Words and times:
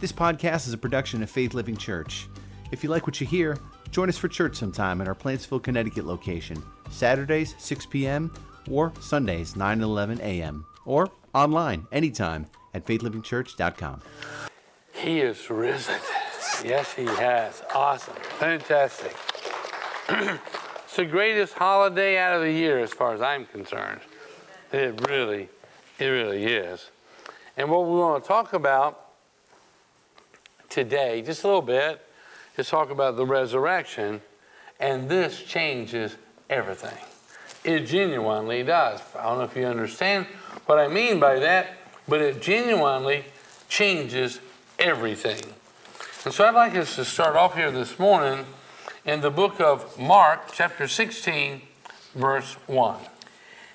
This 0.00 0.12
podcast 0.12 0.68
is 0.68 0.72
a 0.72 0.78
production 0.78 1.24
of 1.24 1.30
Faith 1.30 1.54
Living 1.54 1.76
Church. 1.76 2.28
If 2.70 2.84
you 2.84 2.88
like 2.88 3.08
what 3.08 3.20
you 3.20 3.26
hear, 3.26 3.58
join 3.90 4.08
us 4.08 4.16
for 4.16 4.28
church 4.28 4.54
sometime 4.54 5.00
at 5.00 5.08
our 5.08 5.14
Plantsville, 5.14 5.60
Connecticut 5.60 6.06
location, 6.06 6.62
Saturdays, 6.88 7.56
6 7.58 7.86
p.m., 7.86 8.32
or 8.70 8.92
Sundays, 9.00 9.56
9 9.56 9.72
and 9.72 9.82
11 9.82 10.20
a.m., 10.20 10.64
or 10.84 11.10
online 11.34 11.84
anytime 11.90 12.46
at 12.74 12.86
faithlivingchurch.com. 12.86 14.00
He 14.92 15.18
is 15.18 15.50
risen. 15.50 15.96
Yes, 16.64 16.92
he 16.94 17.04
has. 17.04 17.64
Awesome. 17.74 18.14
Fantastic. 18.38 19.16
it's 20.84 20.94
the 20.94 21.06
greatest 21.06 21.54
holiday 21.54 22.18
out 22.18 22.36
of 22.36 22.42
the 22.42 22.52
year 22.52 22.78
as 22.78 22.92
far 22.92 23.14
as 23.14 23.20
I'm 23.20 23.46
concerned. 23.46 24.02
It 24.72 25.08
really, 25.08 25.48
it 25.98 26.06
really 26.06 26.44
is. 26.44 26.92
And 27.56 27.68
what 27.68 27.84
we 27.84 27.96
want 27.96 28.22
to 28.22 28.28
talk 28.28 28.52
about 28.52 29.07
today, 30.78 31.20
just 31.22 31.42
a 31.42 31.46
little 31.48 31.60
bit, 31.60 32.00
is 32.56 32.68
talk 32.68 32.90
about 32.90 33.16
the 33.16 33.26
resurrection. 33.26 34.20
And 34.78 35.08
this 35.08 35.42
changes 35.42 36.16
everything. 36.48 36.96
It 37.64 37.80
genuinely 37.80 38.62
does. 38.62 39.00
I 39.18 39.24
don't 39.24 39.38
know 39.38 39.44
if 39.44 39.56
you 39.56 39.66
understand 39.66 40.26
what 40.66 40.78
I 40.78 40.86
mean 40.86 41.18
by 41.18 41.40
that, 41.40 41.70
but 42.06 42.20
it 42.20 42.40
genuinely 42.40 43.24
changes 43.68 44.38
everything. 44.78 45.40
And 46.24 46.32
so 46.32 46.46
I'd 46.46 46.54
like 46.54 46.76
us 46.76 46.94
to 46.94 47.04
start 47.04 47.34
off 47.34 47.56
here 47.56 47.72
this 47.72 47.98
morning 47.98 48.46
in 49.04 49.20
the 49.20 49.30
book 49.30 49.60
of 49.60 49.98
Mark, 49.98 50.52
chapter 50.52 50.86
16, 50.86 51.60
verse 52.14 52.54
1. 52.68 53.00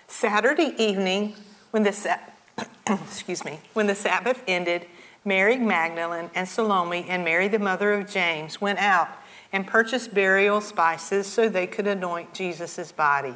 Saturday 0.07 0.73
evening, 0.77 1.35
when 1.71 1.83
the 1.83 1.91
sa- 1.91 2.19
excuse 2.87 3.43
me, 3.43 3.59
when 3.73 3.87
the 3.87 3.95
Sabbath 3.95 4.41
ended, 4.47 4.85
Mary 5.25 5.57
Magdalene 5.57 6.29
and 6.35 6.47
Salome 6.47 7.05
and 7.07 7.23
Mary 7.23 7.47
the 7.47 7.59
mother 7.59 7.93
of 7.93 8.09
James 8.09 8.59
went 8.59 8.79
out 8.79 9.07
and 9.53 9.65
purchased 9.65 10.13
burial 10.13 10.59
spices 10.59 11.27
so 11.27 11.47
they 11.47 11.67
could 11.67 11.87
anoint 11.87 12.33
Jesus' 12.33 12.91
body. 12.91 13.35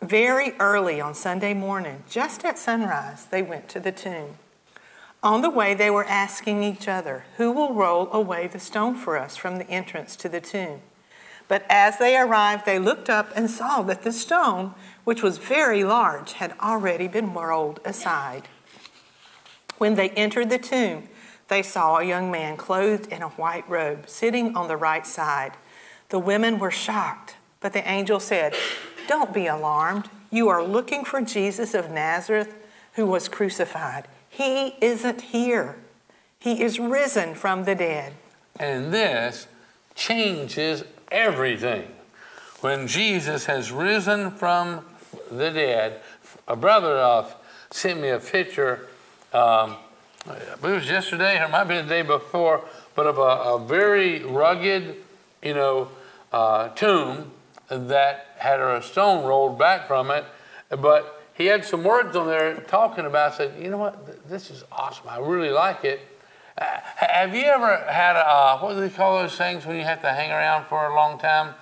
Very 0.00 0.52
early 0.60 1.00
on 1.00 1.14
Sunday 1.14 1.54
morning, 1.54 2.04
just 2.08 2.44
at 2.44 2.58
sunrise, 2.58 3.26
they 3.26 3.42
went 3.42 3.68
to 3.70 3.80
the 3.80 3.90
tomb. 3.90 4.36
On 5.22 5.40
the 5.40 5.50
way, 5.50 5.72
they 5.72 5.90
were 5.90 6.04
asking 6.04 6.62
each 6.62 6.86
other, 6.86 7.24
Who 7.38 7.50
will 7.50 7.72
roll 7.72 8.12
away 8.12 8.46
the 8.46 8.60
stone 8.60 8.94
for 8.94 9.16
us 9.16 9.36
from 9.36 9.56
the 9.56 9.68
entrance 9.68 10.14
to 10.16 10.28
the 10.28 10.40
tomb? 10.42 10.80
But 11.48 11.64
as 11.70 11.98
they 11.98 12.16
arrived, 12.16 12.66
they 12.66 12.78
looked 12.78 13.08
up 13.08 13.30
and 13.34 13.50
saw 13.50 13.82
that 13.82 14.02
the 14.02 14.12
stone, 14.12 14.74
which 15.04 15.22
was 15.22 15.38
very 15.38 15.82
large, 15.82 16.34
had 16.34 16.54
already 16.60 17.08
been 17.08 17.32
rolled 17.32 17.80
aside. 17.84 18.48
When 19.78 19.94
they 19.94 20.10
entered 20.10 20.50
the 20.50 20.58
tomb, 20.58 21.08
they 21.48 21.62
saw 21.62 21.98
a 21.98 22.04
young 22.04 22.30
man 22.30 22.56
clothed 22.56 23.12
in 23.12 23.22
a 23.22 23.28
white 23.30 23.68
robe 23.68 24.08
sitting 24.08 24.56
on 24.56 24.68
the 24.68 24.76
right 24.76 25.06
side. 25.06 25.52
The 26.08 26.18
women 26.18 26.58
were 26.58 26.70
shocked, 26.70 27.36
but 27.60 27.72
the 27.72 27.88
angel 27.88 28.20
said, 28.20 28.54
Don't 29.08 29.34
be 29.34 29.46
alarmed. 29.46 30.08
You 30.30 30.48
are 30.48 30.62
looking 30.62 31.04
for 31.04 31.20
Jesus 31.20 31.74
of 31.74 31.90
Nazareth 31.90 32.54
who 32.94 33.06
was 33.06 33.28
crucified. 33.28 34.06
He 34.28 34.74
isn't 34.80 35.20
here, 35.20 35.76
he 36.38 36.62
is 36.62 36.78
risen 36.78 37.34
from 37.34 37.64
the 37.64 37.74
dead. 37.74 38.14
And 38.58 38.92
this 38.92 39.46
changes 39.94 40.84
everything. 41.10 41.88
When 42.60 42.86
Jesus 42.86 43.46
has 43.46 43.70
risen 43.70 44.30
from 44.30 44.84
the 45.30 45.50
dead, 45.50 46.00
a 46.48 46.56
brother 46.56 46.96
of 46.96 47.34
sent 47.70 48.00
me 48.00 48.08
a 48.08 48.18
picture 48.18 48.88
um, 49.34 49.76
it 50.26 50.62
was 50.62 50.88
yesterday, 50.88 51.38
or 51.38 51.44
it 51.44 51.50
might 51.50 51.58
have 51.58 51.68
been 51.68 51.86
the 51.86 51.94
day 51.94 52.02
before, 52.02 52.64
but 52.94 53.06
of 53.06 53.18
a, 53.18 53.20
a 53.20 53.58
very 53.58 54.22
rugged, 54.24 54.96
you 55.42 55.54
know, 55.54 55.88
uh, 56.32 56.68
tomb 56.70 57.32
that 57.68 58.28
had 58.38 58.60
a 58.60 58.82
stone 58.82 59.24
rolled 59.24 59.58
back 59.58 59.86
from 59.86 60.10
it. 60.10 60.24
But 60.70 61.22
he 61.34 61.46
had 61.46 61.64
some 61.64 61.84
words 61.84 62.16
on 62.16 62.26
there 62.26 62.54
talking 62.54 63.04
about. 63.04 63.34
Said, 63.34 63.60
you 63.62 63.70
know 63.70 63.78
what, 63.78 64.28
this 64.28 64.50
is 64.50 64.64
awesome. 64.72 65.08
I 65.08 65.18
really 65.18 65.50
like 65.50 65.84
it. 65.84 66.00
Uh, 66.56 66.64
have 66.96 67.34
you 67.34 67.42
ever 67.42 67.84
had 67.88 68.16
a 68.16 68.26
uh, 68.26 68.58
what 68.60 68.74
do 68.74 68.80
they 68.80 68.88
call 68.88 69.20
those 69.20 69.36
things 69.36 69.66
when 69.66 69.76
you 69.76 69.82
have 69.82 70.00
to 70.02 70.10
hang 70.10 70.30
around 70.30 70.64
for 70.66 70.86
a 70.86 70.94
long 70.94 71.18
time 71.18 71.54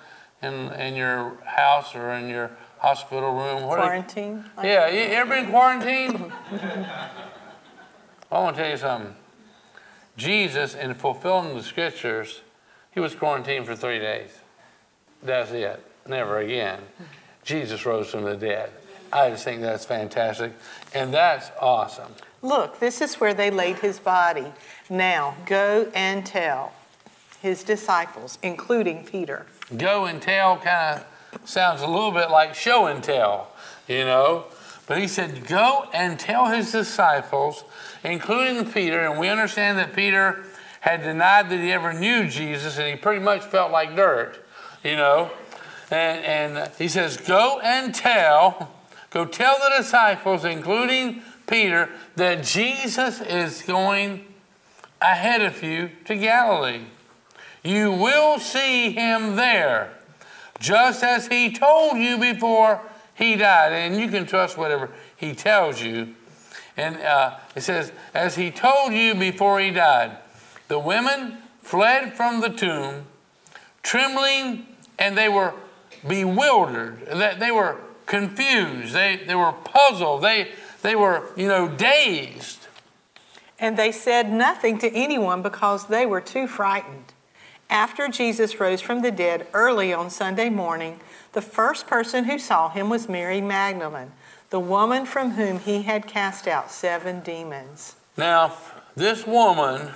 in 0.43 0.71
in 0.73 0.95
your 0.95 1.35
house 1.45 1.95
or 1.95 2.11
in 2.11 2.29
your 2.29 2.51
hospital 2.77 3.33
room? 3.33 3.63
What 3.63 3.79
quarantine. 3.79 4.45
yeah, 4.63 4.87
you 4.87 5.01
ever 5.15 5.29
been 5.31 5.49
quarantined? 5.49 6.31
I 8.33 8.39
want 8.39 8.55
to 8.55 8.63
tell 8.63 8.71
you 8.71 8.77
something. 8.77 9.15
Jesus, 10.17 10.73
in 10.73 10.95
fulfilling 10.95 11.55
the 11.55 11.61
scriptures, 11.61 12.41
he 12.91 12.99
was 12.99 13.13
quarantined 13.13 13.67
for 13.67 13.75
three 13.75 13.99
days. 13.99 14.31
That's 15.21 15.51
it. 15.51 15.83
Never 16.07 16.39
again. 16.39 16.79
Jesus 17.43 17.85
rose 17.85 18.09
from 18.09 18.23
the 18.23 18.35
dead. 18.35 18.71
I 19.11 19.29
just 19.29 19.43
think 19.43 19.61
that's 19.61 19.85
fantastic. 19.85 20.51
And 20.95 21.13
that's 21.13 21.51
awesome. 21.61 22.11
Look, 22.41 22.79
this 22.79 23.01
is 23.01 23.15
where 23.15 23.35
they 23.35 23.51
laid 23.51 23.77
his 23.77 23.99
body. 23.99 24.51
Now, 24.89 25.35
go 25.45 25.91
and 25.93 26.25
tell 26.25 26.73
his 27.39 27.63
disciples, 27.63 28.39
including 28.41 29.05
Peter. 29.05 29.45
Go 29.77 30.05
and 30.05 30.19
tell 30.19 30.57
kind 30.57 31.03
of 31.33 31.47
sounds 31.47 31.81
a 31.81 31.87
little 31.87 32.11
bit 32.11 32.31
like 32.31 32.55
show 32.55 32.87
and 32.87 33.03
tell, 33.03 33.49
you 33.87 34.05
know. 34.05 34.45
But 34.85 34.97
he 34.97 35.07
said, 35.07 35.47
Go 35.47 35.87
and 35.93 36.19
tell 36.19 36.47
his 36.47 36.71
disciples, 36.71 37.63
including 38.03 38.71
Peter, 38.71 38.99
and 38.99 39.19
we 39.19 39.29
understand 39.29 39.77
that 39.77 39.95
Peter 39.95 40.43
had 40.81 41.01
denied 41.01 41.49
that 41.49 41.59
he 41.59 41.71
ever 41.71 41.93
knew 41.93 42.27
Jesus, 42.27 42.77
and 42.77 42.87
he 42.87 42.95
pretty 42.95 43.23
much 43.23 43.43
felt 43.43 43.71
like 43.71 43.95
dirt, 43.95 44.43
you 44.83 44.97
know. 44.97 45.31
And, 45.89 46.57
and 46.57 46.71
he 46.77 46.89
says, 46.89 47.15
Go 47.17 47.61
and 47.63 47.95
tell, 47.95 48.73
go 49.09 49.25
tell 49.25 49.57
the 49.59 49.77
disciples, 49.77 50.43
including 50.43 51.21
Peter, 51.47 51.89
that 52.15 52.43
Jesus 52.43 53.21
is 53.21 53.61
going 53.61 54.25
ahead 55.01 55.41
of 55.41 55.63
you 55.63 55.91
to 56.05 56.15
Galilee. 56.15 56.81
You 57.63 57.91
will 57.91 58.39
see 58.39 58.91
him 58.91 59.37
there, 59.37 59.93
just 60.59 61.01
as 61.01 61.27
he 61.27 61.53
told 61.53 61.97
you 61.97 62.17
before 62.17 62.81
he 63.13 63.35
died, 63.35 63.73
and 63.73 63.95
you 63.95 64.09
can 64.09 64.25
trust 64.25 64.57
whatever 64.57 64.89
he 65.15 65.33
tells 65.33 65.81
you. 65.81 66.15
And 66.75 66.97
uh, 66.97 67.37
it 67.55 67.61
says, 67.61 67.91
as 68.13 68.35
he 68.35 68.49
told 68.49 68.93
you 68.93 69.13
before 69.13 69.59
he 69.59 69.69
died, 69.69 70.17
the 70.67 70.79
women 70.79 71.37
fled 71.61 72.13
from 72.13 72.41
the 72.41 72.49
tomb, 72.49 73.05
trembling, 73.83 74.65
and 74.97 75.17
they 75.17 75.29
were 75.29 75.53
bewildered. 76.07 77.05
They 77.39 77.51
were 77.51 77.77
confused. 78.05 78.93
They, 78.93 79.21
they 79.25 79.35
were 79.35 79.51
puzzled. 79.51 80.23
They, 80.23 80.49
they 80.81 80.95
were, 80.95 81.29
you 81.35 81.47
know, 81.47 81.67
dazed. 81.67 82.67
And 83.59 83.77
they 83.77 83.91
said 83.91 84.31
nothing 84.31 84.77
to 84.79 84.91
anyone 84.91 85.41
because 85.41 85.87
they 85.87 86.05
were 86.05 86.21
too 86.21 86.47
frightened. 86.47 87.13
After 87.69 88.07
Jesus 88.07 88.59
rose 88.59 88.81
from 88.81 89.01
the 89.01 89.11
dead 89.11 89.47
early 89.53 89.93
on 89.93 90.09
Sunday 90.09 90.49
morning, 90.49 90.99
the 91.33 91.41
first 91.41 91.87
person 91.87 92.25
who 92.25 92.39
saw 92.39 92.69
him 92.69 92.89
was 92.89 93.09
Mary 93.09 93.41
Magdalene, 93.41 94.11
the 94.49 94.59
woman 94.59 95.05
from 95.05 95.31
whom 95.31 95.59
he 95.59 95.81
had 95.81 96.07
cast 96.07 96.47
out 96.47 96.71
seven 96.71 97.19
demons. 97.19 97.95
Now, 98.15 98.55
this 98.95 99.25
woman 99.25 99.89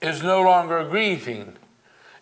is 0.00 0.22
no 0.22 0.42
longer 0.42 0.88
grieving. 0.88 1.54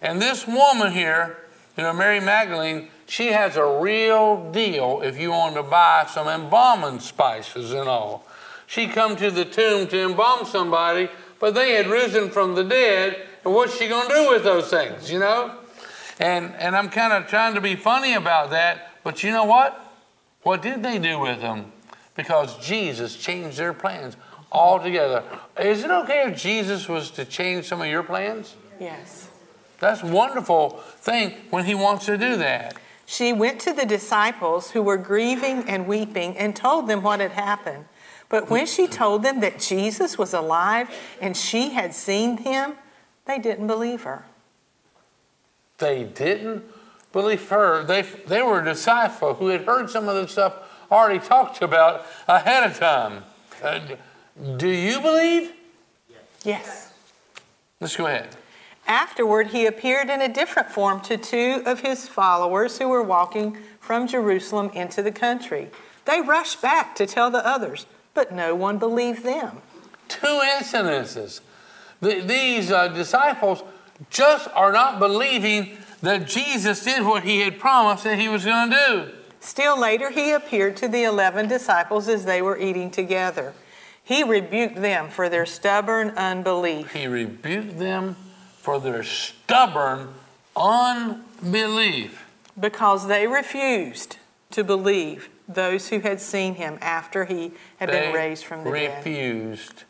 And 0.01 0.21
this 0.21 0.47
woman 0.47 0.93
here, 0.93 1.39
you 1.77 1.83
know, 1.83 1.93
Mary 1.93 2.21
Magdalene, 2.21 2.89
she 3.07 3.29
has 3.29 3.57
a 3.57 3.65
real 3.65 4.51
deal 4.53 5.03
if 5.03 5.19
you 5.19 5.31
want 5.31 5.55
to 5.57 5.63
buy 5.63 6.07
some 6.09 6.29
embalming 6.29 7.01
spices 7.01 7.73
and 7.73 7.89
all. 7.89 8.27
She 8.67 8.87
come 8.87 9.17
to 9.17 9.31
the 9.31 9.45
tomb 9.45 9.87
to 9.89 10.03
embalm 10.03 10.47
somebody, 10.47 11.11
but 11.39 11.55
they 11.55 11.73
had 11.73 11.89
risen 11.89 12.31
from 12.31 12.55
the 12.55 12.65
dead, 12.65 13.21
and 13.45 13.53
what's 13.53 13.77
she 13.77 13.89
going 13.89 14.09
to 14.09 14.15
do 14.15 14.31
with 14.31 14.45
those 14.45 14.71
things, 14.71 15.11
you 15.11 15.19
know? 15.19 15.59
And, 16.19 16.55
and 16.57 16.77
I'm 16.77 16.89
kind 16.89 17.13
of 17.13 17.29
trying 17.29 17.55
to 17.55 17.61
be 17.61 17.77
funny 17.77 18.15
about 18.15 18.51
that, 18.51 18.91
but 19.03 19.23
you 19.23 19.31
know 19.31 19.45
what? 19.45 19.79
What 20.43 20.63
did 20.63 20.83
they 20.83 20.99
do 20.99 21.19
with 21.19 21.41
them? 21.41 21.73
Because 22.15 22.59
Jesus 22.59 23.17
changed 23.17 23.59
their 23.59 23.73
plans 23.73 24.17
altogether. 24.51 25.25
Is 25.59 25.85
it 25.85 25.91
okay 25.91 26.25
if 26.29 26.41
Jesus 26.41 26.89
was 26.89 27.11
to 27.13 27.25
change 27.25 27.67
some 27.67 27.81
of 27.81 27.89
your 27.89 28.03
plans? 28.03 28.55
Yes. 28.79 29.29
That's 29.79 30.03
a 30.03 30.07
wonderful 30.07 30.71
thing 30.99 31.35
when 31.51 31.65
he 31.65 31.75
wants 31.75 32.07
to 32.07 32.19
do 32.19 32.37
that. 32.37 32.77
She 33.07 33.33
went 33.33 33.61
to 33.63 33.73
the 33.73 33.85
disciples 33.85 34.71
who 34.71 34.83
were 34.83 34.97
grieving 34.97 35.69
and 35.69 35.87
weeping 35.87 36.37
and 36.37 36.55
told 36.55 36.89
them 36.89 37.03
what 37.03 37.21
had 37.21 37.33
happened. 37.33 37.87
But 38.29 38.49
when 38.49 38.67
she 38.67 38.87
told 38.87 39.23
them 39.23 39.41
that 39.41 39.59
Jesus 39.59 40.17
was 40.17 40.33
alive 40.33 40.89
and 41.21 41.37
she 41.37 41.71
had 41.71 41.95
seen 41.95 42.39
him, 42.39 42.75
they 43.27 43.39
didn't 43.39 43.67
believe 43.67 44.03
her. 44.03 44.25
They 45.83 46.05
didn't 46.05 46.65
believe 47.13 47.49
her. 47.49 47.83
They, 47.83 48.03
they 48.03 48.41
were 48.41 48.61
a 48.61 48.65
disciple 48.65 49.35
who 49.35 49.49
had 49.49 49.65
heard 49.65 49.91
some 49.91 50.09
of 50.09 50.15
the 50.15 50.29
stuff 50.29 50.55
already 50.93 51.19
talked 51.19 51.61
about 51.61 52.07
ahead 52.29 52.71
of 52.71 52.79
time. 52.79 53.25
Uh, 53.61 53.81
do 54.57 54.69
you 54.69 55.01
believe? 55.01 55.53
Yes. 56.45 56.93
Let's 57.81 57.97
go 57.97 58.07
ahead. 58.07 58.29
Afterward, 58.87 59.49
he 59.49 59.67
appeared 59.67 60.09
in 60.09 60.21
a 60.21 60.33
different 60.33 60.71
form 60.71 61.01
to 61.01 61.17
two 61.17 61.65
of 61.67 61.81
his 61.81 62.07
followers 62.07 62.79
who 62.79 62.89
were 62.89 63.03
walking 63.03 63.59
from 63.81 64.07
Jerusalem 64.07 64.71
into 64.75 65.03
the 65.03 65.13
country. 65.13 65.69
They 66.05 66.21
rushed 66.21 66.63
back 66.63 66.95
to 66.95 67.07
tell 67.07 67.29
the 67.29 67.45
others, 67.45 67.87
but 68.15 68.33
no 68.33 68.55
one 68.55 68.79
believed 68.79 69.25
them. 69.25 69.59
Two 70.07 70.43
incidences. 70.59 71.41
The, 72.01 72.21
these 72.21 72.71
uh, 72.71 72.87
disciples 72.89 73.65
just 74.11 74.49
are 74.55 74.73
not 74.73 74.99
believing 74.99 75.79
that 76.03 76.27
Jesus 76.27 76.85
did 76.85 77.05
what 77.05 77.23
he 77.23 77.41
had 77.41 77.59
promised 77.59 78.05
that 78.05 78.19
he 78.19 78.29
was 78.29 78.45
going 78.45 78.71
to 78.71 78.77
do. 78.77 79.11
Still 79.41 79.79
later, 79.79 80.11
he 80.11 80.33
appeared 80.33 80.77
to 80.79 80.89
the 80.89 81.05
eleven 81.05 81.49
disciples 81.49 82.09
as 82.09 82.25
they 82.25 82.41
were 82.43 82.59
eating 82.59 82.91
together. 82.91 83.55
He 84.05 84.23
rebuked 84.23 84.77
them 84.77 85.11
for 85.11 85.29
their 85.29 85.47
stubborn 85.47 86.11
unbelief. 86.11 86.93
He 86.93 87.07
rebuked 87.07 87.79
them 87.79 88.17
for 88.59 88.79
their 88.81 89.03
stubborn 89.03 90.09
unbelief. 90.57 92.25
Because 92.59 93.07
they 93.07 93.27
refused 93.27 94.19
to 94.51 94.63
believe 94.63 95.29
those 95.49 95.89
who 95.89 96.01
had 96.01 96.21
seen 96.21 96.55
him 96.55 96.79
after 96.81 97.25
he 97.25 97.53
had 97.79 97.89
they 97.89 98.01
been 98.01 98.15
raised 98.15 98.45
from 98.45 98.65
the 98.65 98.71
dead. 98.71 98.99
refused 98.99 99.85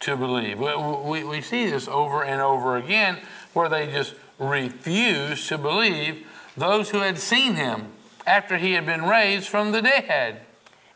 to 0.00 0.16
believe. 0.16 0.58
We, 0.58 0.74
we, 0.76 1.24
we 1.24 1.40
see 1.40 1.68
this 1.68 1.86
over 1.86 2.24
and 2.24 2.40
over 2.40 2.76
again 2.76 3.18
where 3.52 3.68
they 3.68 3.86
just 3.86 4.14
refused 4.38 5.48
to 5.48 5.58
believe 5.58 6.26
those 6.56 6.90
who 6.90 6.98
had 6.98 7.18
seen 7.18 7.54
him 7.54 7.88
after 8.26 8.56
he 8.56 8.72
had 8.72 8.86
been 8.86 9.04
raised 9.04 9.48
from 9.48 9.72
the 9.72 9.82
dead. 9.82 10.40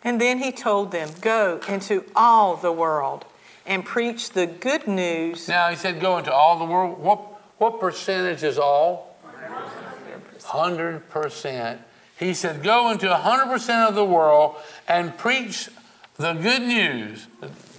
And 0.03 0.21
then 0.21 0.39
he 0.39 0.53
told 0.53 0.91
them, 0.91 1.11
Go 1.21 1.61
into 1.69 2.05
all 2.15 2.57
the 2.57 2.73
world 2.73 3.25
and 3.67 3.85
preach 3.85 4.31
the 4.31 4.47
good 4.47 4.87
news. 4.87 5.49
Now 5.49 5.71
he 5.71 5.77
said, 5.77 6.01
Go 6.01 6.19
into 6.19 6.33
all 6.33 6.59
the 6.59 6.65
world. 6.65 6.99
What, 6.99 7.21
what 7.59 7.81
percentage 7.81 8.43
is 8.43 8.59
all? 8.59 9.17
100%. 10.41 11.79
He 12.19 12.35
said, 12.35 12.63
Go 12.63 12.91
into 12.91 13.07
100% 13.07 13.89
of 13.89 13.95
the 13.95 14.05
world 14.05 14.57
and 14.87 15.17
preach 15.17 15.69
the 16.17 16.35
good 16.35 16.63
news 16.63 17.27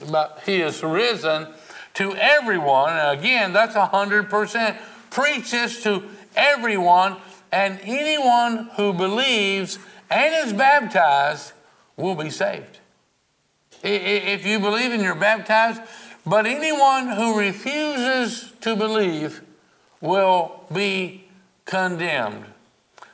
about 0.02 0.44
He 0.44 0.62
is 0.62 0.84
risen 0.84 1.48
to 1.96 2.16
everyone. 2.16 2.94
And 2.94 3.20
again, 3.20 3.54
that's 3.54 3.76
100%. 3.76 4.78
Preach 5.10 5.52
this 5.52 5.84
to 5.84 6.04
everyone, 6.36 7.18
and 7.52 7.80
anyone 7.84 8.70
who 8.76 8.94
believes 8.94 9.80
and 10.10 10.48
is 10.48 10.54
baptized 10.54 11.54
will 11.98 12.16
be 12.16 12.30
saved. 12.30 12.80
If 13.84 14.46
you 14.46 14.60
believe 14.60 14.92
and 14.92 15.02
you're 15.02 15.16
baptized, 15.16 15.82
but 16.26 16.46
anyone 16.46 17.10
who 17.10 17.38
refuses 17.38 18.52
to 18.62 18.76
believe 18.76 19.42
will 20.02 20.66
be 20.74 21.26
condemned. 21.66 22.46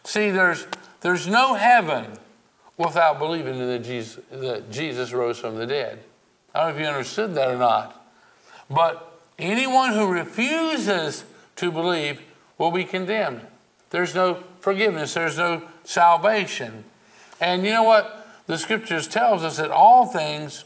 See, 0.04 0.32
there's, 0.32 0.66
there's 1.02 1.28
no 1.28 1.56
heaven 1.56 2.06
without 2.78 3.20
believing 3.20 3.60
that 3.60 3.84
Jesus, 3.84 4.24
that 4.32 4.72
Jesus 4.72 5.12
rose 5.12 5.38
from 5.38 5.56
the 5.56 5.68
dead. 5.68 6.00
I 6.54 6.60
don't 6.60 6.70
know 6.70 6.76
if 6.76 6.82
you 6.82 6.88
understood 6.88 7.36
that 7.36 7.50
or 7.50 7.58
not. 7.58 8.06
But 8.70 9.20
anyone 9.40 9.94
who 9.94 10.08
refuses 10.08 11.24
to 11.58 11.72
believe 11.72 12.22
will 12.58 12.72
be 12.72 12.84
condemned. 12.84 13.42
There's 13.90 14.16
no 14.16 14.44
forgiveness, 14.60 15.14
there's 15.14 15.38
no 15.38 15.64
salvation. 15.84 16.86
And 17.40 17.66
you 17.66 17.72
know 17.72 17.84
what? 17.84 18.28
The 18.48 18.58
scriptures 18.58 19.08
tells 19.08 19.44
us 19.44 19.58
that 19.58 19.72
all 19.72 20.06
things, 20.06 20.64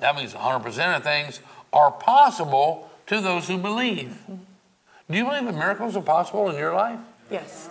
that 0.00 0.16
means 0.16 0.34
100% 0.34 0.96
of 0.96 1.02
things, 1.02 1.40
are 1.72 1.90
possible 1.90 2.90
to 3.06 3.20
those 3.20 3.48
who 3.48 3.58
believe. 3.58 4.18
Do 4.28 5.16
you 5.16 5.24
believe 5.24 5.44
that 5.44 5.54
miracles 5.54 5.96
are 5.96 6.02
possible 6.02 6.50
in 6.50 6.56
your 6.56 6.74
life? 6.74 6.98
Yes. 7.30 7.68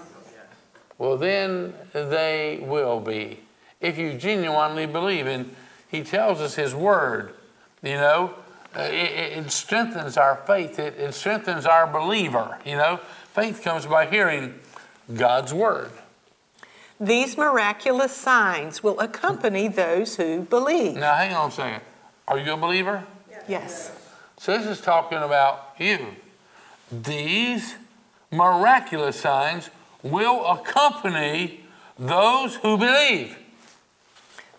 Well, 0.98 1.18
then 1.18 1.74
they 1.94 2.60
will 2.62 3.00
be. 3.00 3.42
If 3.82 3.98
you 3.98 4.14
genuinely 4.14 4.86
believe, 4.86 5.28
and 5.28 5.54
he 5.90 6.04
tells 6.04 6.42
us 6.42 6.56
his 6.56 6.74
word, 6.74 7.34
you 7.82 7.96
know, 7.96 8.36
uh, 8.76 8.82
it, 8.82 9.38
it 9.38 9.52
strengthens 9.52 10.18
our 10.18 10.36
faith, 10.48 10.80
it, 10.80 10.96
it 10.98 11.14
strengthens 11.14 11.66
our 11.66 11.88
believer, 11.88 12.58
you 12.66 12.76
know. 12.76 13.00
Faith 13.34 13.62
comes 13.62 13.86
by 13.86 14.06
hearing 14.06 14.60
God's 15.14 15.54
word. 15.54 15.92
These 17.00 17.38
miraculous 17.38 18.16
signs 18.16 18.82
will 18.82 19.00
accompany 19.00 19.68
those 19.68 20.16
who 20.16 20.42
believe. 20.42 20.96
Now, 20.96 21.16
hang 21.16 21.34
on 21.34 21.50
a 21.50 21.52
second. 21.52 21.82
Are 22.28 22.40
you 22.40 22.54
a 22.54 22.58
believer? 22.58 23.06
Yes. 23.48 23.92
So, 24.38 24.58
this 24.58 24.66
is 24.66 24.82
talking 24.82 25.18
about 25.18 25.76
you. 25.78 26.00
These 26.92 27.76
miraculous 28.32 29.20
signs 29.20 29.70
will 30.04 30.46
accompany 30.46 31.66
those 31.98 32.56
who 32.56 32.78
believe. 32.78 33.38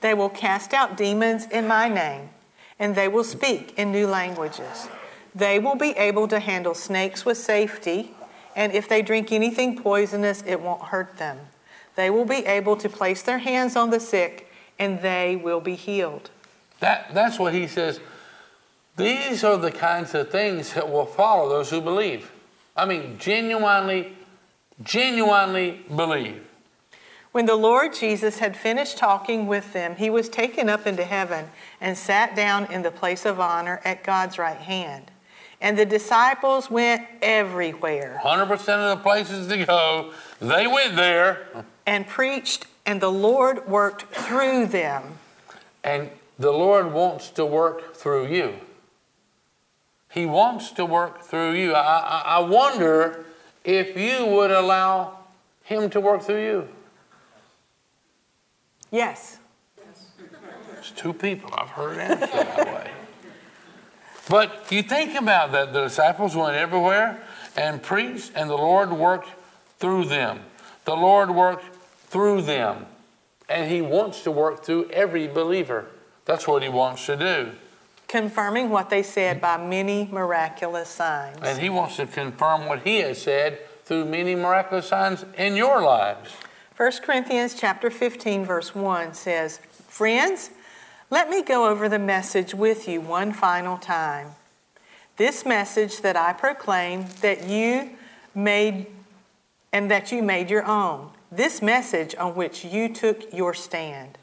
They 0.01 0.15
will 0.15 0.29
cast 0.29 0.73
out 0.73 0.97
demons 0.97 1.47
in 1.47 1.67
my 1.67 1.89
name, 1.89 2.31
and 2.79 2.95
they 2.95 3.09
will 3.09 3.25
speak 3.25 3.79
in 3.79 3.93
new 3.93 4.07
languages. 4.07 4.89
They 5.35 5.59
will 5.59 5.75
be 5.77 5.91
able 5.91 6.29
to 6.29 6.41
handle 6.41 6.75
snakes 6.75 7.25
with 7.25 7.39
safety, 7.39 8.15
and 8.55 8.73
if 8.73 8.89
they 8.89 9.03
drink 9.03 9.33
anything 9.33 9.77
poisonous, 9.81 10.43
it 10.47 10.61
won't 10.61 10.83
hurt 10.83 11.19
them. 11.19 11.39
They 11.95 12.11
will 12.11 12.25
be 12.25 12.45
able 12.47 12.77
to 12.77 12.89
place 12.89 13.23
their 13.23 13.39
hands 13.39 13.77
on 13.77 13.91
the 13.91 14.01
sick, 14.01 14.51
and 14.79 15.01
they 15.01 15.37
will 15.37 15.61
be 15.61 15.75
healed. 15.75 16.31
That, 16.81 17.13
that's 17.15 17.39
what 17.39 17.55
he 17.55 17.67
says. 17.67 18.01
These 18.97 19.45
are 19.45 19.59
the 19.59 19.71
kinds 19.71 20.15
of 20.15 20.31
things 20.31 20.73
that 20.75 20.91
will 20.91 21.07
follow 21.07 21.49
those 21.49 21.71
who 21.71 21.81
believe. 21.81 22.33
I 22.75 22.85
mean, 22.87 23.19
genuinely, 23.19 24.17
genuinely 24.83 25.85
believe. 25.95 26.46
When 27.37 27.45
the 27.45 27.55
Lord 27.55 27.93
Jesus 27.93 28.39
had 28.39 28.57
finished 28.57 28.97
talking 28.97 29.47
with 29.47 29.75
them, 29.75 29.97
he 29.97 30.09
was 30.09 30.31
taken 30.31 30.71
up 30.71 30.87
into 30.87 31.05
heaven 31.05 31.51
and 31.83 31.99
sat 31.99 32.35
down 32.35 32.65
in 32.73 32.81
the 32.81 32.91
place 32.91 33.27
of 33.27 33.39
honor 33.39 33.83
at 33.85 34.03
God's 34.03 34.39
right 34.39 34.57
hand. 34.57 35.11
And 35.61 35.79
the 35.79 35.85
disciples 35.85 36.71
went 36.71 37.07
everywhere 37.21 38.23
100% 38.25 38.51
of 38.51 38.97
the 38.97 39.03
places 39.03 39.49
to 39.49 39.67
go, 39.67 40.15
they 40.41 40.67
went 40.67 40.97
there, 40.97 41.47
and 41.85 42.07
preached, 42.07 42.65
and 42.87 43.03
the 43.03 43.13
Lord 43.13 43.69
worked 43.69 44.15
through 44.15 44.69
them. 44.69 45.19
and 45.85 46.09
the 46.39 46.53
Lord 46.53 46.91
wants 46.91 47.29
to 47.33 47.45
work 47.45 47.95
through 47.95 48.29
you. 48.29 48.55
He 50.11 50.25
wants 50.25 50.71
to 50.71 50.87
work 50.87 51.21
through 51.21 51.53
you. 51.53 51.75
I, 51.75 51.83
I, 51.99 52.23
I 52.37 52.39
wonder 52.39 53.27
if 53.63 53.95
you 53.95 54.25
would 54.25 54.51
allow 54.51 55.19
Him 55.65 55.91
to 55.91 56.01
work 56.01 56.23
through 56.23 56.43
you. 56.43 56.69
Yes. 58.91 59.39
It's 60.79 60.91
two 60.91 61.13
people. 61.13 61.51
I've 61.53 61.71
heard 61.71 61.99
answer 61.99 62.27
that 62.27 62.67
way. 62.67 62.91
But 64.29 64.71
you 64.71 64.83
think 64.83 65.19
about 65.19 65.53
that. 65.53 65.73
The 65.73 65.85
disciples 65.85 66.35
went 66.35 66.57
everywhere 66.57 67.23
and 67.57 67.83
preached, 67.83 68.33
and 68.35 68.51
the 68.51 68.57
Lord 68.57 68.93
worked 68.93 69.29
through 69.79 70.07
them. 70.07 70.41
The 70.85 70.97
Lord 70.97 71.31
worked 71.31 71.65
through 72.09 72.43
them. 72.43 72.87
And 73.49 73.71
He 73.71 73.81
wants 73.83 74.23
to 74.23 74.31
work 74.31 74.65
through 74.65 74.91
every 74.91 75.29
believer. 75.29 75.87
That's 76.25 76.49
what 76.49 76.63
He 76.63 76.69
wants 76.69 77.07
to 77.07 77.17
do. 77.17 77.53
Confirming 78.09 78.71
what 78.71 78.91
they 78.91 79.03
said 79.03 79.41
by 79.41 79.57
many 79.57 80.09
miraculous 80.11 80.89
signs. 80.89 81.39
And 81.43 81.61
He 81.61 81.69
wants 81.69 81.97
to 81.97 82.07
confirm 82.07 82.67
what 82.67 82.83
He 82.83 82.99
has 82.99 83.23
said 83.23 83.61
through 83.85 84.07
many 84.07 84.35
miraculous 84.35 84.89
signs 84.89 85.25
in 85.37 85.55
your 85.55 85.83
lives. 85.83 86.31
1 86.77 86.93
Corinthians 87.03 87.55
chapter 87.55 87.89
15 87.89 88.45
verse 88.45 88.75
1 88.75 89.15
says, 89.15 89.61
"Friends, 89.89 90.51
let 91.09 91.31
me 91.31 91.41
go 91.43 91.67
over 91.67 91.89
the 91.89 91.99
message 91.99 92.55
with 92.55 92.87
you 92.87 93.01
one 93.01 93.33
final 93.33 93.79
time. 93.79 94.35
This 95.17 95.47
message 95.47 96.03
that 96.03 96.19
I 96.19 96.35
proclaim 96.35 97.07
that 97.23 97.45
you 97.45 97.97
made 98.35 98.87
and 99.73 99.91
that 99.91 100.13
you 100.13 100.23
made 100.23 100.51
your 100.51 100.67
own. 100.67 101.13
This 101.33 101.63
message 101.63 102.15
on 102.17 102.35
which 102.35 102.63
you 102.63 102.91
took 102.93 103.33
your 103.33 103.55
stand 103.55 104.19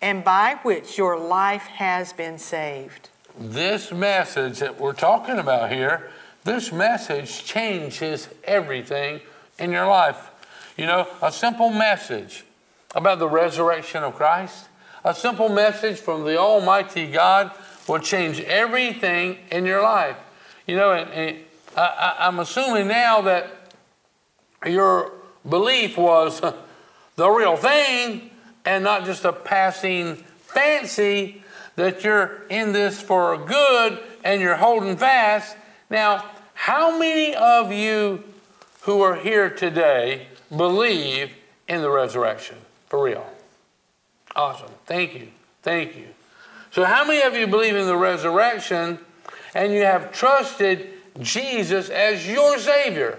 and 0.00 0.22
by 0.22 0.60
which 0.62 0.96
your 0.96 1.18
life 1.18 1.66
has 1.66 2.12
been 2.12 2.38
saved." 2.38 3.08
This 3.36 3.90
message 3.90 4.60
that 4.60 4.78
we're 4.78 4.92
talking 4.92 5.40
about 5.40 5.72
here, 5.72 6.08
this 6.44 6.70
message 6.70 7.44
changes 7.44 8.28
everything 8.44 9.22
in 9.58 9.72
your 9.72 9.86
life. 9.86 10.29
You 10.80 10.86
know, 10.86 11.06
a 11.20 11.30
simple 11.30 11.68
message 11.68 12.42
about 12.94 13.18
the 13.18 13.28
resurrection 13.28 14.02
of 14.02 14.14
Christ, 14.14 14.64
a 15.04 15.14
simple 15.14 15.50
message 15.50 15.98
from 15.98 16.24
the 16.24 16.38
Almighty 16.38 17.06
God 17.06 17.50
will 17.86 17.98
change 17.98 18.40
everything 18.40 19.36
in 19.50 19.66
your 19.66 19.82
life. 19.82 20.16
You 20.66 20.76
know, 20.76 20.92
and, 20.92 21.10
and 21.10 21.36
I, 21.76 22.16
I'm 22.20 22.38
assuming 22.38 22.88
now 22.88 23.20
that 23.20 23.74
your 24.64 25.12
belief 25.46 25.98
was 25.98 26.40
the 27.16 27.28
real 27.28 27.58
thing 27.58 28.30
and 28.64 28.82
not 28.82 29.04
just 29.04 29.26
a 29.26 29.34
passing 29.34 30.16
fancy 30.16 31.42
that 31.76 32.04
you're 32.04 32.46
in 32.48 32.72
this 32.72 33.02
for 33.02 33.36
good 33.36 33.98
and 34.24 34.40
you're 34.40 34.56
holding 34.56 34.96
fast 34.96 35.58
Now, 35.90 36.24
how 36.54 36.98
many 36.98 37.34
of 37.34 37.70
you 37.70 38.24
who 38.84 39.02
are 39.02 39.16
here 39.16 39.50
today 39.50 40.28
believe 40.54 41.32
in 41.68 41.80
the 41.80 41.90
resurrection? 41.90 42.56
For 42.88 43.02
real. 43.02 43.26
Awesome. 44.34 44.70
Thank 44.86 45.14
you. 45.14 45.28
Thank 45.62 45.96
you. 45.96 46.06
So, 46.70 46.84
how 46.84 47.04
many 47.04 47.22
of 47.22 47.34
you 47.34 47.46
believe 47.46 47.74
in 47.74 47.86
the 47.86 47.96
resurrection 47.96 48.98
and 49.54 49.72
you 49.72 49.82
have 49.82 50.12
trusted 50.12 50.88
Jesus 51.20 51.90
as 51.90 52.26
your 52.26 52.58
Savior? 52.58 53.18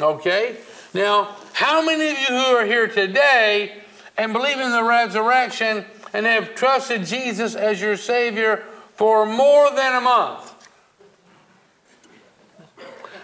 Okay? 0.00 0.56
Now, 0.92 1.36
how 1.52 1.84
many 1.84 2.10
of 2.10 2.18
you 2.18 2.26
who 2.26 2.56
are 2.56 2.66
here 2.66 2.88
today 2.88 3.82
and 4.18 4.32
believe 4.32 4.58
in 4.58 4.72
the 4.72 4.82
resurrection 4.82 5.84
and 6.12 6.26
have 6.26 6.54
trusted 6.54 7.04
Jesus 7.04 7.54
as 7.54 7.80
your 7.80 7.96
Savior 7.96 8.64
for 8.94 9.24
more 9.26 9.70
than 9.70 9.94
a 9.94 10.00
month? 10.00 10.52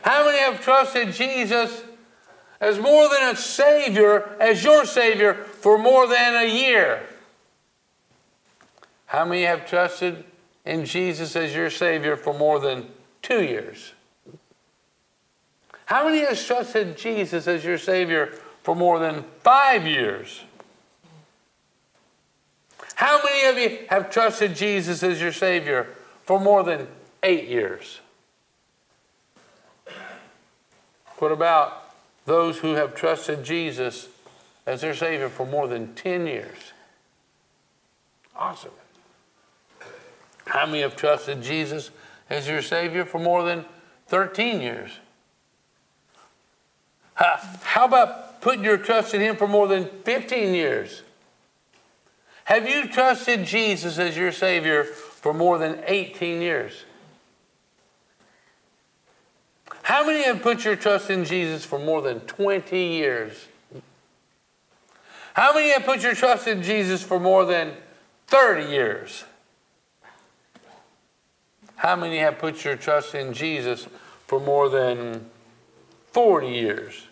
How 0.03 0.25
many 0.25 0.39
have 0.39 0.63
trusted 0.63 1.13
Jesus 1.13 1.83
as 2.61 2.79
more 2.79 3.09
than 3.09 3.35
a 3.35 3.37
Savior, 3.37 4.37
as 4.39 4.63
your 4.63 4.85
Savior, 4.85 5.35
for 5.35 5.79
more 5.79 6.07
than 6.07 6.35
a 6.35 6.47
year? 6.47 7.03
How 9.07 9.25
many 9.25 9.43
have 9.43 9.67
trusted 9.67 10.25
in 10.65 10.85
Jesus 10.85 11.35
as 11.35 11.55
your 11.55 11.71
Savior 11.71 12.17
for 12.17 12.35
more 12.35 12.61
than 12.61 12.87
two 13.23 13.43
years? 13.43 13.95
How 15.87 16.05
many 16.05 16.21
has 16.21 16.45
trusted 16.45 16.97
Jesus 16.97 17.49
as 17.49 17.65
your 17.65 17.79
Savior 17.79 18.33
for 18.63 18.77
more 18.77 18.99
than 18.99 19.25
five 19.43 19.87
years? 19.87 20.45
How 22.95 23.21
many 23.25 23.49
of 23.49 23.59
you 23.59 23.87
have 23.89 24.11
trusted 24.11 24.55
Jesus 24.55 25.03
as 25.03 25.21
your 25.21 25.33
Savior 25.33 25.89
for 26.25 26.39
more 26.39 26.63
than 26.63 26.87
eight 27.23 27.49
years? 27.49 28.01
What 31.19 31.33
about 31.33 31.80
those 32.31 32.59
who 32.59 32.75
have 32.75 32.95
trusted 32.95 33.43
Jesus 33.43 34.07
as 34.65 34.83
their 34.83 34.95
Savior 34.95 35.29
for 35.29 35.45
more 35.45 35.67
than 35.67 35.97
10 35.97 36.29
years? 36.29 36.73
Awesome. 38.37 38.71
How 40.47 40.65
many 40.65 40.83
have 40.83 40.95
trusted 40.95 41.43
Jesus 41.43 41.91
as 42.31 42.47
your 42.47 42.63
Savior 42.63 43.05
for 43.05 43.19
more 43.19 43.43
than 43.43 43.65
13 44.07 44.61
years? 44.61 44.93
How 47.15 47.87
about 47.87 48.41
putting 48.41 48.63
your 48.63 48.79
trust 48.79 49.13
in 49.13 49.21
Him 49.21 49.35
for 49.35 49.49
more 49.49 49.67
than 49.67 49.87
15 50.05 50.55
years? 50.55 51.03
Have 52.45 52.69
you 52.69 52.87
trusted 52.87 53.45
Jesus 53.45 53.99
as 53.99 54.17
your 54.17 54.31
Savior 54.31 54.85
for 54.85 55.35
more 55.35 55.59
than 55.59 55.81
18 55.85 56.41
years? 56.41 56.85
How 59.83 60.07
many 60.07 60.23
have 60.25 60.43
put 60.43 60.65
your 60.65 60.77
trust 60.77 61.11
in 61.11 61.25
Jesus 61.25 61.65
for 61.65 61.79
more 61.79 62.03
than 62.03 62.21
20 62.21 62.79
years? 62.79 63.49
How 65.35 65.55
many 65.55 65.71
have 65.71 65.85
put 65.85 66.03
your 66.03 66.15
trust 66.15 66.47
in 66.47 66.63
Jesus 66.63 67.03
for 67.03 67.19
more 67.19 67.45
than 67.45 67.75
30 68.27 68.71
years? 68.71 69.25
How 71.77 71.97
many 71.97 72.19
have 72.19 72.39
put 72.39 72.65
your 72.65 72.77
trust 72.77 73.15
in 73.15 73.33
Jesus 73.33 73.89
for 74.27 74.39
more 74.39 74.69
than 74.69 75.31
40 76.13 76.49
years? 76.49 77.07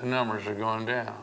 The 0.00 0.06
numbers 0.06 0.46
are 0.46 0.54
going 0.54 0.86
down. 0.86 1.22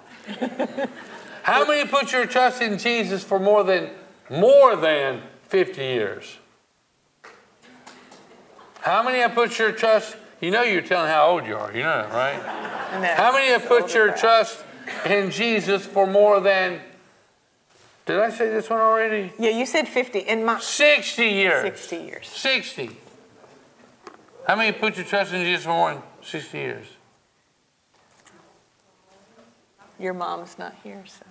How 1.43 1.65
many 1.67 1.87
put 1.89 2.11
your 2.11 2.25
trust 2.25 2.61
in 2.61 2.77
Jesus 2.77 3.23
for 3.23 3.39
more 3.39 3.63
than 3.63 3.89
more 4.29 4.75
than 4.75 5.21
50 5.47 5.81
years? 5.81 6.37
How 8.83 9.01
many 9.01 9.19
have 9.19 9.33
put 9.33 9.57
your 9.57 9.71
trust? 9.71 10.17
You 10.41 10.51
know 10.51 10.61
you're 10.61 10.81
telling 10.81 11.09
how 11.09 11.27
old 11.27 11.47
you 11.47 11.55
are. 11.55 11.71
You 11.71 11.83
know 11.83 12.01
that, 12.03 12.11
right? 12.11 13.15
How 13.15 13.31
many 13.31 13.47
have 13.47 13.65
put 13.65 13.93
your 13.93 14.11
trust 14.11 14.63
in 15.05 15.31
Jesus 15.31 15.85
for 15.85 16.05
more 16.05 16.41
than 16.41 16.81
did 18.05 18.19
I 18.19 18.29
say 18.29 18.49
this 18.49 18.69
one 18.69 18.81
already? 18.81 19.31
Yeah, 19.39 19.51
you 19.51 19.65
said 19.65 19.87
50. 19.87 20.19
In 20.19 20.43
my 20.43 20.59
60 20.59 21.23
years. 21.23 21.63
60 21.63 21.95
years. 21.95 22.27
60. 22.27 22.97
How 24.45 24.57
many 24.57 24.71
have 24.71 24.81
put 24.81 24.97
your 24.97 25.05
trust 25.05 25.31
in 25.31 25.41
Jesus 25.45 25.63
for 25.63 25.69
more 25.69 25.93
than 25.93 26.03
60 26.21 26.57
years? 26.57 26.87
Your 29.97 30.13
mom's 30.13 30.59
not 30.59 30.75
here, 30.83 31.01
so. 31.05 31.25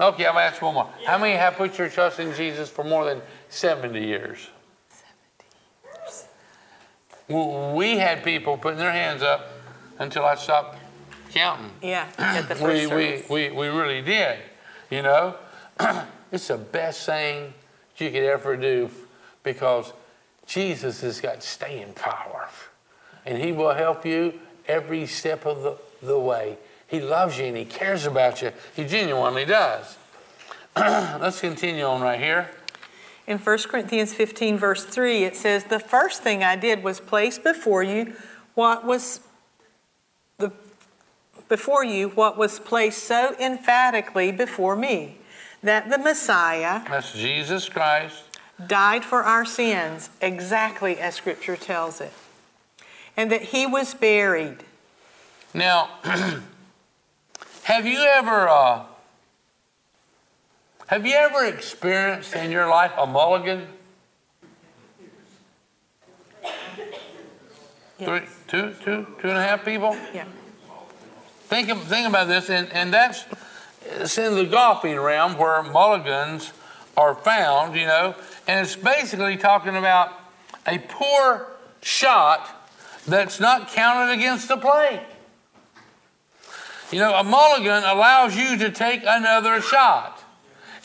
Okay, 0.00 0.26
I'm 0.26 0.34
gonna 0.34 0.46
ask 0.46 0.60
one 0.60 0.74
more. 0.74 0.88
How 1.06 1.18
many 1.18 1.36
have 1.36 1.54
put 1.54 1.78
your 1.78 1.88
trust 1.88 2.18
in 2.18 2.34
Jesus 2.34 2.68
for 2.68 2.82
more 2.82 3.04
than 3.04 3.22
70 3.48 4.04
years? 4.04 4.48
70 7.28 7.44
years. 7.44 7.76
We 7.76 7.98
had 7.98 8.24
people 8.24 8.56
putting 8.56 8.78
their 8.78 8.92
hands 8.92 9.22
up 9.22 9.48
until 9.98 10.24
I 10.24 10.34
stopped 10.34 10.78
counting. 11.30 11.70
Yeah, 11.82 12.08
at 12.18 12.48
the 12.48 12.54
first 12.54 12.92
we, 12.92 13.22
we, 13.28 13.50
we, 13.50 13.50
we 13.50 13.68
really 13.68 14.02
did, 14.02 14.38
you 14.90 15.02
know? 15.02 15.36
it's 16.32 16.48
the 16.48 16.56
best 16.56 17.06
thing 17.06 17.52
you 17.96 18.10
could 18.10 18.22
ever 18.22 18.56
do 18.56 18.90
because 19.42 19.92
Jesus 20.46 21.00
has 21.02 21.20
got 21.20 21.42
staying 21.42 21.92
power. 21.94 22.48
And 23.26 23.38
He 23.38 23.52
will 23.52 23.74
help 23.74 24.06
you 24.06 24.40
every 24.66 25.06
step 25.06 25.46
of 25.46 25.62
the, 25.62 25.76
the 26.06 26.18
way. 26.18 26.58
He 26.86 27.00
loves 27.00 27.38
you 27.38 27.46
and 27.46 27.56
He 27.56 27.64
cares 27.64 28.06
about 28.06 28.40
you. 28.40 28.52
He 28.74 28.84
genuinely 28.84 29.44
does. 29.44 29.96
Let's 30.76 31.40
continue 31.40 31.84
on 31.84 32.00
right 32.00 32.18
here. 32.18 32.50
In 33.28 33.36
1 33.36 33.58
Corinthians 33.64 34.14
15, 34.14 34.56
verse 34.56 34.84
3, 34.86 35.24
it 35.24 35.36
says, 35.36 35.64
The 35.64 35.78
first 35.78 36.22
thing 36.22 36.42
I 36.42 36.56
did 36.56 36.82
was 36.82 36.98
place 36.98 37.38
before 37.38 37.82
you 37.82 38.14
what 38.54 38.86
was 38.86 39.20
the 40.38 40.50
before 41.48 41.84
you 41.84 42.08
what 42.08 42.38
was 42.38 42.58
placed 42.58 43.04
so 43.04 43.36
emphatically 43.38 44.32
before 44.32 44.76
me, 44.76 45.18
that 45.62 45.90
the 45.90 45.98
Messiah 45.98 46.82
That's 46.88 47.12
Jesus 47.12 47.68
Christ. 47.68 48.24
died 48.66 49.04
for 49.04 49.22
our 49.22 49.44
sins, 49.44 50.08
exactly 50.22 50.98
as 50.98 51.14
Scripture 51.14 51.56
tells 51.56 52.00
it, 52.00 52.12
and 53.14 53.30
that 53.30 53.42
he 53.42 53.66
was 53.66 53.92
buried. 53.92 54.64
Now, 55.52 55.90
have 57.64 57.86
you 57.86 57.98
ever 57.98 58.48
uh, 58.48 58.84
have 60.88 61.06
you 61.06 61.14
ever 61.14 61.44
experienced 61.44 62.34
in 62.34 62.50
your 62.50 62.68
life 62.68 62.92
a 62.98 63.06
mulligan? 63.06 63.66
Three, 67.98 68.20
two, 68.46 68.74
two, 68.84 69.06
two 69.20 69.28
and 69.28 69.38
a 69.38 69.42
half 69.42 69.64
people? 69.64 69.96
Yeah. 70.12 70.24
Think, 71.48 71.68
of, 71.68 71.82
think 71.84 72.06
about 72.08 72.28
this, 72.28 72.50
and, 72.50 72.70
and 72.72 72.92
that's 72.92 73.24
it's 73.84 74.18
in 74.18 74.34
the 74.34 74.44
golfing 74.44 74.98
realm 74.98 75.38
where 75.38 75.62
mulligans 75.62 76.52
are 76.96 77.14
found, 77.14 77.74
you 77.74 77.86
know, 77.86 78.14
and 78.46 78.66
it's 78.66 78.76
basically 78.76 79.36
talking 79.36 79.76
about 79.76 80.12
a 80.66 80.78
poor 80.78 81.48
shot 81.80 82.48
that's 83.06 83.40
not 83.40 83.68
counted 83.68 84.12
against 84.12 84.48
the 84.48 84.56
play. 84.56 85.02
You 86.90 86.98
know, 86.98 87.14
a 87.14 87.24
mulligan 87.24 87.84
allows 87.84 88.36
you 88.36 88.56
to 88.58 88.70
take 88.70 89.02
another 89.06 89.60
shot, 89.60 90.17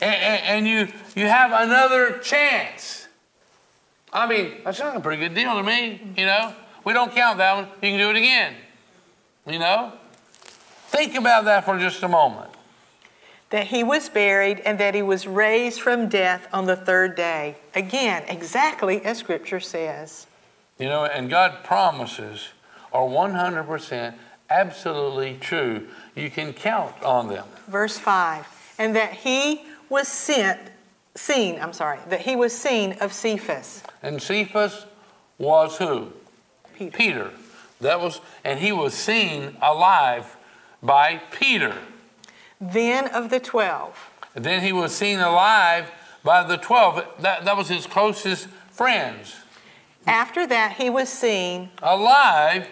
and, 0.01 0.15
and, 0.15 0.43
and 0.45 0.67
you 0.67 0.87
you 1.15 1.27
have 1.27 1.51
another 1.51 2.19
chance. 2.19 3.07
I 4.11 4.27
mean, 4.27 4.63
that 4.63 4.75
sounds 4.75 4.89
like 4.89 4.99
a 4.99 5.01
pretty 5.01 5.21
good 5.21 5.33
deal 5.33 5.55
to 5.55 5.63
me. 5.63 5.99
You 6.15 6.25
know, 6.25 6.53
we 6.83 6.93
don't 6.93 7.11
count 7.13 7.37
that 7.39 7.55
one. 7.55 7.65
You 7.81 7.97
can 7.97 7.97
do 7.97 8.09
it 8.09 8.15
again. 8.15 8.55
You 9.47 9.59
know, 9.59 9.93
think 10.87 11.15
about 11.15 11.45
that 11.45 11.65
for 11.65 11.77
just 11.77 12.01
a 12.03 12.07
moment. 12.07 12.51
That 13.49 13.67
he 13.67 13.83
was 13.83 14.09
buried 14.09 14.61
and 14.61 14.79
that 14.79 14.95
he 14.95 15.01
was 15.01 15.27
raised 15.27 15.81
from 15.81 16.09
death 16.09 16.47
on 16.53 16.65
the 16.65 16.75
third 16.75 17.15
day. 17.15 17.57
Again, 17.75 18.23
exactly 18.27 19.03
as 19.03 19.17
Scripture 19.17 19.59
says. 19.59 20.27
You 20.79 20.87
know, 20.87 21.05
and 21.05 21.29
God 21.29 21.63
promises 21.63 22.49
are 22.91 23.03
100% 23.03 24.15
absolutely 24.49 25.37
true. 25.39 25.87
You 26.15 26.29
can 26.29 26.53
count 26.53 27.01
on 27.03 27.27
them. 27.27 27.45
Verse 27.67 27.97
5 27.97 28.75
And 28.77 28.95
that 28.95 29.13
he 29.13 29.63
was 29.93 30.07
sent, 30.07 30.59
seen, 31.13 31.61
I'm 31.61 31.71
sorry, 31.71 31.99
that 32.09 32.21
he 32.21 32.35
was 32.35 32.51
seen 32.51 32.93
of 32.93 33.13
Cephas. 33.13 33.83
And 34.01 34.19
Cephas 34.19 34.87
was 35.37 35.77
who? 35.77 36.11
Peter. 36.75 36.97
Peter. 36.97 37.31
That 37.79 38.01
was, 38.01 38.19
and 38.43 38.59
he 38.59 38.71
was 38.71 38.95
seen 38.95 39.55
alive 39.61 40.35
by 40.81 41.21
Peter. 41.29 41.77
Then 42.59 43.07
of 43.09 43.29
the 43.29 43.39
twelve. 43.39 44.09
And 44.35 44.43
then 44.43 44.63
he 44.63 44.73
was 44.73 44.95
seen 44.95 45.19
alive 45.19 45.91
by 46.23 46.43
the 46.43 46.57
12. 46.57 47.05
That, 47.19 47.45
that 47.45 47.55
was 47.55 47.69
his 47.69 47.85
closest 47.85 48.47
friends. 48.71 49.35
After 50.07 50.47
that, 50.47 50.77
he 50.77 50.89
was 50.89 51.07
seen 51.07 51.69
Alive 51.83 52.67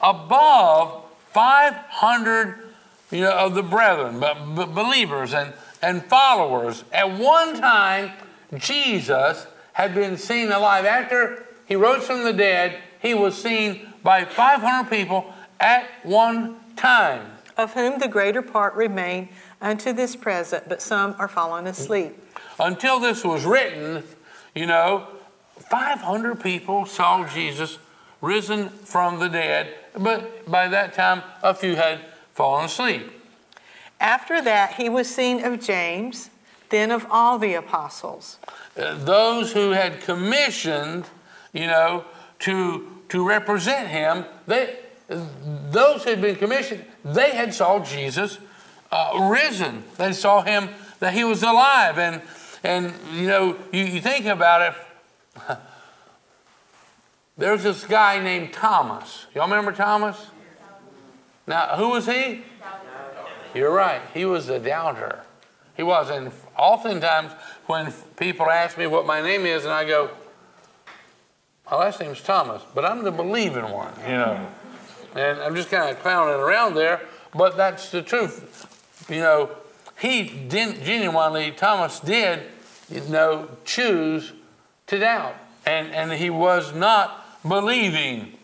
above 0.00 1.04
500 1.32 2.72
you 3.12 3.20
know, 3.20 3.30
of 3.30 3.54
the 3.54 3.62
brethren, 3.62 4.18
but, 4.18 4.34
but 4.56 4.74
believers 4.74 5.32
and, 5.32 5.52
and 5.82 6.04
followers. 6.04 6.84
At 6.92 7.18
one 7.18 7.58
time, 7.60 8.12
Jesus 8.56 9.46
had 9.72 9.94
been 9.94 10.16
seen 10.16 10.50
alive. 10.50 10.84
After 10.84 11.46
he 11.66 11.76
rose 11.76 12.06
from 12.06 12.24
the 12.24 12.32
dead, 12.32 12.78
he 13.00 13.14
was 13.14 13.40
seen 13.40 13.92
by 14.02 14.24
500 14.24 14.90
people 14.90 15.32
at 15.60 15.88
one 16.02 16.56
time. 16.76 17.32
Of 17.56 17.74
whom 17.74 17.98
the 17.98 18.08
greater 18.08 18.42
part 18.42 18.74
remain 18.74 19.28
unto 19.60 19.92
this 19.92 20.16
present, 20.16 20.68
but 20.68 20.80
some 20.80 21.14
are 21.18 21.28
fallen 21.28 21.66
asleep. 21.66 22.16
Until 22.58 23.00
this 23.00 23.24
was 23.24 23.44
written, 23.44 24.04
you 24.54 24.66
know, 24.66 25.06
500 25.70 26.40
people 26.40 26.86
saw 26.86 27.26
Jesus 27.26 27.78
risen 28.20 28.68
from 28.68 29.18
the 29.18 29.28
dead, 29.28 29.74
but 29.96 30.48
by 30.50 30.68
that 30.68 30.94
time, 30.94 31.22
a 31.42 31.54
few 31.54 31.76
had 31.76 32.00
fallen 32.34 32.64
asleep. 32.64 33.12
After 34.00 34.40
that, 34.42 34.74
he 34.74 34.88
was 34.88 35.12
seen 35.12 35.44
of 35.44 35.60
James, 35.60 36.30
then 36.70 36.90
of 36.90 37.06
all 37.10 37.38
the 37.38 37.54
apostles. 37.54 38.38
Uh, 38.76 38.94
those 38.94 39.52
who 39.52 39.70
had 39.70 40.00
commissioned, 40.00 41.06
you 41.52 41.66
know, 41.66 42.04
to, 42.40 42.86
to 43.08 43.26
represent 43.26 43.88
him, 43.88 44.24
they, 44.46 44.76
those 45.08 46.04
who 46.04 46.10
had 46.10 46.20
been 46.20 46.36
commissioned, 46.36 46.84
they 47.04 47.30
had 47.30 47.52
saw 47.54 47.82
Jesus 47.82 48.38
uh, 48.92 49.28
risen. 49.30 49.82
They 49.96 50.12
saw 50.12 50.42
him, 50.42 50.68
that 51.00 51.14
he 51.14 51.24
was 51.24 51.42
alive. 51.42 51.98
And, 51.98 52.22
and 52.62 52.92
you 53.12 53.26
know, 53.26 53.56
you, 53.72 53.84
you 53.84 54.00
think 54.00 54.26
about 54.26 54.74
it, 55.42 55.58
there's 57.38 57.62
this 57.62 57.84
guy 57.84 58.22
named 58.22 58.52
Thomas. 58.52 59.26
Y'all 59.34 59.44
remember 59.44 59.72
Thomas? 59.72 60.26
Now, 61.46 61.76
who 61.76 61.90
was 61.90 62.06
he? 62.06 62.42
You're 63.54 63.72
right. 63.72 64.02
He 64.14 64.24
was 64.24 64.48
a 64.48 64.58
doubter. 64.58 65.22
He 65.76 65.82
was. 65.82 66.10
And 66.10 66.32
oftentimes, 66.56 67.32
when 67.66 67.92
people 68.16 68.46
ask 68.50 68.76
me 68.76 68.86
what 68.86 69.06
my 69.06 69.20
name 69.20 69.46
is, 69.46 69.64
and 69.64 69.72
I 69.72 69.84
go, 69.84 70.10
my 71.70 71.76
last 71.76 72.00
name's 72.00 72.22
Thomas, 72.22 72.62
but 72.74 72.84
I'm 72.84 73.04
the 73.04 73.12
believing 73.12 73.70
one, 73.70 73.92
you 74.02 74.12
know. 74.12 74.46
And 75.14 75.38
I'm 75.40 75.54
just 75.54 75.70
kind 75.70 75.90
of 75.90 76.00
clowning 76.00 76.40
around 76.40 76.74
there, 76.74 77.02
but 77.34 77.56
that's 77.56 77.90
the 77.90 78.02
truth. 78.02 79.06
You 79.08 79.20
know, 79.20 79.50
he 79.98 80.24
didn't 80.24 80.84
genuinely, 80.84 81.50
Thomas 81.50 82.00
did, 82.00 82.42
you 82.90 83.00
know, 83.02 83.48
choose 83.64 84.32
to 84.86 84.98
doubt. 84.98 85.34
And, 85.66 85.92
and 85.94 86.12
he 86.12 86.30
was 86.30 86.74
not 86.74 87.42
believing. 87.46 88.34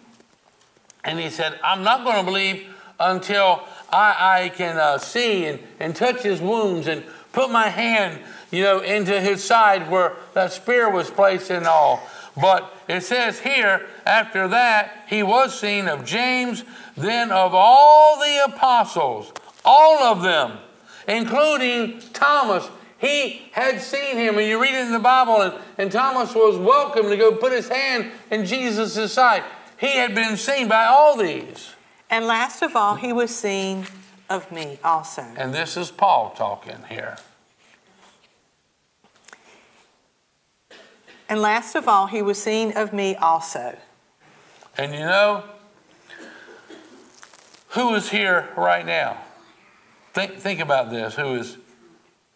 And 1.02 1.18
he 1.18 1.30
said, 1.30 1.58
I'm 1.62 1.82
not 1.82 2.04
going 2.04 2.16
to 2.16 2.25
believe 2.25 2.73
until 2.98 3.62
I, 3.90 4.42
I 4.44 4.48
can 4.50 4.76
uh, 4.76 4.98
see 4.98 5.46
and, 5.46 5.60
and 5.80 5.94
touch 5.94 6.22
his 6.22 6.40
wounds 6.40 6.86
and 6.86 7.04
put 7.32 7.50
my 7.50 7.68
hand, 7.68 8.20
you 8.50 8.62
know, 8.62 8.80
into 8.80 9.20
his 9.20 9.42
side 9.42 9.90
where 9.90 10.14
that 10.34 10.52
spear 10.52 10.90
was 10.90 11.10
placed 11.10 11.50
and 11.50 11.66
all. 11.66 12.00
But 12.40 12.72
it 12.88 13.02
says 13.02 13.40
here, 13.40 13.86
after 14.04 14.48
that, 14.48 15.04
he 15.08 15.22
was 15.22 15.58
seen 15.58 15.88
of 15.88 16.04
James, 16.04 16.64
then 16.96 17.30
of 17.30 17.54
all 17.54 18.18
the 18.18 18.44
apostles, 18.44 19.32
all 19.64 20.02
of 20.02 20.22
them, 20.22 20.58
including 21.06 22.00
Thomas. 22.12 22.68
He 22.98 23.42
had 23.52 23.80
seen 23.80 24.16
him, 24.16 24.38
and 24.38 24.46
you 24.46 24.60
read 24.60 24.74
it 24.74 24.86
in 24.86 24.92
the 24.92 24.98
Bible, 24.98 25.42
and, 25.42 25.54
and 25.76 25.92
Thomas 25.92 26.34
was 26.34 26.56
welcome 26.56 27.08
to 27.10 27.16
go 27.16 27.36
put 27.36 27.52
his 27.52 27.68
hand 27.68 28.10
in 28.30 28.46
Jesus' 28.46 29.12
side. 29.12 29.44
He 29.76 29.96
had 29.96 30.14
been 30.14 30.36
seen 30.36 30.68
by 30.68 30.86
all 30.86 31.16
these. 31.16 31.73
And 32.11 32.26
last 32.26 32.62
of 32.62 32.76
all, 32.76 32.96
he 32.96 33.12
was 33.12 33.34
seen 33.34 33.87
of 34.28 34.50
me 34.52 34.78
also. 34.84 35.23
And 35.37 35.52
this 35.54 35.76
is 35.76 35.90
Paul 35.90 36.30
talking 36.37 36.84
here. 36.88 37.16
And 41.28 41.40
last 41.40 41.75
of 41.75 41.88
all, 41.88 42.06
he 42.06 42.23
was 42.23 42.40
seen 42.40 42.73
of 42.76 42.92
me 42.92 43.16
also. 43.16 43.76
And 44.76 44.92
you 44.92 45.00
know, 45.00 45.44
who 47.70 47.94
is 47.94 48.11
here 48.11 48.50
right 48.57 48.85
now? 48.85 49.20
Think, 50.12 50.35
think 50.35 50.61
about 50.61 50.90
this 50.90 51.14
who 51.14 51.35
is 51.35 51.57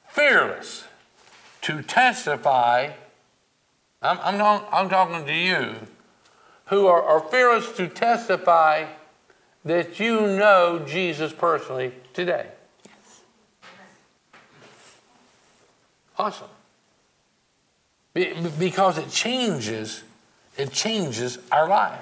fearless 0.08 0.84
to 1.62 1.82
testify. 1.82 2.92
I'm, 4.02 4.18
I'm, 4.22 4.38
not, 4.38 4.68
I'm 4.72 4.88
talking 4.88 5.26
to 5.26 5.34
you 5.34 5.74
who 6.66 6.86
are, 6.86 7.02
are 7.02 7.20
fearless 7.20 7.72
to 7.76 7.88
testify 7.88 8.86
that 9.68 10.00
you 10.00 10.22
know 10.22 10.82
Jesus 10.86 11.32
personally 11.32 11.92
today. 12.14 12.46
Awesome. 16.18 16.48
Be- 18.14 18.34
because 18.58 18.96
it 18.96 19.10
changes, 19.10 20.02
it 20.56 20.72
changes 20.72 21.38
our 21.52 21.68
life. 21.68 22.00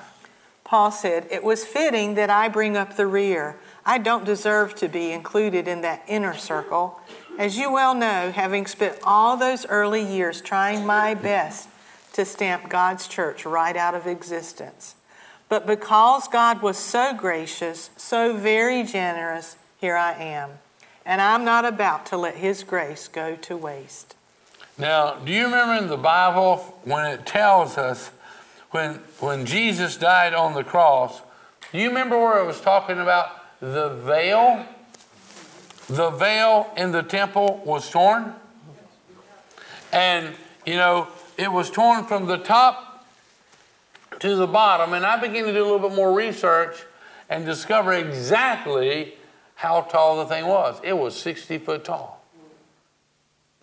Paul 0.63 0.93
said, 0.93 1.27
It 1.31 1.43
was 1.43 1.65
fitting 1.65 2.15
that 2.15 2.31
I 2.31 2.49
bring 2.49 2.77
up 2.77 2.97
the 2.97 3.07
rear. 3.07 3.59
I 3.85 3.99
don't 3.99 4.25
deserve 4.25 4.75
to 4.77 4.89
be 4.89 5.11
included 5.13 5.67
in 5.69 5.81
that 5.83 6.05
inner 6.07 6.35
circle. 6.35 7.01
As 7.37 7.59
you 7.59 7.73
well 7.73 7.95
know, 7.95 8.31
having 8.31 8.67
spent 8.67 8.99
all 9.05 9.37
those 9.37 9.67
early 9.67 10.05
years 10.05 10.41
trying 10.41 10.87
my 10.87 11.15
best 11.15 11.69
to 12.13 12.25
stamp 12.25 12.69
God's 12.69 13.09
church 13.09 13.45
right 13.45 13.77
out 13.77 13.95
of 13.95 14.07
existence. 14.07 14.96
But 15.49 15.67
because 15.67 16.29
God 16.29 16.61
was 16.61 16.77
so 16.77 17.15
gracious, 17.15 17.91
so 17.97 18.37
very 18.37 18.83
generous, 18.83 19.57
here 19.81 19.97
I 19.97 20.13
am. 20.15 20.51
And 21.05 21.21
I'm 21.21 21.45
not 21.45 21.65
about 21.65 22.07
to 22.07 22.17
let 22.17 22.37
His 22.37 22.65
grace 22.65 23.07
go 23.07 23.37
to 23.37 23.57
waste. 23.57 24.17
Now, 24.77 25.15
do 25.15 25.33
you 25.33 25.45
remember 25.45 25.75
in 25.75 25.89
the 25.89 25.97
Bible 25.97 26.57
when 26.85 27.07
it 27.07 27.25
tells 27.25 27.79
us 27.79 28.11
when, 28.73 28.95
when 29.21 29.47
Jesus 29.47 29.97
died 29.97 30.35
on 30.35 30.55
the 30.55 30.65
cross? 30.65 31.23
Do 31.73 31.79
you 31.79 31.89
remember 31.89 32.19
where 32.19 32.43
it 32.43 32.47
was 32.47 32.61
talking 32.61 32.99
about 32.99 33.29
the 33.61 33.89
veil? 33.89 34.67
The 35.89 36.11
veil 36.11 36.71
in 36.77 36.91
the 36.91 37.03
temple 37.03 37.63
was 37.65 37.89
torn. 37.89 38.35
And, 39.93 40.35
you 40.67 40.75
know, 40.75 41.09
it 41.39 41.53
was 41.53 41.71
torn 41.71 42.05
from 42.05 42.27
the 42.27 42.39
top 42.39 42.86
to 44.21 44.37
the 44.37 44.47
bottom. 44.47 44.93
And 44.93 45.05
I 45.05 45.21
began 45.21 45.45
to 45.45 45.53
do 45.53 45.63
a 45.63 45.69
little 45.69 45.89
bit 45.89 45.97
more 45.97 46.13
research 46.13 46.85
and 47.29 47.45
discover 47.45 47.93
exactly 47.93 49.15
how 49.57 49.83
tall 49.83 50.19
the 50.19 50.27
thing 50.27 50.47
was. 50.47 50.81
It 50.83 50.97
was 50.97 51.17
60 51.17 51.59
foot 51.59 51.85
tall. 51.85 52.23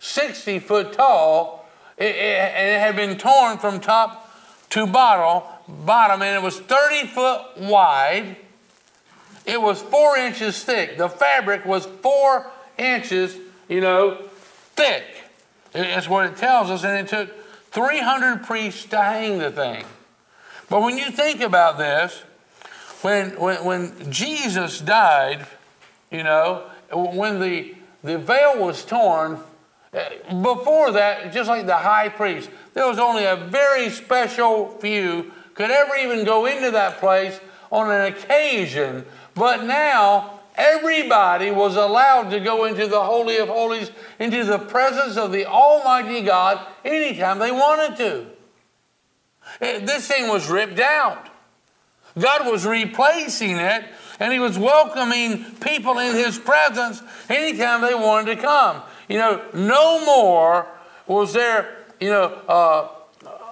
60 0.00 0.58
foot 0.58 0.92
tall, 0.92 1.66
it, 1.96 2.04
it, 2.04 2.52
and 2.54 2.68
it 2.68 2.80
had 2.80 2.96
been 2.96 3.16
torn 3.16 3.58
from 3.58 3.80
top 3.80 4.30
to 4.70 4.86
bottom, 4.86 5.48
bottom, 5.86 6.20
and 6.20 6.36
it 6.36 6.42
was 6.42 6.60
30 6.60 7.06
foot 7.06 7.58
wide. 7.58 8.36
It 9.46 9.60
was 9.60 9.80
four 9.80 10.16
inches 10.16 10.62
thick. 10.62 10.98
The 10.98 11.08
fabric 11.08 11.64
was 11.64 11.86
four 11.86 12.50
inches, 12.76 13.36
you 13.68 13.80
know, 13.80 14.18
thick. 14.74 15.04
That's 15.72 16.08
what 16.08 16.26
it 16.26 16.36
tells 16.36 16.70
us, 16.70 16.84
and 16.84 16.98
it 16.98 17.08
took 17.08 17.30
300 17.70 18.44
priests 18.44 18.84
to 18.86 19.00
hang 19.00 19.38
the 19.38 19.50
thing. 19.50 19.84
But 20.68 20.82
when 20.82 20.98
you 20.98 21.10
think 21.10 21.40
about 21.40 21.78
this, 21.78 22.22
when, 23.02 23.38
when, 23.38 23.64
when 23.64 24.10
Jesus 24.10 24.80
died, 24.80 25.46
you 26.10 26.22
know, 26.22 26.70
when 26.92 27.40
the, 27.40 27.74
the 28.02 28.18
veil 28.18 28.58
was 28.58 28.84
torn, 28.84 29.40
eh, 29.92 30.08
before 30.42 30.92
that, 30.92 31.32
just 31.32 31.48
like 31.48 31.66
the 31.66 31.76
high 31.76 32.08
priest, 32.08 32.48
there 32.72 32.86
was 32.86 32.98
only 32.98 33.24
a 33.24 33.36
very 33.36 33.90
special 33.90 34.78
few 34.78 35.32
could 35.54 35.70
ever 35.70 35.96
even 35.96 36.24
go 36.24 36.46
into 36.46 36.70
that 36.70 36.98
place 36.98 37.38
on 37.70 37.90
an 37.90 38.12
occasion. 38.12 39.04
But 39.34 39.64
now, 39.64 40.40
everybody 40.56 41.50
was 41.50 41.76
allowed 41.76 42.30
to 42.30 42.40
go 42.40 42.64
into 42.64 42.86
the 42.86 43.02
Holy 43.02 43.36
of 43.36 43.48
Holies, 43.48 43.90
into 44.18 44.44
the 44.44 44.58
presence 44.58 45.16
of 45.16 45.32
the 45.32 45.46
Almighty 45.46 46.22
God 46.22 46.64
anytime 46.84 47.38
they 47.38 47.52
wanted 47.52 47.96
to. 47.98 48.26
Eh, 49.60 49.80
this 49.80 50.08
thing 50.08 50.28
was 50.28 50.48
ripped 50.48 50.80
out. 50.80 51.28
God 52.18 52.50
was 52.50 52.64
replacing 52.64 53.56
it, 53.56 53.84
and 54.20 54.32
He 54.32 54.38
was 54.38 54.58
welcoming 54.58 55.44
people 55.60 55.98
in 55.98 56.14
His 56.14 56.38
presence 56.38 57.02
anytime 57.28 57.80
they 57.80 57.94
wanted 57.94 58.36
to 58.36 58.42
come. 58.42 58.82
You 59.08 59.18
know, 59.18 59.44
no 59.52 60.04
more 60.04 60.66
was 61.06 61.32
there, 61.32 61.76
you 62.00 62.10
know, 62.10 62.26
uh, 62.48 62.88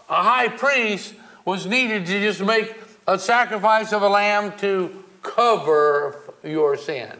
a 0.08 0.22
high 0.22 0.48
priest 0.48 1.14
was 1.44 1.66
needed 1.66 2.06
to 2.06 2.20
just 2.20 2.40
make 2.40 2.74
a 3.06 3.18
sacrifice 3.18 3.92
of 3.92 4.02
a 4.02 4.08
lamb 4.08 4.56
to 4.58 5.04
cover 5.22 6.34
your 6.44 6.76
sin. 6.76 7.12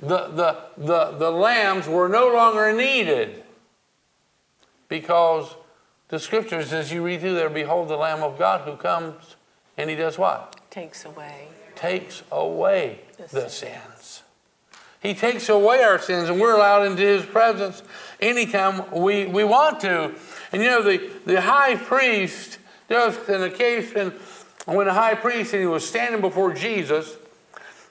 The, 0.00 0.28
the, 0.28 0.56
the, 0.76 1.10
the 1.18 1.30
lambs 1.30 1.88
were 1.88 2.08
no 2.08 2.32
longer 2.32 2.72
needed 2.72 3.42
because 4.88 5.54
the 6.08 6.18
scriptures, 6.18 6.72
as 6.72 6.92
you 6.92 7.04
read 7.04 7.20
through 7.20 7.34
there, 7.34 7.50
behold 7.50 7.88
the 7.88 7.96
Lamb 7.96 8.22
of 8.22 8.38
God 8.38 8.62
who 8.62 8.76
comes 8.76 9.36
and 9.76 9.88
he 9.88 9.96
does 9.96 10.18
what? 10.18 10.60
Takes 10.70 11.04
away. 11.04 11.48
Takes 11.76 12.22
away 12.32 13.00
the 13.30 13.48
sins. 13.48 14.22
He 15.00 15.14
takes 15.14 15.48
away 15.48 15.82
our 15.84 15.98
sins, 16.00 16.28
and 16.28 16.40
we're 16.40 16.56
allowed 16.56 16.82
into 16.82 17.02
His 17.02 17.24
presence 17.24 17.82
anytime 18.20 18.90
we, 18.90 19.26
we 19.26 19.44
want 19.44 19.80
to. 19.80 20.14
And 20.52 20.62
you 20.62 20.68
know, 20.68 20.82
the, 20.82 21.10
the 21.24 21.40
high 21.40 21.76
priest, 21.76 22.58
there 22.88 23.06
was 23.06 23.16
an 23.28 23.44
occasion 23.44 24.12
when 24.66 24.86
the 24.86 24.92
high 24.92 25.14
priest 25.14 25.52
and 25.54 25.62
he 25.62 25.66
was 25.66 25.88
standing 25.88 26.20
before 26.20 26.52
Jesus, 26.52 27.16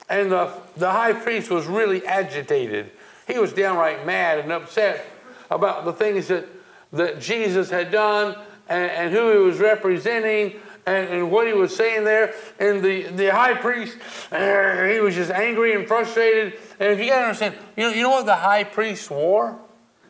and 0.10 0.32
the, 0.32 0.54
the 0.76 0.92
high 0.92 1.14
priest 1.14 1.50
was 1.50 1.66
really 1.66 2.06
agitated. 2.06 2.92
He 3.26 3.40
was 3.40 3.54
downright 3.54 4.06
mad 4.06 4.40
and 4.40 4.52
upset 4.52 5.06
about 5.50 5.86
the 5.86 5.94
things 5.94 6.28
that, 6.28 6.46
that 6.94 7.20
Jesus 7.20 7.70
had 7.70 7.92
done 7.92 8.36
and, 8.68 8.92
and 8.92 9.14
who 9.14 9.32
he 9.32 9.38
was 9.38 9.60
representing 9.60 10.54
and, 10.86 11.10
and, 11.10 11.32
what 11.32 11.48
he 11.48 11.54
was 11.54 11.76
saying 11.76 12.06
there. 12.06 12.34
And 12.60 12.82
the, 12.82 13.04
the 13.04 13.32
high 13.32 13.56
priest, 13.56 13.98
uh, 14.32 14.86
he 14.86 15.00
was 15.00 15.16
just 15.16 15.32
angry 15.32 15.74
and 15.74 15.88
frustrated. 15.88 16.54
And 16.80 16.94
if 16.94 17.00
you 17.00 17.08
got 17.08 17.20
to 17.20 17.26
understand, 17.26 17.56
you 17.76 17.84
know, 17.84 17.90
you 17.90 18.04
know 18.04 18.12
what 18.12 18.26
the 18.26 18.36
high 18.36 18.64
priest 18.64 19.12
wore? 19.12 19.60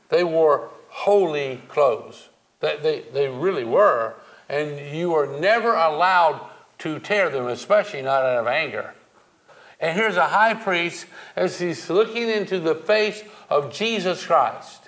They 0.09 0.23
wore 0.23 0.69
holy 0.89 1.61
clothes. 1.67 2.29
They, 2.59 2.77
they, 2.77 3.03
they 3.13 3.27
really 3.27 3.65
were. 3.65 4.15
And 4.49 4.95
you 4.95 5.11
were 5.11 5.39
never 5.39 5.73
allowed 5.73 6.47
to 6.79 6.99
tear 6.99 7.29
them, 7.29 7.47
especially 7.47 8.03
not 8.03 8.23
out 8.23 8.37
of 8.37 8.47
anger. 8.47 8.93
And 9.79 9.95
here's 9.95 10.15
a 10.15 10.27
high 10.27 10.53
priest 10.53 11.05
as 11.35 11.59
he's 11.59 11.89
looking 11.89 12.29
into 12.29 12.59
the 12.59 12.75
face 12.75 13.23
of 13.49 13.71
Jesus 13.71 14.25
Christ, 14.25 14.86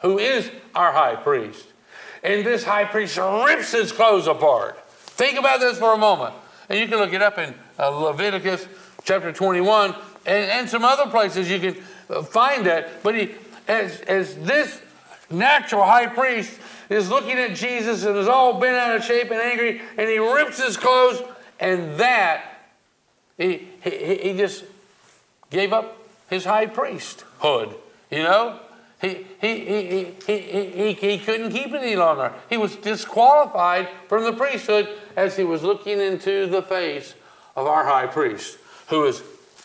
who 0.00 0.18
is 0.18 0.50
our 0.74 0.92
high 0.92 1.16
priest. 1.16 1.66
And 2.22 2.44
this 2.44 2.64
high 2.64 2.84
priest 2.84 3.16
rips 3.18 3.72
his 3.72 3.92
clothes 3.92 4.26
apart. 4.26 4.78
Think 4.90 5.38
about 5.38 5.60
this 5.60 5.78
for 5.78 5.94
a 5.94 5.98
moment. 5.98 6.34
And 6.68 6.78
you 6.78 6.88
can 6.88 6.98
look 6.98 7.12
it 7.12 7.22
up 7.22 7.38
in 7.38 7.54
uh, 7.78 7.88
Leviticus 7.88 8.66
chapter 9.04 9.32
21 9.32 9.94
and, 10.26 10.50
and 10.50 10.68
some 10.68 10.84
other 10.84 11.10
places 11.10 11.48
you 11.48 11.60
can 11.60 11.82
uh, 12.10 12.22
find 12.22 12.66
that. 12.66 13.02
But 13.02 13.14
he, 13.14 13.34
as, 13.68 14.00
as 14.02 14.34
this 14.36 14.80
natural 15.30 15.84
high 15.84 16.06
priest 16.06 16.58
is 16.90 17.08
looking 17.08 17.38
at 17.38 17.54
Jesus 17.54 18.04
and 18.04 18.16
is 18.16 18.28
all 18.28 18.60
bent 18.60 18.76
out 18.76 18.96
of 18.96 19.04
shape 19.04 19.30
and 19.30 19.40
angry, 19.40 19.80
and 19.96 20.08
he 20.08 20.18
rips 20.18 20.64
his 20.64 20.76
clothes, 20.76 21.22
and 21.58 21.98
that, 21.98 22.42
he, 23.38 23.68
he, 23.82 24.16
he 24.16 24.36
just 24.36 24.64
gave 25.50 25.72
up 25.72 25.96
his 26.28 26.44
high 26.44 26.66
priesthood, 26.66 27.74
you 28.10 28.22
know? 28.22 28.60
He, 29.00 29.26
he, 29.40 29.60
he, 29.60 30.14
he, 30.26 30.38
he, 30.40 30.92
he, 30.94 31.18
couldn't 31.18 31.52
keep 31.52 31.68
it 31.68 31.82
any 31.82 31.96
longer. 31.96 32.32
He 32.48 32.56
was 32.56 32.76
disqualified 32.76 33.88
from 34.08 34.24
the 34.24 34.32
priesthood 34.32 34.88
as 35.16 35.36
he 35.36 35.44
was 35.44 35.62
looking 35.62 36.00
into 36.00 36.46
the 36.46 36.62
face 36.62 37.14
of 37.54 37.66
our 37.66 37.84
high 37.84 38.06
priest, 38.06 38.56
who 38.88 39.04
is 39.04 39.22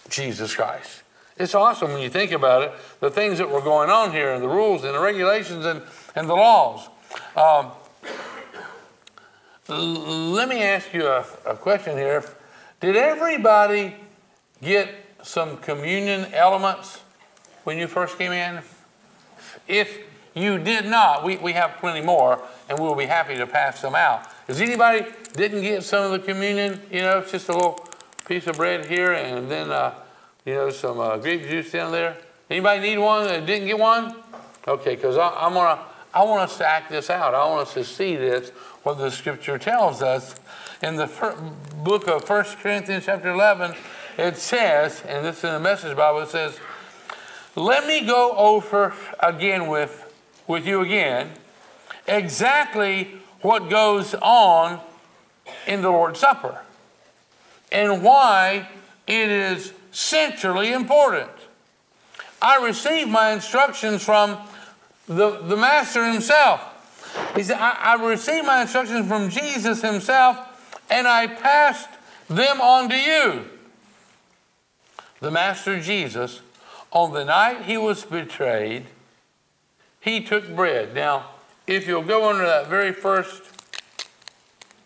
Jesus 0.10 0.54
Christ. 0.54 1.04
It's 1.38 1.56
awesome 1.56 1.94
when 1.94 2.02
you 2.02 2.10
think 2.10 2.34
about 2.34 2.64
it, 2.64 2.74
the 3.00 3.10
things 3.10 3.38
that 3.38 3.50
were 3.50 3.62
going 3.62 3.90
on 3.90 4.12
here, 4.12 4.34
and 4.34 4.44
the 4.44 4.50
rules 4.50 4.84
and 4.84 4.94
the 4.94 5.00
regulations 5.00 5.66
and, 5.66 5.82
and 6.14 6.30
the 6.30 6.36
laws. 6.36 6.90
Um, 7.38 7.72
let 9.70 10.50
me 10.50 10.62
ask 10.62 10.94
you 10.94 11.08
a, 11.08 11.26
a 11.46 11.56
question 11.56 11.98
here. 11.98 12.26
Did 12.82 12.98
everybody 12.98 13.96
get 14.62 14.90
some 15.24 15.58
communion 15.58 16.34
elements 16.34 17.00
when 17.64 17.78
you 17.78 17.88
first 17.88 18.18
came 18.18 18.34
in? 18.34 18.62
If 19.68 20.00
you 20.34 20.58
did 20.58 20.86
not, 20.86 21.24
we, 21.24 21.38
we 21.38 21.54
have 21.54 21.78
plenty 21.80 22.02
more, 22.02 22.42
and 22.70 22.80
we'll 22.80 22.96
be 22.96 23.06
happy 23.06 23.36
to 23.36 23.46
pass 23.46 23.82
them 23.82 23.96
out. 23.96 24.28
Does 24.48 24.62
anybody 24.62 25.06
didn't 25.34 25.62
get 25.62 25.84
some 25.84 26.04
of 26.04 26.12
the 26.12 26.20
communion? 26.20 26.82
You 26.92 27.02
know, 27.02 27.20
it's 27.20 27.32
just 27.32 27.50
a 27.50 27.54
little 27.54 27.86
piece 28.28 28.48
of 28.48 28.58
bread 28.58 28.86
here, 28.86 29.14
and 29.14 29.50
then 29.50 29.72
uh, 29.72 29.94
you 30.46 30.54
know 30.54 30.70
some 30.70 31.00
uh, 31.00 31.18
grape 31.18 31.44
juice 31.44 31.72
down 31.72 31.92
there. 31.92 32.18
Anybody 32.50 32.82
need 32.82 32.98
one 32.98 33.26
that 33.26 33.46
didn't 33.46 33.68
get 33.68 33.80
one? 33.80 34.16
Okay, 34.68 34.96
because 34.96 35.18
I'm 35.18 35.54
gonna 35.54 35.82
I 36.14 36.24
want 36.24 36.42
us 36.42 36.58
to 36.58 36.68
act 36.68 36.90
this 36.90 37.10
out. 37.10 37.34
I 37.34 37.46
want 37.48 37.68
us 37.68 37.74
to 37.76 37.84
see 37.84 38.16
this, 38.16 38.50
what 38.84 38.98
the 38.98 39.10
scripture 39.10 39.58
tells 39.58 40.02
us. 40.02 40.36
In 40.84 40.96
the 40.96 41.08
book 41.84 42.08
of 42.08 42.28
1 42.28 42.46
Corinthians, 42.62 43.06
chapter 43.06 43.30
11, 43.30 43.76
it 44.18 44.36
says, 44.36 45.04
and 45.08 45.26
this 45.26 45.38
is 45.38 45.44
in 45.46 45.54
the 45.54 45.60
Message 45.60 45.96
Bible, 45.96 46.22
it 46.22 46.30
says, 46.30 46.60
Let 47.56 47.86
me 47.86 48.06
go 48.06 48.32
over 48.38 48.94
again 49.20 49.68
with, 49.68 50.14
with 50.48 50.66
you 50.66 50.82
again 50.82 51.32
exactly 52.08 53.16
what 53.42 53.70
goes 53.70 54.14
on 54.16 54.80
in 55.68 55.82
the 55.82 55.90
Lord's 55.90 56.20
Supper 56.20 56.62
and 57.72 58.04
why 58.04 58.70
it 59.08 59.30
is 59.30 59.74
centrally 59.92 60.72
important. 60.72 61.32
I 62.42 62.64
received 62.64 63.10
my 63.10 63.32
instructions 63.32 64.04
from 64.04 64.38
the, 65.08 65.42
the 65.42 65.58
master 65.58 66.10
himself. 66.10 66.62
He 67.36 67.44
said, 67.44 67.58
I, 67.58 67.96
I 67.98 68.04
received 68.04 68.46
my 68.46 68.62
instructions 68.62 69.08
from 69.08 69.30
Jesus 69.30 69.82
himself 69.82 70.38
and 70.90 71.08
I 71.08 71.28
passed 71.28 71.90
them 72.30 72.62
on 72.62 72.90
to 72.90 72.96
you. 72.96 73.46
The 75.20 75.32
master 75.32 75.80
Jesus, 75.80 76.42
on 76.92 77.14
the 77.14 77.24
night 77.24 77.64
he 77.64 77.78
was 77.78 78.04
betrayed, 78.04 78.86
he 80.00 80.22
took 80.22 80.54
bread. 80.56 80.94
Now, 80.94 81.32
if 81.68 81.88
you'll 81.88 82.04
go 82.04 82.30
under 82.30 82.46
that 82.46 82.68
very 82.68 82.92
first 82.92 83.44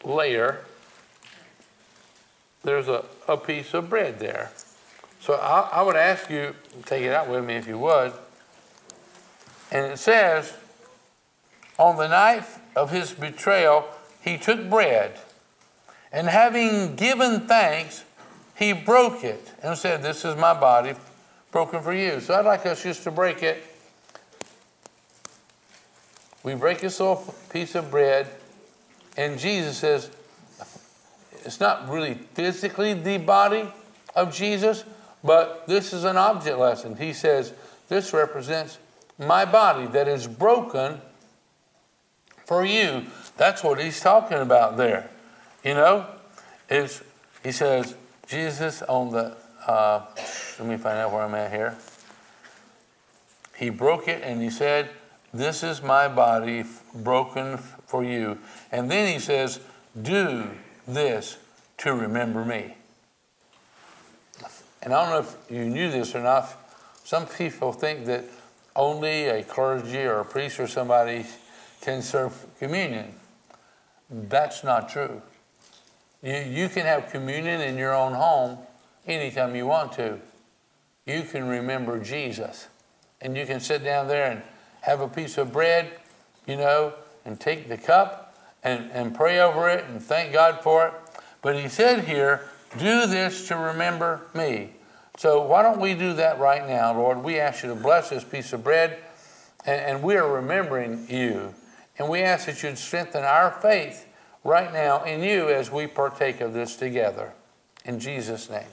layer, 0.04 0.62
there's 2.64 2.88
a, 2.88 3.06
a 3.28 3.38
piece 3.38 3.74
of 3.74 3.90
bread 3.90 4.20
there. 4.20 4.52
So 5.20 5.34
I, 5.36 5.80
I 5.80 5.82
would 5.82 5.96
ask 5.96 6.30
you, 6.30 6.56
take 6.86 7.04
it 7.04 7.14
out 7.14 7.30
with 7.30 7.44
me 7.46 7.56
if 7.56 7.68
you 7.68 7.80
would. 7.80 8.14
And 9.72 9.94
it 9.94 9.98
says, 9.98 10.54
on 11.80 11.98
the 11.98 12.08
night 12.08 12.46
of 12.76 12.92
his 12.92 13.12
betrayal, 13.12 13.86
he 14.22 14.38
took 14.38 14.70
bread, 14.70 15.20
and 16.12 16.28
having 16.28 16.96
given 16.96 17.42
thanks, 17.42 18.04
he 18.56 18.74
broke 18.74 19.24
it 19.24 19.52
and 19.62 19.78
said, 19.78 20.02
This 20.02 20.24
is 20.24 20.36
my 20.36 20.54
body 20.54 20.94
broken 21.56 21.82
for 21.82 21.94
you. 21.94 22.20
So 22.20 22.34
I'd 22.34 22.44
like 22.44 22.66
us 22.66 22.84
just 22.84 23.04
to 23.04 23.12
break 23.12 23.42
it. 23.42 23.64
We 26.44 26.54
break 26.54 26.82
this 26.82 27.00
little 27.00 27.34
piece 27.50 27.76
of 27.76 27.90
bread, 27.90 28.28
and 29.16 29.40
Jesus 29.40 29.78
says, 29.78 30.12
It's 31.46 31.62
not 31.62 31.88
really 31.88 32.16
physically 32.34 32.94
the 32.94 33.20
body 33.20 33.72
of 34.18 34.36
Jesus, 34.36 34.84
but 35.24 35.66
this 35.66 35.94
is 35.94 36.04
an 36.04 36.18
object 36.18 36.58
lesson. 36.58 36.98
He 36.98 37.14
says, 37.14 37.54
This 37.88 38.12
represents 38.12 38.78
my 39.18 39.46
body 39.46 39.88
that 39.88 40.10
is 40.10 40.28
broken 40.28 41.00
for 42.46 42.66
you. 42.66 43.06
That's 43.38 43.64
what 43.64 43.80
he's 43.80 44.02
talking 44.02 44.40
about 44.40 44.76
there. 44.76 45.10
You 45.64 45.76
know, 45.76 46.06
is 46.70 47.02
he 47.42 47.54
says 47.54 47.96
Jesus 48.28 48.82
on 48.82 49.14
the. 49.14 49.45
Uh, 49.66 50.06
let 50.60 50.68
me 50.68 50.78
find 50.78 51.00
out 51.00 51.12
where 51.12 51.24
I'm 51.24 51.34
at 51.34 51.52
here. 51.52 51.76
He 53.58 53.70
broke 53.70 54.08
it 54.08 54.22
and 54.24 54.42
he 54.42 54.50
said, 54.50 54.90
"This 55.34 55.64
is 55.64 55.82
my 55.82 56.08
body 56.08 56.66
broken 56.94 57.58
for 57.58 58.04
you." 58.04 58.38
And 58.72 58.92
then 58.92 59.12
he 59.12 59.20
says, 59.20 59.60
"Do 60.00 60.52
this 60.88 61.38
to 61.78 61.94
remember 61.94 62.46
me." 62.46 62.76
And 64.84 64.94
I 64.94 65.04
don't 65.04 65.10
know 65.10 65.20
if 65.20 65.52
you 65.52 65.66
knew 65.66 65.90
this 65.90 66.14
or 66.14 66.22
not. 66.22 66.56
Some 67.04 67.26
people 67.26 67.74
think 67.74 68.06
that 68.06 68.26
only 68.76 69.28
a 69.28 69.44
clergy 69.44 70.04
or 70.06 70.20
a 70.20 70.26
priest 70.26 70.60
or 70.60 70.68
somebody 70.68 71.26
can 71.82 72.04
serve 72.04 72.46
communion. 72.60 73.16
That's 74.10 74.64
not 74.64 74.90
true. 74.90 75.24
You, 76.22 76.38
you 76.38 76.70
can 76.70 76.86
have 76.86 77.10
communion 77.10 77.62
in 77.62 77.78
your 77.78 77.96
own 77.96 78.14
home 78.14 78.60
anytime 79.08 79.56
you 79.56 79.66
want 79.68 79.94
to. 79.94 80.20
You 81.06 81.24
can 81.24 81.48
remember 81.48 82.00
Jesus. 82.00 82.68
And 83.22 83.38
you 83.38 83.46
can 83.46 83.60
sit 83.60 83.84
down 83.84 84.08
there 84.08 84.32
and 84.32 84.42
have 84.82 85.02
a 85.02 85.08
piece 85.08 85.38
of 85.38 85.52
bread, 85.52 85.92
you 86.48 86.58
know, 86.58 86.94
and 87.26 87.40
take 87.40 87.70
the 87.70 87.78
cup 87.78 88.36
and, 88.64 88.92
and 88.92 89.16
pray 89.16 89.40
over 89.40 89.70
it 89.70 89.86
and 89.86 90.02
thank 90.02 90.34
God 90.34 90.62
for 90.62 90.88
it. 90.88 90.94
But 91.42 91.56
he 91.56 91.70
said 91.70 92.06
here, 92.06 92.48
do 92.78 93.08
this 93.08 93.48
to 93.48 93.56
remember 93.56 94.22
me. 94.34 94.72
So 95.18 95.42
why 95.44 95.62
don't 95.62 95.80
we 95.80 95.94
do 95.94 96.14
that 96.14 96.40
right 96.40 96.68
now, 96.68 96.94
Lord? 96.94 97.24
We 97.24 97.40
ask 97.40 97.64
you 97.64 97.70
to 97.70 97.76
bless 97.76 98.10
this 98.10 98.24
piece 98.24 98.52
of 98.52 98.64
bread, 98.64 98.98
and, 99.66 99.80
and 99.82 100.04
we 100.04 100.18
are 100.18 100.30
remembering 100.30 101.08
you. 101.10 101.54
And 101.98 102.10
we 102.10 102.22
ask 102.22 102.48
that 102.48 102.62
you'd 102.62 102.78
strengthen 102.78 103.24
our 103.24 103.52
faith 103.62 104.08
right 104.44 104.74
now 104.74 105.04
in 105.04 105.24
you 105.24 105.48
as 105.48 105.72
we 105.72 105.88
partake 105.88 106.42
of 106.42 106.54
this 106.54 106.76
together. 106.76 107.34
In 107.86 108.00
Jesus' 108.00 108.50
name. 108.50 108.68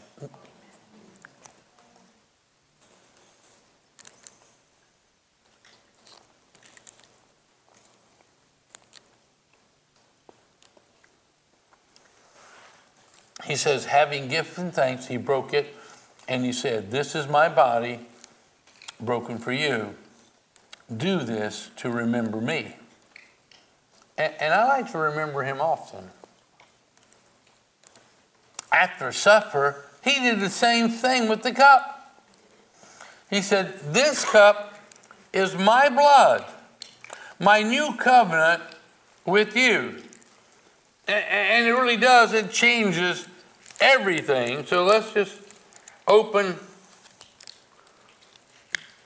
He 13.45 13.57
says, 13.57 13.87
having 13.87 14.29
given 14.29 14.71
thanks, 14.71 15.07
he 15.07 15.17
broke 15.17 15.53
it 15.53 15.75
and 16.29 16.45
he 16.45 16.53
said, 16.53 16.91
This 16.91 17.15
is 17.15 17.27
my 17.29 17.49
body 17.49 18.01
broken 19.01 19.39
for 19.39 19.53
you. 19.53 19.95
Do 20.95 21.21
this 21.21 21.71
to 21.77 21.91
remember 21.91 22.41
me. 22.41 22.77
And, 24.17 24.33
and 24.39 24.55
I 24.55 24.67
like 24.67 24.93
to 24.93 24.99
remember 24.99 25.43
him 25.43 25.61
often. 25.61 26.11
After 28.71 29.13
supper, 29.13 29.85
he 30.05 30.21
did 30.21 30.41
the 30.41 30.51
same 30.51 30.89
thing 30.89 31.29
with 31.29 31.43
the 31.43 31.53
cup. 31.53 32.23
He 33.29 33.43
said, 33.43 33.79
This 33.93 34.25
cup 34.25 34.79
is 35.33 35.57
my 35.57 35.89
blood, 35.89 36.45
my 37.41 37.63
new 37.63 37.95
covenant 37.97 38.63
with 39.25 39.57
you. 39.57 40.03
And 41.09 41.67
it 41.67 41.71
really 41.73 41.97
does, 41.97 42.33
it 42.33 42.53
changes 42.53 43.27
everything. 43.83 44.65
So 44.65 44.85
let's 44.85 45.13
just 45.13 45.39
open 46.07 46.57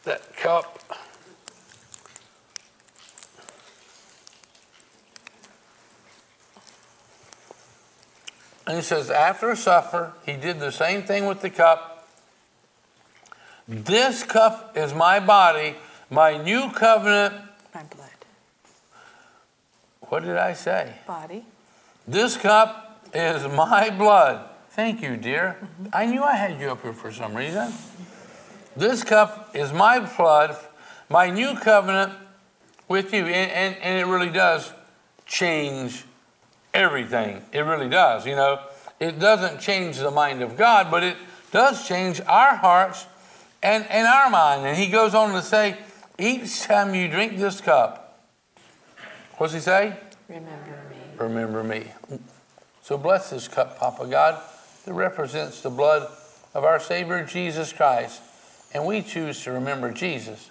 that 0.05 0.37
cup. 0.37 0.81
And 8.67 8.77
he 8.77 8.83
says, 8.83 9.11
after 9.11 9.55
supper, 9.55 10.13
he 10.25 10.35
did 10.35 10.59
the 10.59 10.73
same 10.73 11.03
thing 11.03 11.27
with 11.27 11.41
the 11.41 11.51
cup. 11.51 12.09
This 13.69 14.25
cup 14.25 14.77
is 14.77 14.93
my 14.93 15.21
body, 15.21 15.77
my 16.11 16.37
new 16.37 16.71
covenant. 16.71 17.35
My 17.75 17.85
blood. 17.85 18.11
What 20.01 20.25
did 20.25 20.37
I 20.37 20.53
say? 20.53 20.95
Body. 21.07 21.45
This 22.07 22.37
cup 22.37 23.09
is 23.15 23.47
my 23.49 23.91
blood. 23.91 24.49
Thank 24.77 25.01
you, 25.01 25.17
dear. 25.17 25.57
I 25.91 26.05
knew 26.05 26.23
I 26.23 26.37
had 26.37 26.61
you 26.61 26.71
up 26.71 26.83
here 26.83 26.93
for 26.93 27.11
some 27.11 27.35
reason. 27.35 27.73
This 28.77 29.03
cup 29.03 29.57
is 29.57 29.73
my 29.73 30.01
blood, 30.01 30.55
my 31.09 31.31
new 31.31 31.57
covenant 31.59 32.13
with 32.87 33.15
you. 33.15 33.25
And, 33.25 33.51
and, 33.51 33.77
and 33.83 33.99
it 33.99 34.05
really 34.05 34.29
does 34.29 34.71
change 35.25 36.05
everything. 36.75 37.41
It 37.53 37.61
really 37.61 37.89
does. 37.89 38.27
You 38.27 38.37
know, 38.37 38.61
it 39.01 39.19
doesn't 39.19 39.63
change 39.63 39.97
the 39.97 40.11
mind 40.11 40.43
of 40.43 40.59
God, 40.59 40.91
but 40.91 41.03
it 41.03 41.17
does 41.53 41.89
change 41.89 42.21
our 42.27 42.57
hearts 42.57 43.07
and, 43.63 43.87
and 43.87 44.07
our 44.07 44.29
mind. 44.29 44.67
And 44.67 44.77
he 44.77 44.89
goes 44.89 45.15
on 45.15 45.33
to 45.33 45.41
say, 45.41 45.79
each 46.19 46.65
time 46.65 46.95
you 46.95 47.09
drink 47.09 47.39
this 47.39 47.63
cup, 47.63 48.21
what's 49.39 49.55
he 49.55 49.61
say? 49.61 49.97
Remember 50.29 50.83
me. 50.91 50.97
Remember 51.17 51.65
me. 51.65 51.85
So 52.83 52.99
bless 52.99 53.31
this 53.31 53.49
cup, 53.49 53.79
Papa 53.79 54.07
God, 54.07 54.39
that 54.87 54.95
represents 54.95 55.61
the 55.61 55.71
blood 55.71 56.11
of 56.55 56.65
our 56.65 56.81
Savior 56.81 57.25
Jesus 57.25 57.73
Christ. 57.73 58.23
And 58.73 58.87
we 58.87 59.03
choose 59.03 59.43
to 59.45 59.53
remember 59.53 59.93
Jesus 59.93 60.51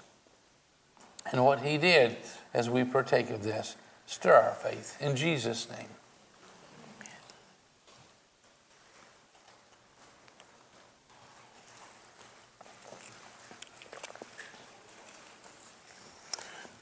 and 1.32 1.44
what 1.44 1.62
he 1.62 1.78
did 1.78 2.18
as 2.54 2.70
we 2.70 2.84
partake 2.84 3.30
of 3.30 3.44
this. 3.44 3.76
Stir 4.06 4.34
our 4.34 4.54
faith. 4.54 4.98
In 5.02 5.16
Jesus' 5.16 5.68
name. 5.70 5.88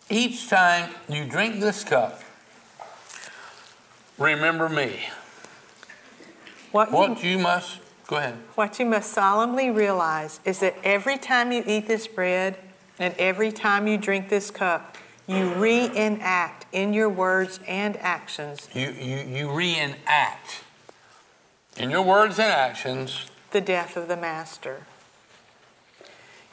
Each 0.09 0.47
time 0.47 0.91
you 1.09 1.25
drink 1.25 1.59
this 1.59 1.83
cup, 1.83 2.21
remember 4.19 4.69
me. 4.69 4.99
What 6.73 7.23
you, 7.23 7.29
you 7.29 7.37
must, 7.37 7.79
go 8.07 8.15
ahead. 8.15 8.33
what 8.55 8.79
you 8.79 8.87
must 8.87 9.13
solemnly 9.13 9.69
realize 9.69 10.39
is 10.43 10.59
that 10.61 10.75
every 10.83 11.19
time 11.19 11.51
you 11.51 11.63
eat 11.67 11.87
this 11.87 12.07
bread 12.07 12.57
and 12.97 13.13
every 13.19 13.51
time 13.51 13.85
you 13.87 13.95
drink 13.95 14.29
this 14.29 14.49
cup, 14.49 14.97
you 15.27 15.53
reenact 15.53 16.65
in 16.71 16.91
your 16.91 17.09
words 17.09 17.59
and 17.67 17.95
actions 17.97 18.67
You, 18.73 18.89
you, 18.89 19.17
you 19.17 19.51
reenact 19.51 20.63
in 21.77 21.91
your 21.91 22.01
words 22.01 22.39
and 22.39 22.51
actions 22.51 23.27
the 23.51 23.61
death 23.61 23.95
of 23.95 24.07
the 24.07 24.17
Master. 24.17 24.81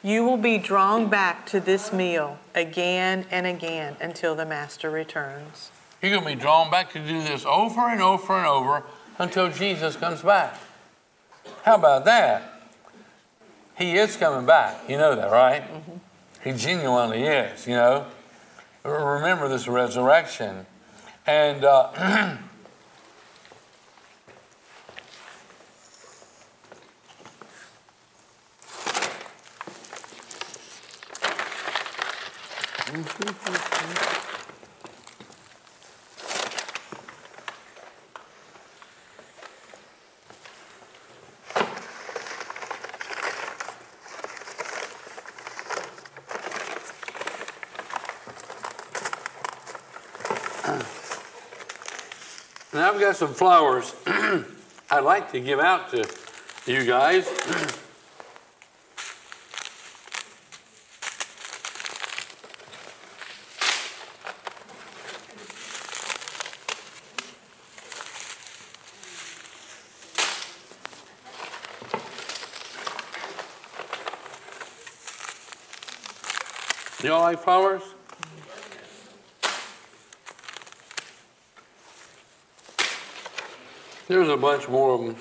You 0.03 0.23
will 0.23 0.37
be 0.37 0.59
drawn 0.59 1.09
back 1.09 1.47
to 1.47 1.59
this 1.59 1.91
meal 1.91 2.37
again 2.53 3.25
and 3.31 3.47
again 3.47 3.97
until 3.99 4.35
the 4.35 4.45
Master 4.45 4.91
returns. 4.91 5.71
You're 5.99 6.11
going 6.11 6.23
to 6.23 6.35
be 6.35 6.39
drawn 6.39 6.69
back 6.69 6.93
to 6.93 6.99
do 6.99 7.23
this 7.23 7.43
over 7.43 7.81
and 7.81 8.01
over 8.01 8.37
and 8.37 8.45
over 8.45 8.83
until 9.17 9.49
Jesus 9.49 9.95
comes 9.95 10.21
back. 10.21 10.57
How 11.63 11.75
about 11.75 12.05
that? 12.05 12.61
He 13.77 13.97
is 13.97 14.15
coming 14.15 14.45
back. 14.45 14.89
You 14.89 14.97
know 14.97 15.15
that, 15.15 15.31
right? 15.31 15.63
Mm-hmm. 15.63 15.97
He 16.43 16.57
genuinely 16.57 17.23
is, 17.23 17.67
you 17.67 17.75
know. 17.75 18.07
Remember 18.83 19.47
this 19.47 19.67
resurrection. 19.67 20.65
And 21.27 21.63
uh, 21.63 22.37
Now 52.73 52.93
I've 52.93 53.00
got 53.11 53.17
some 53.17 53.33
flowers 53.33 53.93
I'd 54.89 55.03
like 55.03 55.33
to 55.33 55.41
give 55.41 55.59
out 55.59 55.91
to 55.91 56.07
you 56.65 56.85
guys. 56.85 57.27
Y'all 77.03 77.19
like 77.19 77.39
flowers? 77.39 77.83
There's 84.11 84.27
a 84.27 84.35
bunch 84.35 84.67
more 84.67 84.95
of 84.95 85.05
them. 85.05 85.15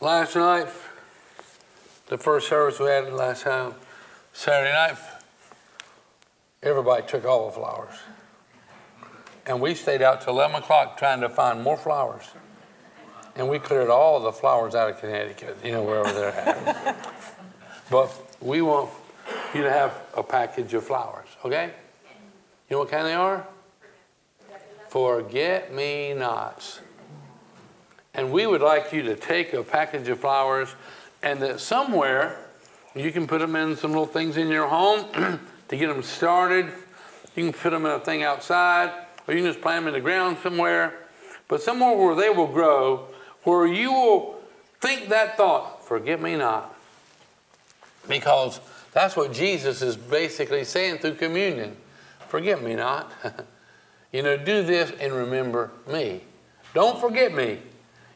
Last 0.00 0.36
night, 0.36 0.68
the 2.06 2.16
first 2.16 2.48
service 2.48 2.80
we 2.80 2.86
had 2.86 3.12
last 3.12 3.42
time, 3.42 3.74
Saturday 4.32 4.72
night, 4.72 4.96
everybody 6.62 7.06
took 7.06 7.26
all 7.26 7.48
the 7.48 7.52
flowers. 7.52 7.92
And 9.44 9.60
we 9.60 9.74
stayed 9.74 10.00
out 10.00 10.22
till 10.22 10.32
11 10.32 10.56
o'clock 10.56 10.96
trying 10.96 11.20
to 11.20 11.28
find 11.28 11.62
more 11.62 11.76
flowers. 11.76 12.24
And 13.34 13.50
we 13.50 13.58
cleared 13.58 13.90
all 13.90 14.18
the 14.20 14.32
flowers 14.32 14.74
out 14.74 14.88
of 14.88 14.98
Connecticut, 14.98 15.58
you 15.62 15.72
know, 15.72 15.82
wherever 15.82 16.10
they're 16.10 16.32
at. 16.32 16.96
but 17.90 18.10
we 18.40 18.62
want 18.62 18.88
you 19.54 19.62
to 19.62 19.70
have 19.70 19.92
a 20.16 20.22
package 20.22 20.72
of 20.72 20.84
flowers, 20.84 21.28
okay? 21.44 21.66
You 22.70 22.76
know 22.76 22.78
what 22.78 22.90
kind 22.90 23.06
they 23.06 23.12
are? 23.12 23.46
Forget 24.88 25.74
me 25.74 26.14
nots. 26.14 26.80
And 28.16 28.32
we 28.32 28.46
would 28.46 28.62
like 28.62 28.94
you 28.94 29.02
to 29.02 29.14
take 29.14 29.52
a 29.52 29.62
package 29.62 30.08
of 30.08 30.20
flowers 30.20 30.74
and 31.22 31.40
that 31.42 31.60
somewhere 31.60 32.38
you 32.94 33.12
can 33.12 33.26
put 33.26 33.40
them 33.40 33.54
in 33.54 33.76
some 33.76 33.90
little 33.90 34.06
things 34.06 34.38
in 34.38 34.48
your 34.48 34.66
home 34.66 35.04
to 35.68 35.76
get 35.76 35.88
them 35.88 36.02
started. 36.02 36.66
You 37.36 37.44
can 37.44 37.52
put 37.52 37.70
them 37.70 37.84
in 37.84 37.92
a 37.92 38.00
thing 38.00 38.22
outside, 38.22 38.90
or 39.28 39.34
you 39.34 39.42
can 39.42 39.52
just 39.52 39.60
plant 39.60 39.84
them 39.84 39.88
in 39.88 39.94
the 39.94 40.00
ground 40.00 40.38
somewhere. 40.42 40.94
But 41.46 41.60
somewhere 41.60 41.94
where 41.94 42.14
they 42.14 42.30
will 42.30 42.46
grow, 42.46 43.08
where 43.42 43.66
you 43.66 43.92
will 43.92 44.40
think 44.80 45.10
that 45.10 45.36
thought, 45.36 45.86
forget 45.86 46.20
me 46.20 46.36
not. 46.36 46.74
Because 48.08 48.60
that's 48.92 49.14
what 49.14 49.30
Jesus 49.30 49.82
is 49.82 49.94
basically 49.94 50.64
saying 50.64 50.98
through 50.98 51.16
communion. 51.16 51.76
Forget 52.28 52.62
me 52.62 52.76
not. 52.76 53.12
you 54.12 54.22
know, 54.22 54.38
do 54.38 54.62
this 54.62 54.90
and 54.98 55.12
remember 55.12 55.70
me. 55.86 56.22
Don't 56.72 56.98
forget 56.98 57.34
me. 57.34 57.58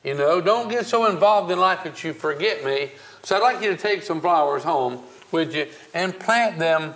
You 0.04 0.14
know, 0.14 0.40
don't 0.40 0.68
get 0.68 0.86
so 0.86 1.06
involved 1.06 1.50
in 1.50 1.58
life 1.58 1.84
that 1.84 2.02
you 2.02 2.12
forget 2.12 2.64
me. 2.64 2.92
So 3.22 3.36
I'd 3.36 3.42
like 3.42 3.62
you 3.62 3.70
to 3.70 3.76
take 3.76 4.02
some 4.02 4.20
flowers 4.20 4.62
home 4.62 5.02
with 5.30 5.54
you 5.54 5.66
and 5.92 6.18
plant 6.18 6.58
them 6.58 6.94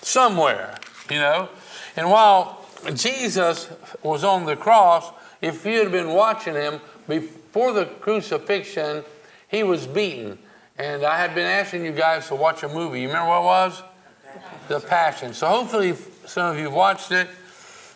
somewhere, 0.00 0.76
you 1.10 1.18
know. 1.18 1.48
And 1.96 2.10
while 2.10 2.66
Jesus 2.94 3.68
was 4.02 4.24
on 4.24 4.46
the 4.46 4.56
cross, 4.56 5.12
if 5.42 5.66
you 5.66 5.78
had 5.78 5.92
been 5.92 6.08
watching 6.08 6.54
him 6.54 6.80
before 7.06 7.72
the 7.72 7.84
crucifixion, 7.84 9.04
he 9.48 9.62
was 9.62 9.86
beaten 9.86 10.38
and 10.78 11.04
I 11.04 11.18
had 11.18 11.34
been 11.34 11.46
asking 11.46 11.84
you 11.84 11.90
guys 11.90 12.28
to 12.28 12.36
watch 12.36 12.62
a 12.62 12.68
movie. 12.68 13.00
You 13.00 13.08
remember 13.08 13.30
what 13.30 13.40
it 13.40 13.44
was? 13.44 13.82
The 14.68 14.80
Passion. 14.80 15.34
So 15.34 15.48
hopefully 15.48 15.94
some 16.24 16.52
of 16.52 16.56
you 16.56 16.64
have 16.64 16.72
watched 16.72 17.10
it. 17.10 17.28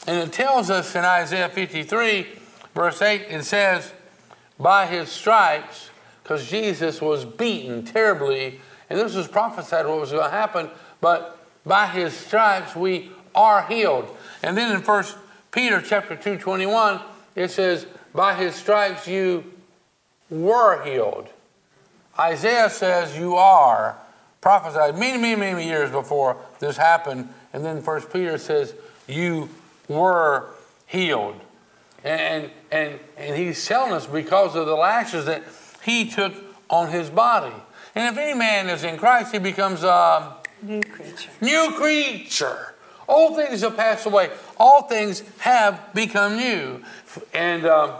And 0.08 0.18
it 0.18 0.32
tells 0.32 0.68
us 0.68 0.96
in 0.96 1.04
Isaiah 1.04 1.48
53, 1.48 2.26
verse 2.74 3.00
8, 3.00 3.22
it 3.28 3.44
says, 3.44 3.92
By 4.62 4.86
his 4.86 5.10
stripes, 5.10 5.90
because 6.22 6.48
Jesus 6.48 7.00
was 7.00 7.24
beaten 7.24 7.84
terribly, 7.84 8.60
and 8.88 8.98
this 8.98 9.14
was 9.14 9.26
prophesied 9.26 9.86
what 9.86 9.98
was 9.98 10.12
going 10.12 10.22
to 10.22 10.30
happen, 10.30 10.70
but 11.00 11.44
by 11.66 11.88
his 11.88 12.14
stripes 12.14 12.76
we 12.76 13.10
are 13.34 13.66
healed. 13.66 14.08
And 14.40 14.56
then 14.56 14.74
in 14.74 14.82
First 14.82 15.16
Peter 15.50 15.82
chapter 15.82 16.14
2, 16.14 16.38
21, 16.38 17.00
it 17.34 17.50
says, 17.50 17.86
By 18.14 18.34
his 18.34 18.54
stripes 18.54 19.08
you 19.08 19.44
were 20.30 20.84
healed. 20.84 21.28
Isaiah 22.18 22.70
says 22.70 23.16
you 23.18 23.34
are. 23.34 23.98
Prophesied 24.40 24.96
many, 24.96 25.20
many, 25.20 25.40
many 25.54 25.66
years 25.66 25.90
before 25.90 26.36
this 26.60 26.76
happened. 26.76 27.28
And 27.52 27.64
then 27.64 27.82
First 27.82 28.12
Peter 28.12 28.38
says 28.38 28.74
you 29.08 29.48
were 29.88 30.50
healed. 30.86 31.40
And, 32.04 32.50
and, 32.72 32.98
and 33.18 33.36
he's 33.36 33.64
telling 33.64 33.92
us 33.92 34.06
because 34.06 34.56
of 34.56 34.66
the 34.66 34.74
lashes 34.74 35.26
that 35.26 35.44
he 35.84 36.08
took 36.08 36.32
on 36.70 36.90
his 36.90 37.10
body. 37.10 37.54
And 37.94 38.10
if 38.10 38.18
any 38.18 38.36
man 38.36 38.70
is 38.70 38.82
in 38.82 38.96
Christ, 38.96 39.32
he 39.32 39.38
becomes 39.38 39.84
a 39.84 40.36
New 40.62 40.82
creature. 40.82 41.30
new 41.40 41.72
creature. 41.76 42.74
All 43.06 43.36
things 43.36 43.60
have 43.60 43.76
passed 43.76 44.06
away. 44.06 44.30
All 44.56 44.82
things 44.82 45.22
have 45.38 45.92
become 45.92 46.36
new. 46.36 46.82
And, 47.34 47.66
um, 47.66 47.92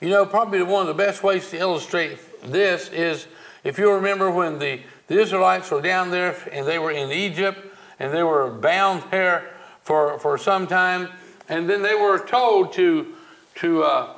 you 0.00 0.08
know, 0.08 0.26
probably 0.26 0.60
one 0.64 0.82
of 0.82 0.88
the 0.88 0.94
best 0.94 1.22
ways 1.22 1.48
to 1.50 1.58
illustrate 1.58 2.18
this 2.42 2.88
is 2.88 3.28
if 3.62 3.78
you 3.78 3.92
remember 3.92 4.32
when 4.32 4.58
the, 4.58 4.80
the 5.06 5.20
Israelites 5.20 5.70
were 5.70 5.80
down 5.80 6.10
there 6.10 6.36
and 6.50 6.66
they 6.66 6.80
were 6.80 6.90
in 6.90 7.12
Egypt 7.12 7.60
and 8.00 8.12
they 8.12 8.24
were 8.24 8.50
bound 8.50 9.04
there 9.12 9.48
for, 9.82 10.18
for 10.18 10.36
some 10.38 10.66
time, 10.66 11.08
and 11.48 11.68
then 11.68 11.82
they 11.82 11.94
were 11.94 12.18
told 12.18 12.72
to, 12.74 13.14
to, 13.56 13.82
uh, 13.82 14.14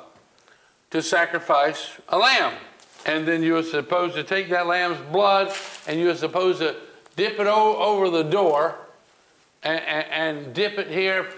to 0.90 1.02
sacrifice 1.02 1.90
a 2.08 2.18
lamb. 2.18 2.54
And 3.06 3.26
then 3.26 3.42
you 3.42 3.54
were 3.54 3.62
supposed 3.62 4.14
to 4.14 4.24
take 4.24 4.48
that 4.50 4.66
lamb's 4.66 5.00
blood 5.12 5.52
and 5.86 6.00
you 6.00 6.06
were 6.06 6.14
supposed 6.14 6.60
to 6.60 6.76
dip 7.16 7.38
it 7.38 7.46
over 7.46 8.10
the 8.10 8.22
door 8.22 8.76
and, 9.62 9.80
and, 9.84 10.06
and 10.10 10.54
dip 10.54 10.78
it 10.78 10.88
here. 10.88 11.28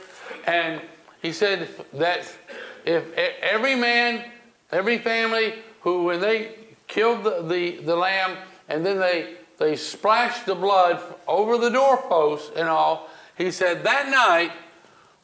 And 0.46 0.80
he 1.22 1.32
said 1.32 1.68
that 1.94 2.32
if 2.84 3.12
every 3.42 3.74
man, 3.74 4.24
every 4.70 4.98
family 4.98 5.54
who, 5.80 6.04
when 6.04 6.20
they 6.20 6.54
killed 6.86 7.24
the, 7.24 7.42
the, 7.42 7.78
the 7.78 7.96
lamb 7.96 8.36
and 8.68 8.86
then 8.86 8.98
they, 8.98 9.34
they 9.58 9.74
splashed 9.74 10.46
the 10.46 10.54
blood 10.54 11.02
over 11.26 11.58
the 11.58 11.70
doorpost 11.70 12.52
and 12.54 12.68
all, 12.68 13.08
he 13.36 13.50
said 13.50 13.82
that 13.82 14.08
night 14.08 14.52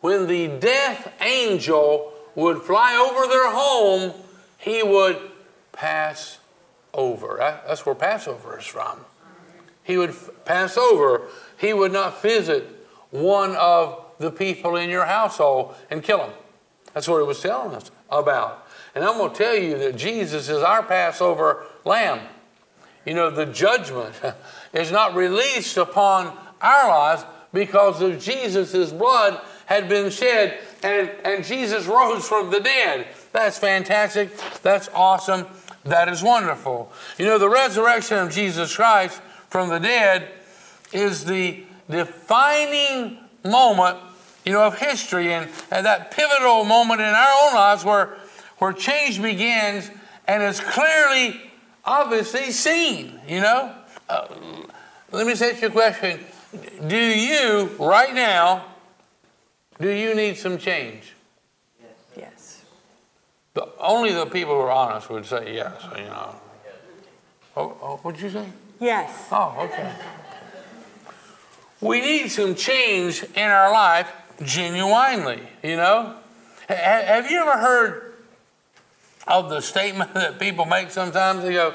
when 0.02 0.26
the 0.26 0.48
death 0.48 1.10
angel 1.22 2.12
would 2.34 2.62
fly 2.62 2.94
over 2.96 3.26
their 3.28 3.50
home, 3.50 4.12
he 4.58 4.82
would 4.82 5.18
pass 5.72 6.38
over. 6.92 7.36
That's 7.38 7.86
where 7.86 7.94
Passover 7.94 8.58
is 8.58 8.66
from. 8.66 8.98
He 9.84 9.96
would 9.96 10.14
pass 10.44 10.76
over. 10.76 11.22
He 11.56 11.72
would 11.72 11.92
not 11.92 12.20
visit 12.20 12.64
one 13.10 13.54
of 13.56 14.04
the 14.18 14.30
people 14.30 14.76
in 14.76 14.90
your 14.90 15.06
household 15.06 15.74
and 15.90 16.02
kill 16.02 16.18
them. 16.18 16.32
That's 16.94 17.08
what 17.08 17.20
it 17.20 17.26
was 17.26 17.40
telling 17.40 17.74
us 17.74 17.90
about. 18.10 18.66
And 18.94 19.04
I'm 19.04 19.16
going 19.18 19.32
to 19.32 19.36
tell 19.36 19.56
you 19.56 19.78
that 19.78 19.96
Jesus 19.96 20.48
is 20.48 20.62
our 20.62 20.82
Passover 20.82 21.64
lamb. 21.84 22.20
You 23.06 23.14
know, 23.14 23.30
the 23.30 23.46
judgment 23.46 24.14
is 24.72 24.90
not 24.90 25.14
released 25.14 25.76
upon 25.76 26.36
our 26.60 26.88
lives 26.88 27.24
because 27.52 28.00
of 28.02 28.20
Jesus' 28.20 28.92
blood 28.92 29.40
had 29.72 29.88
been 29.88 30.10
shed 30.10 30.58
and, 30.82 31.10
and 31.24 31.44
Jesus 31.44 31.86
rose 31.86 32.28
from 32.28 32.50
the 32.50 32.60
dead. 32.60 33.06
That's 33.32 33.58
fantastic. 33.58 34.36
That's 34.62 34.88
awesome. 34.94 35.46
That 35.84 36.08
is 36.08 36.22
wonderful. 36.22 36.92
You 37.18 37.24
know, 37.24 37.38
the 37.38 37.48
resurrection 37.48 38.18
of 38.18 38.30
Jesus 38.30 38.76
Christ 38.76 39.20
from 39.48 39.70
the 39.70 39.80
dead 39.80 40.28
is 40.92 41.24
the 41.24 41.64
defining 41.88 43.18
moment, 43.44 43.98
you 44.44 44.52
know, 44.52 44.64
of 44.64 44.78
history 44.78 45.32
and, 45.32 45.48
and 45.70 45.86
that 45.86 46.10
pivotal 46.10 46.64
moment 46.64 47.00
in 47.00 47.06
our 47.06 47.34
own 47.44 47.54
lives 47.54 47.84
where, 47.84 48.18
where 48.58 48.72
change 48.72 49.22
begins 49.22 49.90
and 50.28 50.42
is 50.42 50.60
clearly, 50.60 51.40
obviously 51.84 52.50
seen, 52.50 53.18
you 53.26 53.40
know? 53.40 53.74
Uh, 54.08 54.26
let 55.10 55.26
me 55.26 55.32
ask 55.32 55.62
you 55.62 55.68
a 55.68 55.70
question. 55.70 56.20
Do 56.86 56.96
you, 56.96 57.70
right 57.78 58.14
now, 58.14 58.66
do 59.82 59.90
you 59.90 60.14
need 60.14 60.36
some 60.36 60.58
change? 60.58 61.12
Yes. 62.16 62.64
The, 63.54 63.68
only 63.78 64.12
the 64.12 64.26
people 64.26 64.54
who 64.54 64.60
are 64.60 64.70
honest 64.70 65.10
would 65.10 65.26
say 65.26 65.54
yes, 65.54 65.84
you 65.96 66.04
know. 66.04 66.36
Oh, 67.56 67.76
oh, 67.82 67.96
what'd 67.98 68.20
you 68.20 68.30
say? 68.30 68.46
Yes. 68.80 69.28
Oh, 69.30 69.54
okay. 69.60 69.92
We 71.80 72.00
need 72.00 72.28
some 72.28 72.54
change 72.54 73.24
in 73.34 73.42
our 73.42 73.72
life 73.72 74.10
genuinely, 74.44 75.40
you 75.62 75.76
know? 75.76 76.14
Ha- 76.68 76.74
have 76.74 77.30
you 77.30 77.40
ever 77.40 77.58
heard 77.58 78.14
of 79.26 79.50
the 79.50 79.60
statement 79.60 80.14
that 80.14 80.38
people 80.38 80.64
make 80.64 80.90
sometimes? 80.90 81.42
They 81.42 81.54
go, 81.54 81.74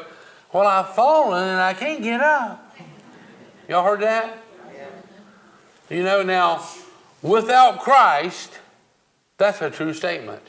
Well, 0.53 0.65
I've 0.65 0.95
fallen 0.95 1.43
and 1.43 1.59
I 1.59 1.73
can't 1.73 2.01
get 2.01 2.21
up. 2.21 2.75
Y'all 3.67 3.83
heard 3.83 3.99
that? 3.99 4.43
You 5.89 6.03
know, 6.03 6.23
now, 6.23 6.61
without 7.21 7.79
Christ, 7.79 8.59
that's 9.37 9.61
a 9.61 9.69
true 9.69 9.93
statement. 9.93 10.43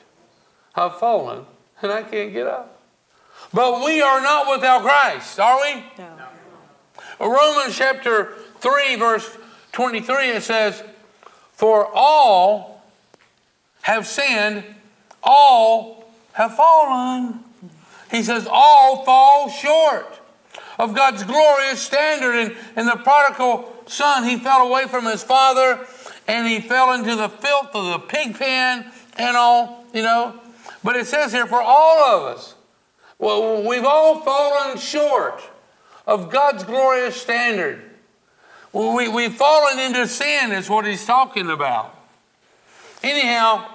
I've 0.74 0.98
fallen 0.98 1.44
and 1.83 1.92
I 1.92 2.02
can't 2.02 2.33
get 2.33 2.46
up. 2.46 2.81
But 3.52 3.85
we 3.85 4.00
are 4.00 4.20
not 4.20 4.50
without 4.50 4.83
Christ, 4.83 5.38
are 5.38 5.61
we? 5.61 5.85
No. 5.98 6.18
Romans 7.20 7.76
chapter 7.76 8.35
3, 8.61 8.96
verse 8.96 9.37
23, 9.72 10.31
it 10.31 10.42
says, 10.42 10.83
For 11.52 11.88
all 11.92 12.83
have 13.83 14.07
sinned, 14.07 14.64
all 15.22 16.11
have 16.33 16.57
fallen. 16.57 17.40
He 18.11 18.22
says, 18.22 18.46
All 18.50 19.04
fall 19.04 19.48
short 19.48 20.20
of 20.78 20.94
God's 20.94 21.24
glorious 21.24 21.81
standard. 21.81 22.35
And, 22.35 22.57
and 22.76 22.88
the 22.88 22.96
prodigal 22.96 23.72
son, 23.87 24.24
he 24.24 24.38
fell 24.38 24.66
away 24.66 24.87
from 24.87 25.04
his 25.07 25.22
father 25.22 25.87
and 26.28 26.46
he 26.46 26.60
fell 26.60 26.92
into 26.92 27.16
the 27.16 27.28
filth 27.28 27.70
of 27.74 27.86
the 27.92 27.98
pig 28.06 28.38
pen 28.38 28.92
and 29.16 29.36
all, 29.36 29.84
you 29.92 30.02
know. 30.02 30.38
But 30.84 30.94
it 30.94 31.06
says 31.06 31.32
here, 31.32 31.46
For 31.46 31.60
all 31.60 32.04
of 32.04 32.36
us, 32.36 32.54
well, 33.18 33.66
we've 33.66 33.84
all 33.84 34.20
fallen 34.20 34.78
short 34.78 35.42
of 36.06 36.30
God's 36.30 36.62
glorious 36.62 37.20
standard. 37.20 37.82
We, 38.72 39.08
we've 39.08 39.34
fallen 39.34 39.78
into 39.78 40.06
sin, 40.06 40.52
is 40.52 40.68
what 40.68 40.86
he's 40.86 41.04
talking 41.04 41.50
about. 41.50 41.94
Anyhow, 43.02 43.66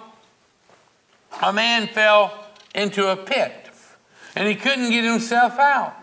a 1.42 1.52
man 1.52 1.88
fell 1.88 2.46
into 2.76 3.12
a 3.12 3.16
pit 3.16 3.52
and 4.36 4.48
he 4.48 4.56
couldn't 4.56 4.92
get 4.92 5.04
himself 5.04 5.58
out. 5.58 5.96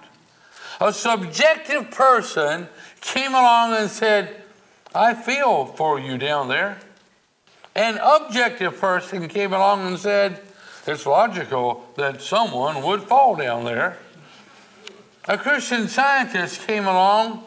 A 0.80 0.92
subjective 0.92 1.90
person 1.90 2.68
came 3.00 3.32
along 3.32 3.74
and 3.74 3.90
said, 3.90 4.42
I 4.94 5.14
feel 5.14 5.66
for 5.66 6.00
you 6.00 6.18
down 6.18 6.48
there. 6.48 6.78
An 7.74 7.98
objective 7.98 8.78
person 8.80 9.28
came 9.28 9.52
along 9.52 9.86
and 9.86 9.98
said, 9.98 10.40
It's 10.86 11.06
logical 11.06 11.88
that 11.96 12.20
someone 12.20 12.82
would 12.82 13.02
fall 13.02 13.36
down 13.36 13.64
there. 13.64 13.98
A 15.28 15.38
Christian 15.38 15.86
scientist 15.86 16.66
came 16.66 16.86
along 16.86 17.44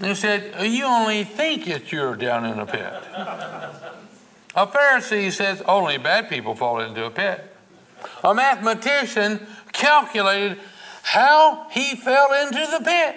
and 0.00 0.16
said, 0.16 0.54
You 0.66 0.84
only 0.84 1.22
think 1.22 1.66
that 1.66 1.92
you're 1.92 2.16
down 2.16 2.44
in 2.46 2.58
a 2.58 2.66
pit. 2.66 2.92
A 4.54 4.66
Pharisee 4.66 5.30
says, 5.30 5.62
Only 5.62 5.98
bad 5.98 6.28
people 6.28 6.56
fall 6.56 6.80
into 6.80 7.04
a 7.04 7.10
pit. 7.10 7.48
A 8.24 8.34
mathematician 8.34 9.46
calculated 9.72 10.58
how 11.02 11.68
he 11.70 11.94
fell 11.94 12.32
into 12.32 12.66
the 12.76 12.84
pit. 12.84 13.16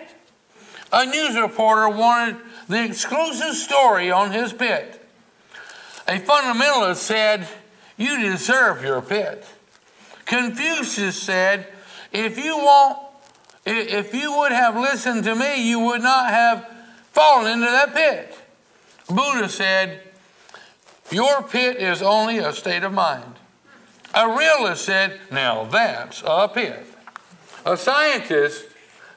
A 0.94 1.06
news 1.06 1.36
reporter 1.36 1.90
wanted 1.90 2.38
the 2.68 2.84
exclusive 2.84 3.56
story 3.56 4.12
on 4.12 4.32
his 4.32 4.54
pit. 4.54 5.02
A 6.08 6.20
fundamentalist 6.20 6.98
said, 6.98 7.48
You 7.98 8.20
deserve 8.20 8.84
your 8.84 9.02
pit. 9.02 9.46
Confucius 10.26 11.22
said, 11.22 11.68
If 12.12 12.38
you 12.38 12.58
want, 12.58 13.00
if 13.66 14.14
you 14.14 14.38
would 14.38 14.52
have 14.52 14.76
listened 14.76 15.24
to 15.24 15.36
me, 15.36 15.68
you 15.68 15.80
would 15.80 16.02
not 16.02 16.30
have 16.30 16.68
fallen 17.12 17.52
into 17.52 17.66
that 17.66 17.94
pit. 17.94 18.38
Buddha 19.08 19.50
said, 19.50 20.02
Your 21.12 21.44
pit 21.44 21.78
is 21.78 22.02
only 22.02 22.38
a 22.38 22.54
state 22.54 22.84
of 22.84 22.94
mind. 22.94 23.36
A 24.14 24.30
realist 24.30 24.86
said, 24.86 25.20
Now 25.32 25.66
that's 25.66 26.24
a 26.26 26.48
pit. 26.48 26.86
A 27.66 27.76
scientist 27.76 28.66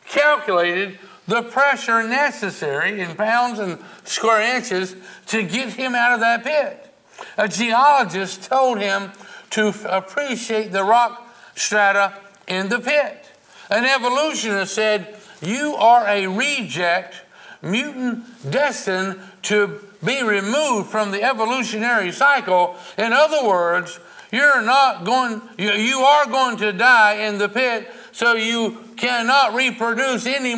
calculated 0.06 0.98
the 1.28 1.42
pressure 1.42 2.02
necessary 2.02 3.00
in 3.00 3.14
pounds 3.14 3.58
and 3.58 3.78
square 4.04 4.56
inches 4.56 4.96
to 5.26 5.42
get 5.42 5.74
him 5.74 5.94
out 5.94 6.14
of 6.14 6.20
that 6.20 6.42
pit. 6.42 6.92
A 7.36 7.46
geologist 7.46 8.42
told 8.44 8.78
him 8.78 9.12
to 9.50 9.74
appreciate 9.88 10.72
the 10.72 10.82
rock 10.82 11.30
strata 11.54 12.18
in 12.46 12.70
the 12.70 12.78
pit. 12.78 13.26
An 13.70 13.84
evolutionist 13.84 14.74
said, 14.74 15.16
You 15.42 15.74
are 15.74 16.06
a 16.08 16.26
reject, 16.26 17.16
mutant, 17.60 18.24
destined 18.50 19.20
to 19.42 19.80
be 20.02 20.22
removed 20.22 20.88
from 20.88 21.10
the 21.10 21.22
evolutionary 21.22 22.10
cycle. 22.10 22.76
In 22.96 23.12
other 23.12 23.46
words, 23.46 24.00
you're 24.32 24.62
not 24.62 25.04
going, 25.04 25.42
you, 25.58 25.72
you 25.72 26.00
are 26.00 26.26
going 26.26 26.56
to 26.58 26.72
die 26.72 27.26
in 27.26 27.36
the 27.36 27.48
pit, 27.48 27.90
so 28.12 28.34
you 28.34 28.78
cannot 28.96 29.54
reproduce 29.54 30.24
any 30.24 30.54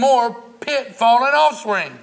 pit 0.71 0.95
fallen 0.95 1.35
offspring. 1.35 1.99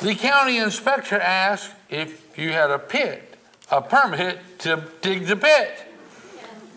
the 0.00 0.14
county 0.14 0.58
inspector 0.58 1.18
asked 1.18 1.72
if 1.88 2.38
you 2.38 2.52
had 2.52 2.70
a 2.70 2.78
pit, 2.78 3.36
a 3.70 3.82
permit 3.82 4.38
to 4.60 4.84
dig 5.00 5.26
the 5.26 5.36
pit. 5.36 5.84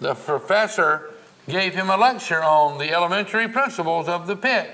The 0.02 0.16
professor 0.16 1.12
gave 1.48 1.76
him 1.76 1.90
a 1.90 1.98
lecture 1.98 2.44
on 2.44 2.80
the 2.80 2.92
elementary 2.92 3.48
principles 3.48 4.10
of 4.10 4.26
the 4.26 4.36
pit. 4.36 4.70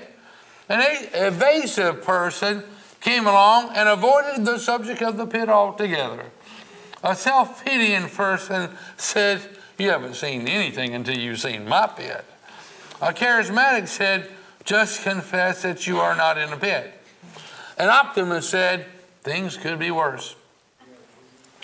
An 0.68 0.80
evasive 1.12 2.02
person 2.02 2.62
came 3.00 3.26
along 3.26 3.72
and 3.74 3.88
avoided 3.88 4.46
the 4.46 4.58
subject 4.58 5.02
of 5.02 5.18
the 5.18 5.26
pit 5.26 5.48
altogether. 5.50 6.26
A 7.02 7.14
self 7.14 7.64
pitying 7.64 8.08
person 8.08 8.70
said, 8.96 9.42
You 9.78 9.90
haven't 9.90 10.14
seen 10.14 10.48
anything 10.48 10.94
until 10.94 11.18
you've 11.18 11.40
seen 11.40 11.68
my 11.68 11.86
pit. 11.86 12.24
A 13.00 13.12
charismatic 13.12 13.88
said, 13.88 14.28
Just 14.64 15.02
confess 15.02 15.62
that 15.62 15.86
you 15.86 15.98
are 15.98 16.16
not 16.16 16.36
in 16.38 16.52
a 16.52 16.56
pit. 16.56 16.92
An 17.78 17.88
optimist 17.88 18.50
said, 18.50 18.86
Things 19.22 19.56
could 19.56 19.78
be 19.78 19.90
worse. 19.90 20.34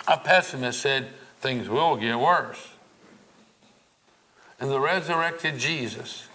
A 0.07 0.17
pessimist 0.17 0.81
said, 0.81 1.09
Things 1.39 1.69
will 1.69 1.95
get 1.97 2.19
worse. 2.19 2.69
And 4.59 4.71
the 4.71 4.79
resurrected 4.79 5.59
Jesus, 5.59 6.27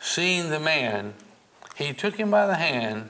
seeing 0.00 0.50
the 0.50 0.58
man, 0.58 1.14
he 1.76 1.92
took 1.92 2.16
him 2.16 2.30
by 2.30 2.46
the 2.46 2.56
hand 2.56 3.08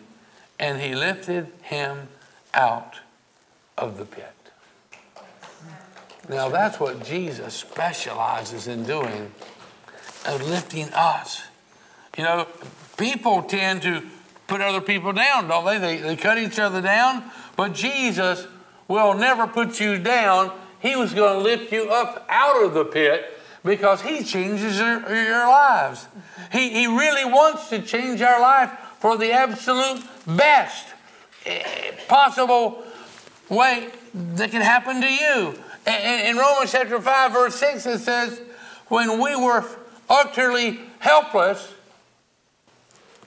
and 0.58 0.80
he 0.80 0.94
lifted 0.94 1.50
him 1.62 2.08
out 2.52 3.00
of 3.78 3.96
the 3.96 4.04
pit. 4.04 4.34
Now 6.28 6.48
that's 6.48 6.78
what 6.80 7.04
Jesus 7.04 7.54
specializes 7.54 8.66
in 8.66 8.84
doing, 8.84 9.32
of 10.26 10.46
lifting 10.48 10.92
us. 10.92 11.42
You 12.16 12.24
know, 12.24 12.46
people 12.96 13.42
tend 13.42 13.82
to 13.82 14.02
put 14.46 14.60
other 14.60 14.80
people 14.80 15.12
down, 15.12 15.48
don't 15.48 15.64
they? 15.64 15.78
They, 15.78 15.96
they 15.96 16.16
cut 16.16 16.38
each 16.38 16.58
other 16.58 16.80
down, 16.80 17.24
but 17.56 17.74
Jesus 17.74 18.46
will 18.88 19.14
never 19.14 19.46
put 19.46 19.80
you 19.80 19.98
down. 19.98 20.52
He 20.80 20.96
was 20.96 21.14
going 21.14 21.38
to 21.38 21.42
lift 21.42 21.72
you 21.72 21.90
up 21.90 22.26
out 22.28 22.62
of 22.62 22.74
the 22.74 22.84
pit 22.84 23.38
because 23.64 24.02
He 24.02 24.22
changes 24.22 24.78
your, 24.78 25.00
your 25.08 25.48
lives. 25.48 26.06
He, 26.52 26.70
he 26.70 26.86
really 26.86 27.24
wants 27.24 27.68
to 27.70 27.80
change 27.80 28.20
our 28.20 28.40
life 28.40 28.70
for 29.00 29.16
the 29.16 29.32
absolute 29.32 30.02
best 30.26 30.86
eh, 31.46 31.92
possible 32.06 32.84
way 33.48 33.88
that 34.14 34.50
can 34.50 34.60
happen 34.60 35.00
to 35.00 35.12
you. 35.12 35.58
In 35.86 36.36
Romans 36.36 36.72
chapter 36.72 37.00
5, 37.00 37.32
verse 37.32 37.54
6, 37.56 37.86
it 37.86 37.98
says, 37.98 38.40
When 38.88 39.20
we 39.20 39.36
were 39.36 39.64
utterly 40.08 40.80
helpless, 40.98 41.72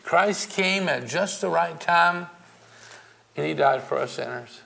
Christ 0.03 0.51
came 0.51 0.87
at 0.87 1.07
just 1.07 1.41
the 1.41 1.49
right 1.49 1.79
time 1.79 2.27
and 3.35 3.45
he 3.45 3.53
died 3.53 3.83
for 3.83 3.97
us 3.97 4.13
sinners. 4.13 4.61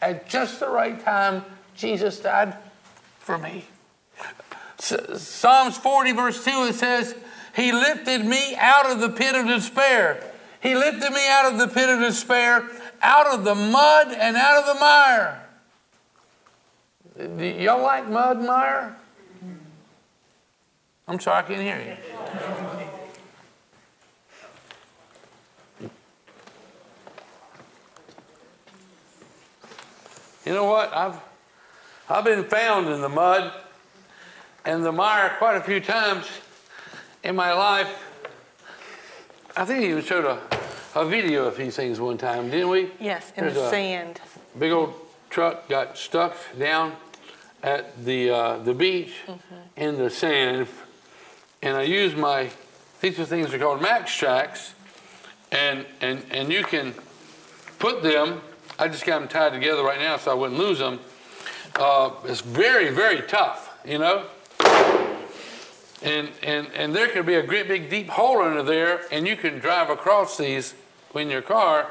At 0.00 0.28
just 0.28 0.60
the 0.60 0.68
right 0.68 0.98
time, 1.04 1.44
Jesus 1.74 2.20
died 2.20 2.56
for 3.18 3.36
me. 3.38 3.66
Psalms 4.78 5.76
40, 5.76 6.12
verse 6.12 6.44
2, 6.44 6.50
it 6.68 6.74
says, 6.74 7.14
He 7.54 7.72
lifted 7.72 8.24
me 8.24 8.54
out 8.56 8.90
of 8.90 9.00
the 9.00 9.10
pit 9.10 9.34
of 9.34 9.46
despair. 9.46 10.22
He 10.60 10.74
lifted 10.74 11.10
me 11.12 11.28
out 11.28 11.52
of 11.52 11.58
the 11.58 11.68
pit 11.68 11.88
of 11.88 12.00
despair, 12.00 12.68
out 13.02 13.26
of 13.26 13.44
the 13.44 13.54
mud 13.54 14.08
and 14.12 14.36
out 14.36 14.58
of 14.58 14.74
the 14.74 14.80
mire. 14.80 15.42
Do 17.38 17.44
y'all 17.44 17.82
like 17.82 18.08
mud 18.08 18.42
mire? 18.42 18.96
I'm 21.08 21.20
sorry, 21.20 21.38
I 21.38 21.42
can't 21.42 21.60
hear 21.60 21.98
you. 25.80 25.88
You 30.44 30.52
know 30.52 30.64
what? 30.64 30.92
I've 30.94 31.20
I've 32.08 32.24
been 32.24 32.44
found 32.44 32.88
in 32.88 33.00
the 33.00 33.08
mud 33.08 33.52
and 34.64 34.84
the 34.84 34.92
mire 34.92 35.34
quite 35.38 35.56
a 35.56 35.60
few 35.60 35.80
times 35.80 36.26
in 37.24 37.34
my 37.34 37.52
life. 37.52 37.88
I 39.56 39.64
think 39.64 39.82
he 39.82 40.00
showed 40.02 40.24
a, 40.24 40.40
a 40.94 41.04
video 41.04 41.46
of 41.46 41.56
these 41.56 41.74
things 41.74 41.98
one 41.98 42.16
time, 42.16 42.50
didn't 42.50 42.68
we? 42.68 42.90
Yes, 43.00 43.32
in 43.36 43.44
There's 43.44 43.54
the 43.54 43.70
sand. 43.70 44.20
Big 44.56 44.70
old 44.70 44.94
truck 45.30 45.68
got 45.68 45.98
stuck 45.98 46.36
down 46.56 46.94
at 47.62 48.04
the 48.04 48.30
uh, 48.30 48.58
the 48.58 48.74
beach 48.74 49.14
mm-hmm. 49.26 49.54
in 49.76 49.98
the 49.98 50.10
sand, 50.10 50.68
and 51.66 51.76
I 51.76 51.82
use 51.82 52.14
my 52.14 52.50
these 53.00 53.18
are 53.18 53.24
things 53.24 53.52
are 53.52 53.58
called 53.58 53.80
MaxTrax, 53.80 54.72
and 55.52 55.84
and 56.00 56.24
and 56.30 56.52
you 56.52 56.64
can 56.64 56.94
put 57.78 58.02
them. 58.02 58.40
I 58.78 58.88
just 58.88 59.04
got 59.04 59.20
them 59.20 59.28
tied 59.28 59.52
together 59.52 59.82
right 59.82 59.98
now 59.98 60.16
so 60.16 60.30
I 60.30 60.34
wouldn't 60.34 60.58
lose 60.58 60.78
them. 60.78 61.00
Uh, 61.74 62.10
it's 62.24 62.40
very 62.40 62.90
very 62.90 63.22
tough, 63.22 63.78
you 63.84 63.98
know 63.98 64.26
and, 66.02 66.28
and, 66.42 66.68
and 66.74 66.94
there 66.94 67.08
could 67.08 67.26
be 67.26 67.34
a 67.34 67.42
great 67.42 67.68
big 67.68 67.90
deep 67.90 68.08
hole 68.08 68.40
under 68.42 68.62
there, 68.62 69.00
and 69.10 69.26
you 69.26 69.36
can 69.36 69.58
drive 69.58 69.90
across 69.90 70.36
these 70.36 70.74
in 71.14 71.28
your 71.28 71.42
car. 71.42 71.88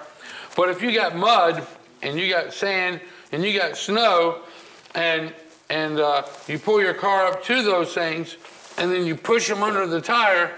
But 0.55 0.69
if 0.69 0.81
you 0.81 0.93
got 0.93 1.15
mud 1.15 1.65
and 2.01 2.17
you 2.17 2.29
got 2.31 2.53
sand 2.53 3.01
and 3.31 3.43
you 3.43 3.57
got 3.57 3.75
snow, 3.75 4.41
and 4.93 5.33
and 5.69 5.99
uh, 5.99 6.23
you 6.47 6.59
pull 6.59 6.79
your 6.79 6.93
car 6.93 7.25
up 7.25 7.43
to 7.45 7.63
those 7.63 7.93
things, 7.93 8.37
and 8.77 8.91
then 8.91 9.05
you 9.05 9.15
push 9.15 9.47
them 9.47 9.63
under 9.63 9.87
the 9.87 10.01
tire, 10.01 10.51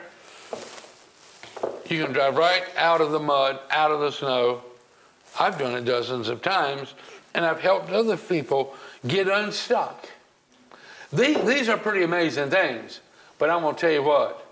you 1.90 2.04
can 2.04 2.14
drive 2.14 2.36
right 2.36 2.64
out 2.76 3.02
of 3.02 3.12
the 3.12 3.20
mud, 3.20 3.60
out 3.70 3.92
of 3.92 4.00
the 4.00 4.12
snow. 4.12 4.62
I've 5.40 5.58
done 5.58 5.76
it 5.76 5.86
dozens 5.86 6.28
of 6.30 6.42
times, 6.42 6.94
and 7.34 7.46
I've 7.46 7.62
helped 7.62 7.92
other 7.92 8.18
people 8.18 8.76
get 9.06 9.28
unstuck. 9.28 10.10
These, 11.14 11.42
these 11.46 11.70
are 11.70 11.78
pretty 11.78 12.04
amazing 12.04 12.50
things. 12.50 13.00
But 13.38 13.50
I'm 13.50 13.62
going 13.62 13.76
to 13.76 13.82
tell 13.82 13.92
you 13.92 14.04
what, 14.04 14.46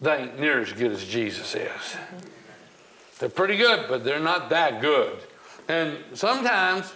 they 0.00 0.14
ain't 0.16 0.38
near 0.38 0.60
as 0.60 0.72
good 0.72 0.92
as 0.92 1.04
Jesus 1.04 1.54
is. 1.54 1.96
They're 3.18 3.28
pretty 3.28 3.56
good, 3.56 3.86
but 3.88 4.04
they're 4.04 4.20
not 4.20 4.50
that 4.50 4.80
good. 4.82 5.18
And 5.68 5.96
sometimes, 6.12 6.92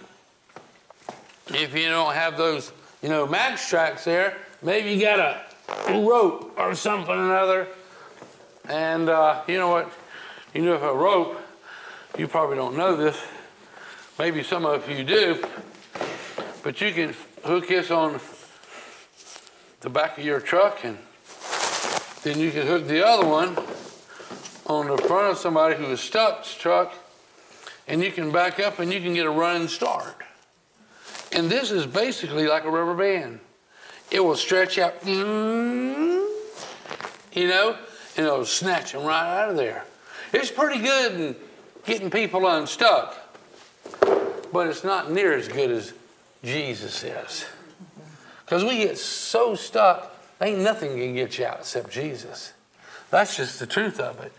if 1.49 1.75
you 1.75 1.89
don't 1.89 2.15
have 2.15 2.37
those, 2.37 2.73
you 3.03 3.09
know, 3.09 3.27
MaxTrax 3.27 4.05
there, 4.05 4.37
maybe 4.63 4.93
you 4.93 5.01
got 5.01 5.19
a 5.19 5.41
rope 5.89 6.53
or 6.57 6.75
something 6.75 7.15
or 7.15 7.25
another. 7.25 7.69
And 8.69 9.09
uh, 9.09 9.43
you 9.49 9.59
know 9.59 9.69
what? 9.69 9.91
You 10.55 10.63
know, 10.63 10.75
if 10.75 10.83
a 10.83 10.95
rope, 10.95 11.41
you 12.19 12.29
probably 12.29 12.57
don't 12.57 12.77
know 12.77 12.97
this. 12.97 13.21
Maybe 14.19 14.43
some 14.43 14.67
of 14.67 14.89
you 14.89 15.05
do. 15.05 15.45
But 16.63 16.81
you 16.81 16.93
can 16.93 17.15
hook 17.45 17.69
this 17.69 17.91
on 17.91 18.21
the 19.81 19.91
back 19.91 20.19
of 20.19 20.25
your 20.25 20.41
truck 20.41 20.85
and 20.85 20.99
then 22.23 22.39
you 22.39 22.51
can 22.51 22.67
hook 22.67 22.87
the 22.87 23.07
other 23.07 23.27
one 23.27 23.57
on 24.67 24.87
the 24.87 24.99
front 24.99 25.33
of 25.33 25.39
somebody 25.39 25.75
who 25.75 25.87
is 25.87 26.01
stuck 26.01 26.45
truck, 26.45 26.95
and 27.89 28.03
you 28.03 28.13
can 28.13 28.31
back 28.31 28.61
up 28.61 28.79
and 28.79 28.93
you 28.93 29.01
can 29.01 29.15
get 29.15 29.27
a 29.27 29.31
running 29.31 29.69
start. 29.69 30.15
And 31.33 31.51
this 31.51 31.71
is 31.71 31.87
basically 31.87 32.47
like 32.47 32.65
a 32.65 32.71
rubber 32.71 32.95
band. 32.95 33.41
It 34.11 34.21
will 34.21 34.37
stretch 34.37 34.79
out, 34.79 35.01
mm, 35.03 36.27
you 37.33 37.49
know, 37.49 37.77
and 38.17 38.27
it'll 38.27 38.45
snatch 38.45 38.93
them 38.93 39.05
right 39.05 39.43
out 39.43 39.51
of 39.51 39.57
there. 39.57 39.85
It's 40.33 40.51
pretty 40.51 40.83
good 40.83 41.21
in 41.21 41.37
getting 41.85 42.11
people 42.11 42.47
unstuck, 42.47 43.17
but 44.53 44.67
it's 44.67 44.85
not 44.85 45.11
near 45.11 45.35
as 45.35 45.49
good 45.49 45.71
as 45.71 45.93
Jesus 46.43 47.05
is. 47.05 47.47
Because 48.45 48.65
we 48.65 48.79
get 48.79 48.99
so 48.99 49.55
stuck 49.55 50.11
Ain't 50.41 50.61
nothing 50.61 50.97
can 50.97 51.15
get 51.15 51.39
you 51.39 51.45
out 51.45 51.61
except 51.61 51.91
Jesus. 51.91 52.55
That's 53.11 53.37
just 53.37 53.59
the 53.59 53.67
truth 53.67 54.01
of 54.01 54.21
it. 54.21 54.33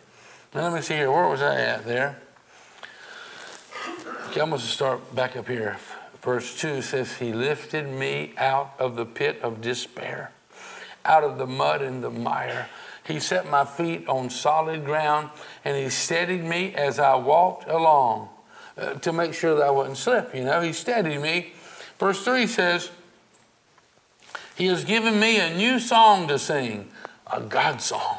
Now 0.53 0.63
let 0.63 0.73
me 0.73 0.81
see 0.81 0.95
here. 0.95 1.11
Where 1.11 1.27
was 1.27 1.41
I 1.41 1.61
at 1.61 1.85
there? 1.85 2.19
Okay, 4.29 4.41
I'm 4.41 4.49
going 4.49 4.61
to 4.61 4.67
start 4.67 5.15
back 5.15 5.37
up 5.37 5.47
here. 5.47 5.77
Verse 6.21 6.59
2 6.59 6.81
says, 6.81 7.17
He 7.17 7.33
lifted 7.33 7.87
me 7.87 8.33
out 8.37 8.73
of 8.79 8.95
the 8.95 9.05
pit 9.05 9.39
of 9.41 9.61
despair, 9.61 10.31
out 11.03 11.23
of 11.23 11.37
the 11.37 11.47
mud 11.47 11.81
and 11.81 12.03
the 12.03 12.11
mire. 12.11 12.69
He 13.05 13.19
set 13.19 13.49
my 13.49 13.65
feet 13.65 14.07
on 14.07 14.29
solid 14.29 14.85
ground 14.85 15.31
and 15.65 15.75
he 15.75 15.89
steadied 15.89 16.43
me 16.43 16.73
as 16.75 16.99
I 16.99 17.15
walked 17.15 17.67
along 17.67 18.29
uh, 18.77 18.93
to 18.95 19.11
make 19.11 19.33
sure 19.33 19.55
that 19.55 19.65
I 19.65 19.71
wouldn't 19.71 19.97
slip. 19.97 20.35
You 20.35 20.45
know, 20.45 20.61
he 20.61 20.73
steadied 20.73 21.19
me. 21.19 21.53
Verse 21.99 22.23
3 22.23 22.47
says, 22.47 22.91
He 24.55 24.67
has 24.67 24.85
given 24.85 25.19
me 25.19 25.39
a 25.39 25.55
new 25.55 25.79
song 25.79 26.27
to 26.27 26.37
sing, 26.37 26.89
a 27.31 27.41
God 27.41 27.81
song, 27.81 28.17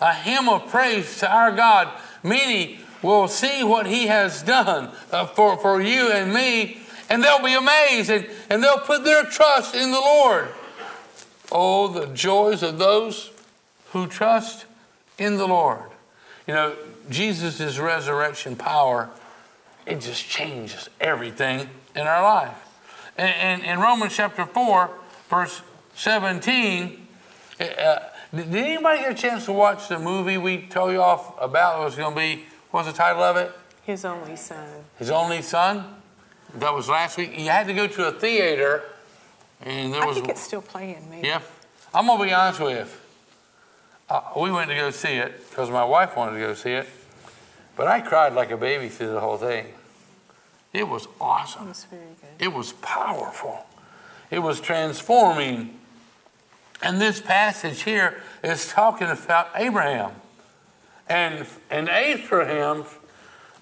a 0.00 0.12
hymn 0.12 0.48
of 0.48 0.68
praise 0.68 1.18
to 1.20 1.30
our 1.30 1.52
God. 1.52 1.88
Many 2.22 2.80
will 3.02 3.28
see 3.28 3.62
what 3.62 3.86
He 3.86 4.06
has 4.06 4.42
done 4.42 4.90
uh, 5.12 5.26
for, 5.26 5.58
for 5.58 5.82
you 5.82 6.10
and 6.10 6.32
me, 6.32 6.78
and 7.14 7.22
they'll 7.22 7.42
be 7.42 7.54
amazed 7.54 8.10
and, 8.10 8.26
and 8.50 8.60
they'll 8.60 8.80
put 8.80 9.04
their 9.04 9.22
trust 9.22 9.76
in 9.76 9.92
the 9.92 10.00
Lord. 10.00 10.48
Oh, 11.52 11.86
the 11.86 12.06
joys 12.08 12.64
of 12.64 12.78
those 12.78 13.30
who 13.92 14.08
trust 14.08 14.66
in 15.16 15.36
the 15.36 15.46
Lord. 15.46 15.84
You 16.48 16.54
know, 16.54 16.76
Jesus' 17.08 17.78
resurrection 17.78 18.56
power, 18.56 19.10
it 19.86 20.00
just 20.00 20.28
changes 20.28 20.90
everything 21.00 21.70
in 21.94 22.08
our 22.08 22.22
life. 22.24 22.56
And 23.16 23.62
in 23.62 23.78
Romans 23.78 24.16
chapter 24.16 24.44
4, 24.44 24.90
verse 25.30 25.62
17, 25.94 27.06
uh, 27.60 27.98
did 28.34 28.54
anybody 28.56 29.02
get 29.02 29.12
a 29.12 29.14
chance 29.14 29.44
to 29.44 29.52
watch 29.52 29.86
the 29.86 30.00
movie 30.00 30.36
we 30.36 30.66
told 30.66 30.90
you 30.90 31.00
off 31.00 31.40
about? 31.40 31.80
It 31.80 31.84
was 31.84 31.94
going 31.94 32.12
to 32.12 32.20
be, 32.20 32.46
what's 32.72 32.88
the 32.88 32.92
title 32.92 33.22
of 33.22 33.36
it? 33.36 33.52
His 33.84 34.04
only 34.04 34.34
son. 34.34 34.66
His 34.98 35.12
only 35.12 35.42
son? 35.42 36.02
That 36.56 36.72
was 36.72 36.88
last 36.88 37.16
week. 37.16 37.38
You 37.38 37.48
had 37.50 37.66
to 37.66 37.74
go 37.74 37.86
to 37.86 38.08
a 38.08 38.12
theater, 38.12 38.82
and 39.62 39.92
there 39.92 40.02
I 40.02 40.06
was. 40.06 40.16
think 40.16 40.28
it's 40.28 40.40
still 40.40 40.62
playing, 40.62 41.08
maybe. 41.10 41.26
Yeah. 41.26 41.40
I'm 41.92 42.06
going 42.06 42.18
to 42.18 42.24
be 42.24 42.32
honest 42.32 42.60
with 42.60 42.78
you. 42.78 44.14
Uh, 44.14 44.20
we 44.36 44.50
went 44.50 44.68
to 44.68 44.76
go 44.76 44.90
see 44.90 45.14
it 45.14 45.48
because 45.48 45.70
my 45.70 45.84
wife 45.84 46.16
wanted 46.16 46.34
to 46.34 46.40
go 46.40 46.54
see 46.54 46.72
it, 46.72 46.88
but 47.76 47.86
I 47.86 48.00
cried 48.00 48.34
like 48.34 48.50
a 48.50 48.56
baby 48.56 48.88
through 48.88 49.12
the 49.12 49.20
whole 49.20 49.38
thing. 49.38 49.66
It 50.72 50.88
was 50.88 51.08
awesome. 51.20 51.66
It 51.66 51.68
was 51.68 51.84
very 51.84 52.02
good. 52.20 52.44
It 52.44 52.52
was 52.52 52.72
powerful. 52.74 53.64
It 54.30 54.40
was 54.40 54.60
transforming. 54.60 55.78
And 56.82 57.00
this 57.00 57.20
passage 57.20 57.82
here 57.82 58.20
is 58.42 58.68
talking 58.68 59.08
about 59.08 59.48
Abraham. 59.54 60.12
And, 61.08 61.46
and 61.70 61.88
Abraham 61.88 62.84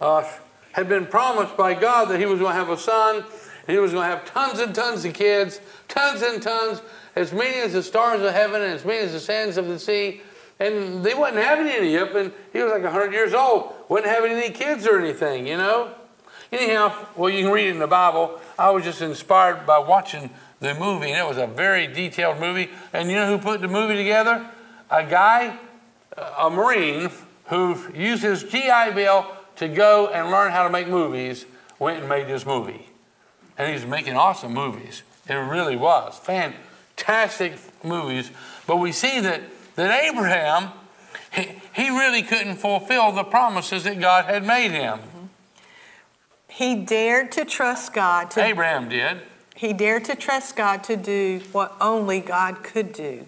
uh, 0.00 0.24
had 0.72 0.88
been 0.88 1.06
promised 1.06 1.56
by 1.56 1.74
God 1.74 2.08
that 2.08 2.18
he 2.18 2.26
was 2.26 2.40
going 2.40 2.52
to 2.52 2.58
have 2.58 2.70
a 2.70 2.78
son, 2.78 3.16
and 3.16 3.74
he 3.74 3.78
was 3.78 3.92
going 3.92 4.08
to 4.08 4.16
have 4.16 4.24
tons 4.24 4.58
and 4.58 4.74
tons 4.74 5.04
of 5.04 5.14
kids, 5.14 5.60
tons 5.88 6.22
and 6.22 6.42
tons, 6.42 6.82
as 7.14 7.32
many 7.32 7.60
as 7.60 7.74
the 7.74 7.82
stars 7.82 8.22
of 8.22 8.32
heaven 8.32 8.62
and 8.62 8.72
as 8.72 8.84
many 8.84 8.98
as 9.00 9.12
the 9.12 9.20
sands 9.20 9.56
of 9.56 9.68
the 9.68 9.78
sea. 9.78 10.22
And 10.58 11.04
they 11.04 11.14
wasn't 11.14 11.44
having 11.44 11.66
any 11.66 11.96
up, 11.98 12.14
and 12.14 12.32
he 12.52 12.62
was 12.62 12.72
like 12.72 12.82
100 12.82 13.12
years 13.12 13.34
old, 13.34 13.74
wasn't 13.88 14.10
having 14.10 14.32
any 14.32 14.50
kids 14.50 14.86
or 14.86 14.98
anything, 14.98 15.46
you 15.46 15.56
know? 15.56 15.92
Anyhow, 16.50 17.06
well, 17.16 17.30
you 17.30 17.44
can 17.44 17.52
read 17.52 17.68
it 17.68 17.70
in 17.70 17.78
the 17.78 17.86
Bible. 17.86 18.38
I 18.58 18.70
was 18.70 18.84
just 18.84 19.00
inspired 19.00 19.66
by 19.66 19.78
watching 19.78 20.30
the 20.60 20.74
movie, 20.74 21.10
and 21.10 21.18
it 21.18 21.26
was 21.26 21.38
a 21.38 21.46
very 21.46 21.86
detailed 21.86 22.38
movie. 22.38 22.70
And 22.92 23.10
you 23.10 23.16
know 23.16 23.26
who 23.26 23.42
put 23.42 23.60
the 23.60 23.68
movie 23.68 23.96
together? 23.96 24.46
A 24.90 25.04
guy, 25.04 25.58
a 26.16 26.50
Marine, 26.50 27.10
who 27.46 27.76
used 27.94 28.22
his 28.22 28.44
GI 28.44 28.92
Bill 28.94 29.26
to 29.62 29.68
go 29.68 30.08
and 30.08 30.30
learn 30.30 30.50
how 30.50 30.64
to 30.64 30.70
make 30.70 30.88
movies, 30.88 31.46
went 31.78 32.00
and 32.00 32.08
made 32.08 32.26
this 32.26 32.44
movie. 32.44 32.88
And 33.56 33.72
he's 33.72 33.86
making 33.86 34.16
awesome 34.16 34.52
movies. 34.52 35.02
It 35.28 35.34
really 35.34 35.76
was. 35.76 36.18
Fantastic 36.18 37.54
movies. 37.84 38.30
But 38.66 38.76
we 38.78 38.90
see 38.90 39.20
that, 39.20 39.42
that 39.76 40.04
Abraham, 40.04 40.70
he, 41.32 41.60
he 41.74 41.90
really 41.90 42.22
couldn't 42.22 42.56
fulfill 42.56 43.12
the 43.12 43.22
promises 43.22 43.84
that 43.84 44.00
God 44.00 44.24
had 44.24 44.44
made 44.44 44.72
him. 44.72 44.98
Mm-hmm. 44.98 45.26
He 46.48 46.74
dared 46.74 47.30
to 47.32 47.44
trust 47.44 47.94
God 47.94 48.30
to 48.32 48.42
Abraham 48.42 48.88
did. 48.88 49.20
He 49.54 49.72
dared 49.72 50.04
to 50.06 50.16
trust 50.16 50.56
God 50.56 50.82
to 50.84 50.96
do 50.96 51.40
what 51.52 51.76
only 51.80 52.20
God 52.20 52.64
could 52.64 52.92
do 52.92 53.26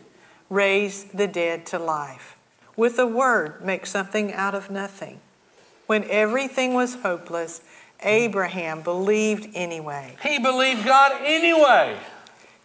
raise 0.51 1.05
the 1.05 1.27
dead 1.27 1.65
to 1.67 1.79
life. 1.79 2.37
With 2.77 2.99
a 2.99 3.07
word, 3.07 3.65
make 3.65 3.87
something 3.87 4.33
out 4.33 4.55
of 4.55 4.71
nothing. 4.71 5.21
When 5.87 6.05
everything 6.11 6.75
was 6.75 6.97
hopeless, 6.97 7.61
Abraham 8.03 8.83
believed 8.83 9.49
anyway, 9.55 10.17
He 10.23 10.39
believed 10.39 10.85
God 10.85 11.13
anyway. 11.25 11.97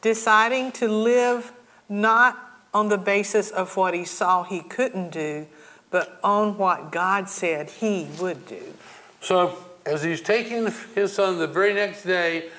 deciding 0.01 0.72
to 0.74 0.88
live 0.88 1.51
not 1.88 2.38
on 2.74 2.89
the 2.89 2.97
basis 2.97 3.49
of 3.49 3.76
what 3.76 3.93
he 3.93 4.05
saw 4.05 4.43
he 4.43 4.61
couldn't 4.61 5.09
do, 5.11 5.47
but 5.89 6.20
on 6.24 6.57
what 6.57 6.91
God 6.91 7.28
said 7.30 7.70
he 7.70 8.07
would 8.20 8.45
do. 8.45 8.74
So, 9.22 9.57
as 9.86 10.03
he's 10.03 10.22
taking 10.22 10.72
his 10.93 11.13
son 11.13 11.39
the 11.39 11.47
very 11.47 11.74
next 11.74 12.03
day, 12.03 12.49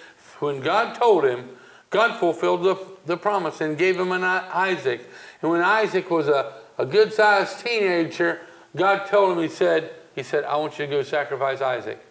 when 0.40 0.61
God 0.61 0.94
told 0.94 1.24
him, 1.24 1.50
God 1.90 2.18
fulfilled 2.18 2.62
the, 2.64 2.76
the 3.06 3.16
promise 3.16 3.61
and 3.61 3.76
gave 3.78 3.98
him 3.98 4.11
an 4.12 4.24
Isaac. 4.24 5.08
And 5.42 5.50
when 5.50 5.61
Isaac 5.62 6.11
was 6.11 6.28
a, 6.28 6.54
a 6.78 6.86
good 6.86 7.12
sized 7.12 7.64
teenager, 7.64 8.40
God 8.74 9.06
told 9.06 9.36
him, 9.36 9.42
He 9.42 9.48
said, 9.48 9.92
He 10.14 10.22
said, 10.22 10.44
I 10.44 10.56
want 10.56 10.78
you 10.78 10.86
to 10.86 10.90
go 10.90 11.02
sacrifice 11.02 11.61
Isaac. 11.61 12.04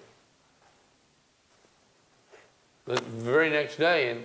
The 2.85 3.01
very 3.01 3.49
next 3.49 3.77
day, 3.77 4.09
and 4.09 4.23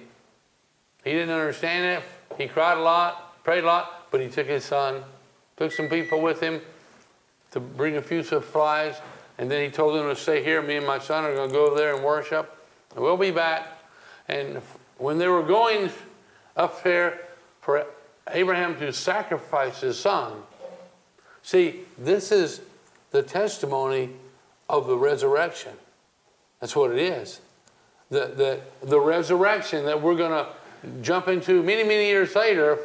he 1.05 1.11
didn't 1.11 1.35
understand 1.35 1.85
it. 1.85 2.39
He 2.39 2.49
cried 2.49 2.79
a 2.79 2.81
lot, 2.81 3.43
prayed 3.45 3.65
a 3.65 3.67
lot, 3.67 4.11
but 4.11 4.21
he 4.21 4.29
took 4.29 4.47
his 4.47 4.65
son, 4.65 5.03
took 5.57 5.73
some 5.73 5.89
people 5.89 6.21
with 6.21 6.41
him 6.41 6.61
to 7.51 7.61
bring 7.61 7.97
a 7.97 8.03
few 8.03 8.23
supplies, 8.23 8.97
and 9.39 9.51
then 9.51 9.65
he 9.65 9.71
told 9.71 9.95
them 9.95 10.09
to 10.09 10.17
stay 10.17 10.43
here. 10.43 10.63
Me 10.63 10.77
and 10.77 10.87
my 10.87 10.99
son 10.99 11.25
are 11.25 11.35
going 11.35 11.51
to 11.51 11.55
go 11.55 11.67
over 11.67 11.77
there 11.77 11.95
and 11.95 12.05
worship. 12.05 12.57
And 12.95 13.03
we'll 13.03 13.17
be 13.17 13.31
back. 13.31 13.83
And 14.29 14.63
when 14.99 15.19
they 15.19 15.29
were 15.29 15.43
going 15.43 15.91
up 16.57 16.83
there 16.83 17.21
for 17.61 17.85
Abraham 18.29 18.79
to 18.79 18.93
sacrifice 18.93 19.81
his 19.81 19.99
son, 19.99 20.43
see, 21.43 21.81
this 21.99 22.33
is 22.33 22.61
the 23.15 23.23
testimony 23.23 24.11
of 24.69 24.89
the 24.89 24.97
resurrection. 24.97 25.71
That's 26.61 26.75
what 26.75 26.91
it 26.91 26.99
is. 26.99 27.41
The, 28.11 28.27
the, 28.27 28.61
the 28.85 28.99
resurrection 28.99 29.85
that 29.85 30.03
we're 30.03 30.17
going 30.17 30.33
to 30.33 30.51
jump 31.01 31.29
into 31.29 31.63
many, 31.63 31.85
many 31.85 32.07
years 32.07 32.35
later, 32.35 32.77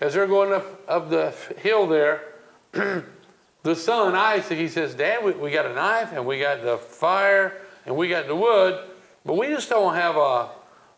as 0.00 0.14
they're 0.14 0.26
going 0.26 0.52
up, 0.52 0.82
up 0.88 1.10
the 1.10 1.32
hill 1.62 1.86
there, 1.86 2.24
the 2.72 3.76
son, 3.76 4.16
Isaac, 4.16 4.58
he 4.58 4.66
says, 4.66 4.96
Dad, 4.96 5.24
we, 5.24 5.30
we 5.34 5.52
got 5.52 5.66
a 5.66 5.74
knife 5.74 6.10
and 6.12 6.26
we 6.26 6.40
got 6.40 6.64
the 6.64 6.76
fire 6.76 7.54
and 7.86 7.96
we 7.96 8.08
got 8.08 8.26
the 8.26 8.34
wood, 8.34 8.84
but 9.24 9.34
we 9.34 9.46
just 9.46 9.68
don't 9.68 9.94
have 9.94 10.16
a, 10.16 10.48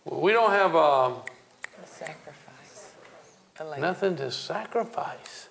we 0.06 0.32
don't 0.32 0.52
have 0.52 0.74
a, 0.74 0.78
A 0.78 1.86
sacrifice. 1.86 2.94
nothing 3.78 4.16
to 4.16 4.30
sacrifice. 4.30 5.49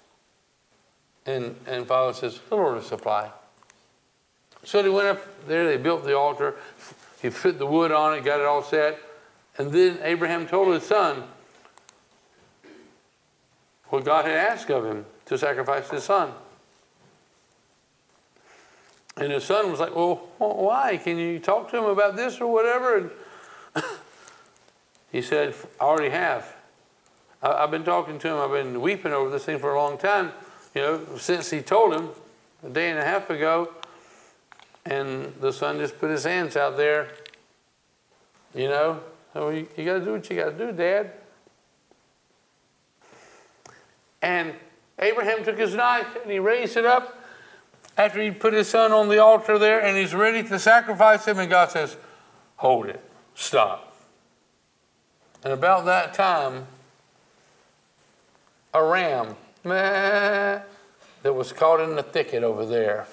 And, 1.26 1.56
and 1.68 1.86
Father 1.88 2.14
says, 2.14 2.40
the 2.50 2.56
Lord 2.56 2.76
will 2.76 2.82
supply. 2.82 3.32
So 4.64 4.82
they 4.82 4.90
went 4.90 5.08
up 5.08 5.48
there, 5.48 5.66
they 5.66 5.78
built 5.78 6.04
the 6.04 6.18
altar, 6.18 6.56
he 7.22 7.30
put 7.30 7.60
the 7.60 7.66
wood 7.66 7.92
on 7.92 8.18
it, 8.18 8.24
got 8.24 8.40
it 8.40 8.46
all 8.46 8.64
set. 8.64 9.00
And 9.58 9.72
then 9.72 10.00
Abraham 10.02 10.48
told 10.48 10.74
his 10.74 10.84
son 10.84 11.24
what 13.88 14.06
God 14.06 14.26
had 14.26 14.36
asked 14.36 14.70
of 14.70 14.86
him 14.86 15.06
to 15.26 15.38
sacrifice 15.38 15.90
his 15.90 16.04
son. 16.04 16.32
And 19.18 19.34
his 19.34 19.44
son 19.44 19.70
was 19.70 19.80
like, 19.80 19.96
Well, 19.96 20.30
why? 20.38 20.98
Can 20.98 21.18
you 21.18 21.40
talk 21.40 21.70
to 21.72 21.78
him 21.78 21.86
about 21.86 22.16
this 22.16 22.40
or 22.40 22.52
whatever? 22.52 22.98
And 23.76 23.84
he 25.12 25.22
said, 25.22 25.54
I 25.80 25.84
already 25.84 26.10
have. 26.10 26.56
I've 27.42 27.72
been 27.72 27.84
talking 27.84 28.20
to 28.20 28.28
him, 28.28 28.38
I've 28.38 28.52
been 28.52 28.82
weeping 28.82 29.14
over 29.14 29.30
this 29.30 29.46
thing 29.46 29.60
for 29.60 29.74
a 29.74 29.80
long 29.80 29.98
time, 29.98 30.32
you 30.80 30.86
know, 30.86 31.18
since 31.18 31.50
he 31.50 31.60
told 31.62 31.94
him 31.94 32.08
a 32.66 32.70
day 32.70 32.90
and 32.90 32.98
a 32.98 33.04
half 33.04 33.30
ago. 33.30 33.74
And 34.86 35.34
the 35.42 35.52
son 35.52 35.78
just 35.78 36.00
put 36.00 36.10
his 36.10 36.24
hands 36.24 36.56
out 36.56 36.78
there, 36.78 37.10
you 38.56 38.70
know. 38.70 39.02
So 39.34 39.50
you, 39.50 39.68
you 39.76 39.84
got 39.84 39.96
to 39.96 40.06
do 40.06 40.14
what 40.14 40.30
you 40.30 40.38
got 40.38 40.58
to 40.58 40.66
do, 40.68 40.72
Dad. 40.72 41.12
And 44.22 44.54
Abraham 44.98 45.44
took 45.44 45.58
his 45.58 45.76
knife 45.76 46.08
and 46.22 46.32
he 46.32 46.40
raised 46.40 46.78
it 46.78 46.86
up 46.86 47.22
after 47.98 48.22
he 48.22 48.32
put 48.32 48.54
his 48.54 48.70
son 48.70 48.94
on 48.94 49.10
the 49.10 49.20
altar 49.20 49.60
there 49.60 49.84
and 49.84 49.98
he's 49.98 50.16
ready 50.16 50.48
to 50.48 50.58
sacrifice 50.58 51.28
him. 51.28 51.40
And 51.40 51.50
God 51.50 51.72
says, 51.72 51.98
Hold 52.56 52.86
it, 52.86 53.04
stop. 53.36 53.98
And 55.44 55.52
about 55.52 55.84
that 55.86 56.14
time, 56.14 56.68
a 58.74 58.82
ram 58.82 59.36
meh, 59.64 60.62
that 61.24 61.34
was 61.34 61.52
caught 61.52 61.80
in 61.80 61.96
the 61.96 62.04
thicket 62.04 62.44
over 62.44 62.66
there. 62.66 63.08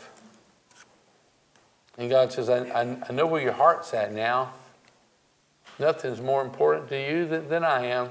And 1.99 2.11
God 2.11 2.33
says, 2.33 2.49
I, 2.49 2.59
I, 2.69 2.97
I 3.09 3.13
know 3.13 3.27
where 3.27 3.43
your 3.43 3.53
heart's 3.53 3.95
at 3.95 4.13
now. 4.13 4.53
Nothing's 5.79 6.21
more 6.21 6.43
important 6.43 6.89
to 6.91 7.01
you 7.01 7.27
than, 7.27 7.49
than 7.49 7.65
I 7.65 7.87
am. 7.87 8.11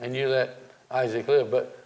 and 0.00 0.14
you 0.14 0.28
let 0.28 0.60
Isaac 0.90 1.28
live. 1.28 1.50
But 1.50 1.78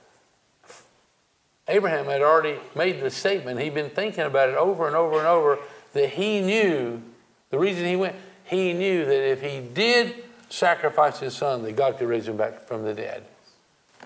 Abraham 1.68 2.06
had 2.06 2.22
already 2.22 2.56
made 2.74 3.00
the 3.00 3.10
statement, 3.10 3.60
he'd 3.60 3.74
been 3.74 3.90
thinking 3.90 4.24
about 4.24 4.48
it 4.48 4.56
over 4.56 4.86
and 4.86 4.96
over 4.96 5.18
and 5.18 5.26
over, 5.26 5.58
that 5.92 6.10
he 6.10 6.40
knew 6.40 7.02
the 7.50 7.58
reason 7.58 7.84
he 7.84 7.96
went, 7.96 8.16
he 8.44 8.72
knew 8.72 9.04
that 9.04 9.30
if 9.30 9.40
he 9.42 9.60
did 9.60 10.24
sacrifice 10.48 11.20
his 11.20 11.34
son, 11.34 11.62
that 11.62 11.76
God 11.76 11.98
could 11.98 12.08
raise 12.08 12.28
him 12.28 12.36
back 12.36 12.66
from 12.66 12.82
the 12.82 12.94
dead. 12.94 13.24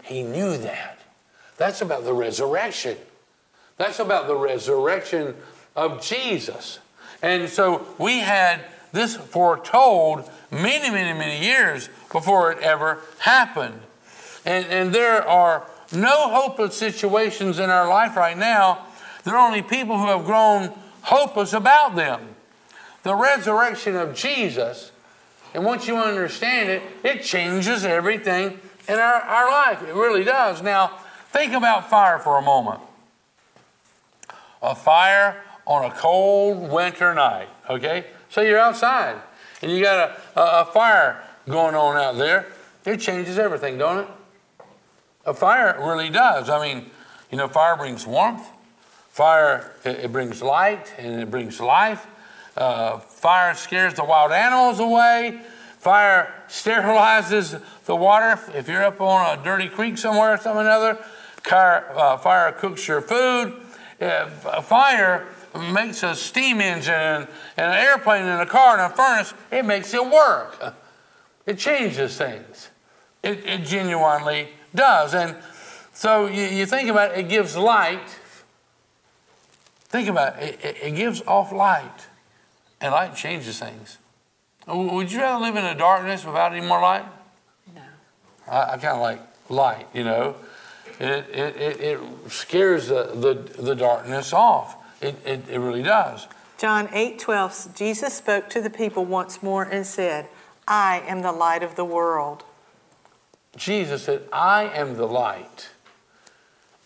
He 0.07 0.23
knew 0.23 0.57
that. 0.59 0.99
That's 1.57 1.81
about 1.83 2.05
the 2.05 2.15
resurrection. 2.15 2.97
That's 3.77 3.99
about 3.99 4.29
the 4.29 4.37
resurrection 4.37 5.35
of 5.75 6.01
Jesus. 6.01 6.79
And 7.23 7.49
so 7.49 7.87
we 7.99 8.21
had 8.21 8.65
this 8.93 9.17
foretold 9.17 10.31
many, 10.51 10.91
many, 10.91 11.19
many 11.19 11.45
years 11.45 11.89
before 12.13 12.53
it 12.53 12.59
ever 12.61 13.01
happened. 13.19 13.81
And, 14.45 14.65
and 14.67 14.95
there 14.95 15.27
are 15.27 15.67
no 15.93 16.31
hopeless 16.31 16.77
situations 16.77 17.59
in 17.59 17.69
our 17.69 17.89
life 17.89 18.17
right 18.17 18.39
now. 18.39 18.87
There 19.25 19.37
are 19.37 19.45
only 19.45 19.63
people 19.63 19.99
who 19.99 20.07
have 20.07 20.25
grown 20.25 20.73
hopeless 21.03 21.53
about 21.53 21.97
them. 21.97 22.37
The 23.03 23.15
resurrection 23.15 23.97
of 23.97 24.15
Jesus, 24.15 24.93
and 25.53 25.65
once 25.65 25.89
you 25.89 25.97
understand 25.97 26.69
it, 26.69 26.83
it 27.03 27.23
changes 27.23 27.85
everything 27.85 28.61
in 28.89 28.99
our, 28.99 29.21
our 29.21 29.51
life. 29.51 29.83
It 29.83 29.95
really 29.95 30.25
does. 30.25 30.63
Now, 30.63 30.99
think 31.31 31.53
about 31.53 31.91
fire 31.91 32.19
for 32.19 32.39
a 32.39 32.43
moment. 32.43 32.81
A 34.63 34.75
fire 34.75 35.43
on 35.67 35.91
a 35.91 35.95
cold 35.95 36.71
winter 36.71 37.15
night, 37.15 37.49
okay? 37.69 38.07
So 38.31 38.41
you're 38.41 38.59
outside 38.59 39.17
and 39.63 39.71
you 39.71 39.83
got 39.83 40.19
a, 40.37 40.41
a, 40.41 40.63
a 40.63 40.65
fire 40.67 41.23
going 41.49 41.75
on 41.75 41.97
out 41.97 42.17
there. 42.17 42.47
It 42.85 43.01
changes 43.01 43.39
everything, 43.39 43.79
don't 43.79 43.99
it? 43.99 44.09
A 45.25 45.35
fire 45.35 45.77
really 45.81 46.09
does. 46.09 46.49
I 46.49 46.63
mean, 46.63 46.91
you 47.31 47.39
know, 47.39 47.49
fire 47.49 47.77
brings 47.77 48.07
warmth. 48.07 48.49
Fire, 49.11 49.73
it, 49.85 50.05
it 50.05 50.13
brings 50.13 50.43
light 50.43 50.95
and 50.99 51.21
it 51.21 51.31
brings 51.31 51.61
life. 51.61 52.07
Uh, 52.57 52.99
fire 52.99 53.55
scares 53.55 53.95
the 53.95 54.05
wild 54.05 54.33
animals 54.33 54.79
away. 54.79 55.41
Fire 55.87 56.35
sterilizes 56.49 57.63
the 57.85 57.95
water. 57.95 58.41
If 58.53 58.67
you're 58.67 58.83
up 58.83 59.01
on 59.01 59.39
a 59.39 59.45
dirty 59.45 59.69
creek 59.69 59.99
somewhere 59.99 60.35
or 60.35 60.37
some 60.37 60.59
another, 60.59 60.99
uh, 61.49 62.17
fire 62.17 62.51
cooks 62.51 62.89
your 62.89 63.01
food. 63.01 63.55
Fire 64.65 65.29
makes 65.55 66.03
a 66.03 66.17
steam 66.17 66.61
engine 66.61 66.93
and, 66.93 67.29
and 67.57 67.73
an 67.73 67.79
airplane 67.79 68.25
and 68.25 68.43
a 68.43 68.47
car 68.47 68.77
and 68.77 68.93
a 68.93 68.97
furnace. 68.97 69.33
It 69.53 69.65
makes 69.65 69.95
it 69.95 70.05
work. 70.05 70.75
It 71.47 71.57
changes 71.59 72.19
things. 72.19 72.71
It, 73.23 73.47
it 73.47 73.65
genuinely 73.65 74.49
does. 74.75 75.15
And 75.15 75.37
so 75.95 76.27
you, 76.27 76.43
you 76.43 76.67
think 76.67 76.89
about 76.89 77.13
it, 77.13 77.19
it 77.19 77.29
gives 77.29 77.57
light. 77.57 78.09
Think 79.85 80.09
about 80.09 80.43
it, 80.43 80.59
it, 80.65 80.77
it 80.83 80.97
gives 80.97 81.23
off 81.23 81.53
light, 81.53 82.09
and 82.81 82.91
light 82.91 83.15
changes 83.15 83.61
things. 83.61 83.99
Would 84.67 85.13
you 85.13 85.21
rather 85.21 85.45
live 85.45 85.57
in 85.57 85.65
a 85.65 85.75
darkness 85.75 86.25
without 86.25 86.53
any 86.53 86.67
more 86.67 86.81
light? 86.81 87.05
No. 87.75 87.83
I, 88.49 88.73
I 88.73 88.77
kind 88.79 88.97
of 88.97 89.01
like 89.01 89.21
light, 89.49 89.87
you 89.95 90.05
know. 90.05 90.37
It, 90.99 91.29
it, 91.31 91.57
it, 91.57 91.81
it 91.81 92.01
scares 92.29 92.89
the, 92.89 93.05
the, 93.15 93.63
the 93.63 93.75
darkness 93.75 94.33
off. 94.33 94.77
It, 95.01 95.15
it, 95.25 95.49
it 95.49 95.59
really 95.59 95.83
does. 95.83 96.27
John 96.59 96.89
8 96.93 97.19
12, 97.19 97.75
Jesus 97.77 98.15
spoke 98.15 98.49
to 98.51 98.63
the 98.63 98.71
people 98.71 99.05
once 99.05 99.43
more 99.43 99.63
and 99.63 99.87
said, 99.87 100.29
I 100.67 101.03
am 101.07 101.23
the 101.23 101.33
light 101.33 101.63
of 101.63 101.77
the 101.77 101.85
world. 101.85 102.43
Jesus 103.57 104.05
said, 104.05 104.23
I 104.33 104.65
am 104.65 104.97
the 104.97 105.07
light 105.07 105.69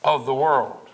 of 0.05 0.26
the 0.26 0.35
world. 0.35 0.89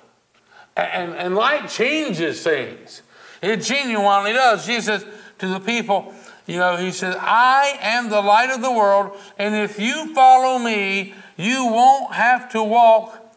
And, 0.76 1.14
and 1.14 1.34
light 1.34 1.70
changes 1.70 2.42
things. 2.42 3.02
It 3.42 3.58
genuinely 3.58 4.34
does. 4.34 4.66
Jesus 4.66 5.02
says 5.02 5.12
to 5.38 5.48
the 5.48 5.60
people, 5.60 6.14
you 6.46 6.58
know, 6.58 6.76
he 6.76 6.92
says, 6.92 7.16
I 7.18 7.78
am 7.80 8.08
the 8.08 8.20
light 8.20 8.50
of 8.50 8.62
the 8.62 8.70
world, 8.70 9.16
and 9.38 9.54
if 9.54 9.78
you 9.78 10.14
follow 10.14 10.58
me, 10.58 11.14
you 11.36 11.66
won't 11.66 12.14
have 12.14 12.50
to 12.52 12.62
walk 12.62 13.34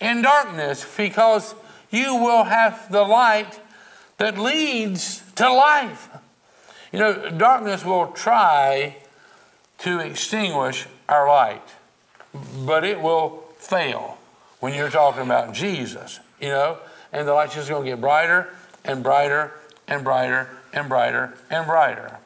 in 0.00 0.22
darkness 0.22 0.86
because 0.96 1.54
you 1.90 2.16
will 2.16 2.44
have 2.44 2.90
the 2.90 3.02
light 3.02 3.60
that 4.18 4.38
leads 4.38 5.22
to 5.34 5.52
life. 5.52 6.08
You 6.92 6.98
know, 6.98 7.30
darkness 7.30 7.84
will 7.84 8.08
try 8.08 8.96
to 9.78 9.98
extinguish 9.98 10.86
our 11.08 11.28
light 11.28 11.62
but 12.64 12.84
it 12.84 13.00
will 13.00 13.44
fail 13.58 14.18
when 14.60 14.74
you're 14.74 14.90
talking 14.90 15.22
about 15.22 15.52
Jesus, 15.52 16.20
you 16.40 16.48
know, 16.48 16.78
and 17.12 17.26
the 17.26 17.34
light's 17.34 17.54
just 17.54 17.68
going 17.68 17.84
to 17.84 17.90
get 17.90 18.00
brighter 18.00 18.48
and 18.84 19.02
brighter 19.02 19.52
and 19.86 20.04
brighter 20.04 20.48
and 20.72 20.88
brighter 20.88 21.34
and 21.50 21.66
brighter. 21.66 22.18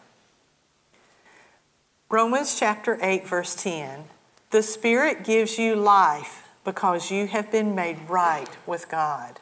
Romans 2.08 2.58
chapter 2.58 2.98
8, 3.00 3.26
verse 3.26 3.54
10 3.54 4.04
The 4.50 4.62
Spirit 4.62 5.24
gives 5.24 5.58
you 5.58 5.76
life 5.76 6.48
because 6.64 7.10
you 7.10 7.26
have 7.26 7.50
been 7.50 7.74
made 7.74 7.98
right 8.08 8.56
with 8.66 8.88
God. 8.88 9.40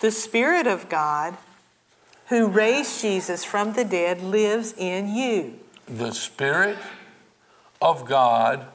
The 0.00 0.10
Spirit 0.10 0.66
of 0.66 0.88
God, 0.88 1.36
who 2.28 2.46
raised 2.46 3.00
Jesus 3.00 3.44
from 3.44 3.72
the 3.72 3.84
dead, 3.84 4.22
lives 4.22 4.74
in 4.76 5.08
you. 5.14 5.58
The 5.86 6.12
Spirit 6.12 6.78
of 7.80 8.04
God 8.04 8.66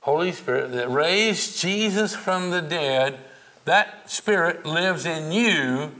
Holy 0.00 0.32
Spirit 0.32 0.72
that 0.72 0.90
raised 0.90 1.58
Jesus 1.58 2.16
from 2.16 2.50
the 2.50 2.62
dead, 2.62 3.18
that 3.66 4.10
Spirit 4.10 4.64
lives 4.64 5.04
in 5.04 5.30
you. 5.30 5.92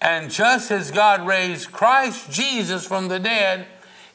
And 0.00 0.30
just 0.30 0.70
as 0.70 0.90
God 0.90 1.26
raised 1.26 1.70
Christ 1.70 2.30
Jesus 2.30 2.86
from 2.86 3.08
the 3.08 3.20
dead, 3.20 3.66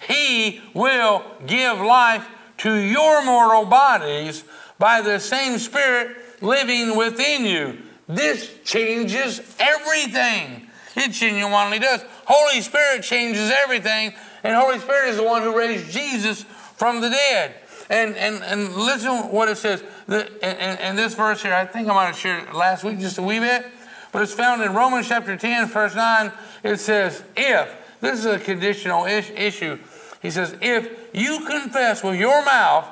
He 0.08 0.62
will 0.74 1.24
give 1.45 1.80
life 1.80 2.28
to 2.60 2.74
your 2.76 3.24
mortal 3.26 3.66
bodies 3.66 4.43
by 4.78 5.02
the 5.02 5.20
same 5.20 5.60
Spirit 5.60 6.18
living 6.41 6.95
within 6.95 7.45
you. 7.45 7.78
This 8.08 8.52
changes 8.64 9.41
everything. 9.60 10.68
It 10.95 11.12
genuinely 11.12 11.80
does. 11.80 12.04
Holy 12.26 12.62
Spirit 12.62 13.04
changes 13.04 13.52
everything, 13.64 14.14
and 14.43 14.56
Holy 14.56 14.80
Spirit 14.80 15.10
is 15.10 15.18
the 15.18 15.24
one 15.24 15.43
who 15.43 15.56
raised 15.56 15.91
Jesus 15.91 16.43
from 16.43 17.02
the 17.02 17.10
dead. 17.10 17.56
And, 17.89 18.16
and, 18.16 18.43
and 18.43 18.76
listen 18.76 19.12
what 19.32 19.50
it 19.50 19.58
says. 19.58 19.84
The, 20.08 20.32
and, 20.43 20.80
and 20.80 20.97
this 20.97 21.16
verse 21.16 21.41
here, 21.41 21.54
I 21.54 21.66
think 21.66 21.88
I 21.88 21.93
might 21.93 22.06
have 22.06 22.18
shared 22.18 22.47
it 22.47 22.56
last 22.56 22.84
week 22.84 23.00
just 23.00 23.18
a 23.18 23.24
wee 23.24 23.39
bit, 23.39 23.66
but 24.12 24.22
it's 24.22 24.34
found 24.34 24.62
in 24.62 24.74
Romans 24.74 25.08
chapter 25.08 25.36
10, 25.36 25.68
verse 25.68 25.95
9. 25.95 26.32
It 26.64 26.80
says, 26.80 27.24
if, 27.36 27.76
this 28.02 28.20
is 28.20 28.26
a 28.26 28.39
conditional 28.39 29.06
ish, 29.06 29.32
issue. 29.32 29.80
He 30.22 30.32
says, 30.32 30.55
if 30.61 31.09
you 31.13 31.45
confess 31.45 32.03
with 32.03 32.20
your 32.20 32.43
mouth 32.43 32.86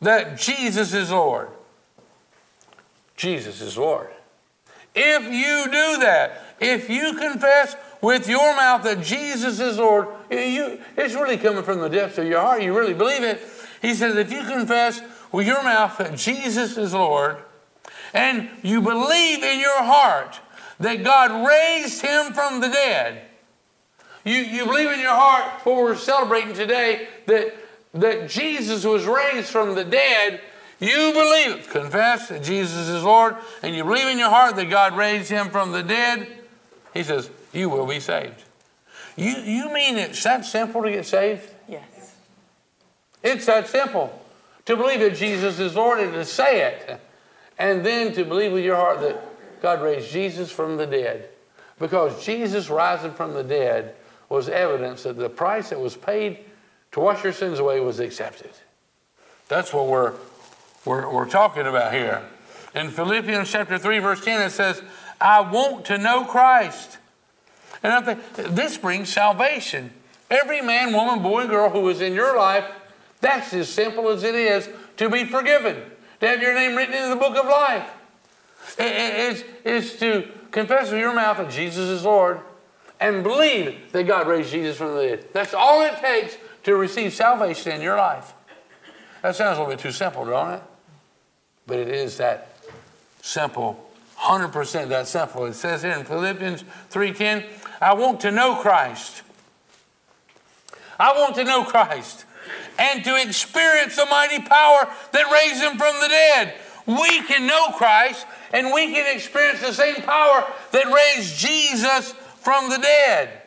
that 0.00 0.38
Jesus 0.38 0.94
is 0.94 1.10
Lord, 1.10 1.48
Jesus 3.16 3.60
is 3.60 3.76
Lord. 3.76 4.08
If 4.94 5.24
you 5.24 5.64
do 5.64 6.00
that, 6.02 6.56
if 6.60 6.88
you 6.88 7.14
confess 7.14 7.76
with 8.00 8.28
your 8.28 8.56
mouth 8.56 8.82
that 8.84 9.02
Jesus 9.02 9.60
is 9.60 9.78
Lord, 9.78 10.08
you, 10.30 10.80
it's 10.96 11.14
really 11.14 11.36
coming 11.36 11.62
from 11.62 11.80
the 11.80 11.88
depths 11.88 12.18
of 12.18 12.26
your 12.26 12.40
heart. 12.40 12.62
You 12.62 12.76
really 12.76 12.94
believe 12.94 13.22
it. 13.22 13.40
He 13.82 13.94
says, 13.94 14.16
if 14.16 14.32
you 14.32 14.42
confess 14.44 15.00
with 15.32 15.46
your 15.46 15.62
mouth 15.62 15.98
that 15.98 16.16
Jesus 16.16 16.76
is 16.76 16.92
Lord, 16.92 17.36
and 18.12 18.48
you 18.62 18.80
believe 18.80 19.42
in 19.42 19.60
your 19.60 19.82
heart 19.82 20.40
that 20.80 21.04
God 21.04 21.46
raised 21.46 22.02
him 22.02 22.32
from 22.32 22.60
the 22.60 22.68
dead, 22.68 23.22
you, 24.24 24.34
you 24.34 24.66
believe 24.66 24.90
in 24.90 25.00
your 25.00 25.14
heart 25.14 25.64
what 25.64 25.76
we're 25.76 25.96
celebrating 25.96 26.54
today 26.54 27.08
that, 27.26 27.54
that 27.94 28.28
Jesus 28.28 28.84
was 28.84 29.06
raised 29.06 29.48
from 29.48 29.74
the 29.74 29.84
dead, 29.84 30.40
you 30.78 31.12
believe, 31.12 31.60
it. 31.60 31.70
confess 31.70 32.28
that 32.28 32.42
Jesus 32.42 32.88
is 32.88 33.02
Lord, 33.02 33.36
and 33.62 33.74
you 33.74 33.84
believe 33.84 34.06
in 34.06 34.18
your 34.18 34.30
heart 34.30 34.56
that 34.56 34.68
God 34.68 34.96
raised 34.96 35.30
him 35.30 35.48
from 35.50 35.72
the 35.72 35.82
dead, 35.82 36.26
he 36.92 37.02
says, 37.02 37.30
you 37.52 37.68
will 37.68 37.86
be 37.86 38.00
saved. 38.00 38.44
You, 39.16 39.32
you 39.32 39.72
mean 39.72 39.96
it's 39.96 40.22
that 40.22 40.44
simple 40.44 40.82
to 40.82 40.90
get 40.90 41.06
saved? 41.06 41.48
Yes. 41.68 42.14
It's 43.22 43.46
that 43.46 43.68
simple. 43.68 44.16
To 44.66 44.76
believe 44.76 45.00
that 45.00 45.16
Jesus 45.16 45.58
is 45.58 45.74
Lord 45.74 46.00
and 46.00 46.12
to 46.12 46.24
say 46.24 46.66
it, 46.66 47.00
and 47.58 47.84
then 47.84 48.12
to 48.14 48.24
believe 48.24 48.52
with 48.52 48.64
your 48.64 48.76
heart 48.76 49.00
that 49.00 49.22
God 49.60 49.82
raised 49.82 50.10
Jesus 50.10 50.50
from 50.50 50.76
the 50.76 50.86
dead. 50.86 51.28
Because 51.78 52.24
Jesus 52.24 52.70
rising 52.70 53.12
from 53.12 53.34
the 53.34 53.42
dead 53.42 53.94
was 54.30 54.48
evidence 54.48 55.02
that 55.02 55.18
the 55.18 55.28
price 55.28 55.68
that 55.68 55.78
was 55.78 55.96
paid 55.96 56.38
to 56.92 57.00
wash 57.00 57.22
your 57.22 57.34
sins 57.34 57.58
away 57.58 57.80
was 57.80 58.00
accepted. 58.00 58.50
That's 59.48 59.74
what 59.74 59.88
we're, 59.88 60.14
we're, 60.86 61.12
we're 61.12 61.28
talking 61.28 61.66
about 61.66 61.92
here. 61.92 62.22
In 62.74 62.88
Philippians 62.88 63.50
chapter 63.50 63.76
3, 63.76 63.98
verse 63.98 64.24
10, 64.24 64.40
it 64.40 64.50
says, 64.50 64.82
I 65.20 65.40
want 65.40 65.84
to 65.86 65.98
know 65.98 66.24
Christ. 66.24 66.96
And 67.82 67.92
I 67.92 68.00
think 68.00 68.54
this 68.54 68.78
brings 68.78 69.12
salvation. 69.12 69.90
Every 70.30 70.62
man, 70.62 70.94
woman, 70.94 71.22
boy, 71.22 71.42
and 71.42 71.50
girl 71.50 71.68
who 71.68 71.86
is 71.90 72.00
in 72.00 72.14
your 72.14 72.38
life 72.38 72.64
that's 73.20 73.52
as 73.52 73.68
simple 73.68 74.08
as 74.08 74.24
it 74.24 74.34
is 74.34 74.68
to 74.96 75.08
be 75.08 75.24
forgiven. 75.24 75.76
to 76.20 76.26
have 76.26 76.42
your 76.42 76.54
name 76.54 76.76
written 76.76 76.94
in 76.94 77.10
the 77.10 77.16
book 77.16 77.36
of 77.36 77.46
life. 77.46 77.88
It's, 78.78 79.44
it's 79.64 79.98
to 80.00 80.28
confess 80.50 80.90
with 80.90 81.00
your 81.00 81.14
mouth 81.14 81.38
that 81.38 81.50
Jesus 81.50 81.88
is 81.88 82.04
Lord 82.04 82.40
and 83.00 83.22
believe 83.22 83.92
that 83.92 84.04
God 84.04 84.28
raised 84.28 84.50
Jesus 84.50 84.76
from 84.76 84.94
the 84.94 85.02
dead. 85.02 85.26
That's 85.32 85.54
all 85.54 85.82
it 85.82 85.96
takes 85.96 86.36
to 86.64 86.76
receive 86.76 87.14
salvation 87.14 87.72
in 87.72 87.80
your 87.80 87.96
life. 87.96 88.34
That 89.22 89.34
sounds 89.34 89.58
a 89.58 89.62
little 89.62 89.74
bit 89.74 89.80
too 89.80 89.92
simple, 89.92 90.24
don't 90.24 90.54
it? 90.54 90.62
But 91.66 91.78
it 91.78 91.88
is 91.88 92.18
that 92.18 92.54
simple, 93.22 93.90
100% 94.18 94.88
that 94.88 95.08
simple. 95.08 95.46
It 95.46 95.54
says 95.54 95.82
here 95.82 95.92
in 95.92 96.04
Philippians 96.04 96.64
3:10, 96.90 97.44
I 97.80 97.94
want 97.94 98.20
to 98.20 98.30
know 98.30 98.56
Christ. 98.56 99.22
I 100.98 101.12
want 101.18 101.34
to 101.36 101.44
know 101.44 101.64
Christ 101.64 102.26
and 102.78 103.02
to 103.04 103.16
experience 103.16 103.96
the 103.96 104.06
mighty 104.06 104.40
power 104.40 104.88
that 105.12 105.30
raised 105.32 105.62
him 105.62 105.78
from 105.78 105.98
the 106.00 106.08
dead. 106.08 106.54
We 106.86 107.22
can 107.22 107.46
know 107.46 107.68
Christ 107.72 108.26
and 108.52 108.72
we 108.72 108.92
can 108.92 109.14
experience 109.14 109.60
the 109.60 109.72
same 109.72 109.96
power 109.96 110.44
that 110.72 110.92
raised 110.92 111.36
Jesus 111.36 112.14
from 112.40 112.68
the 112.70 112.78
dead. 112.78 113.42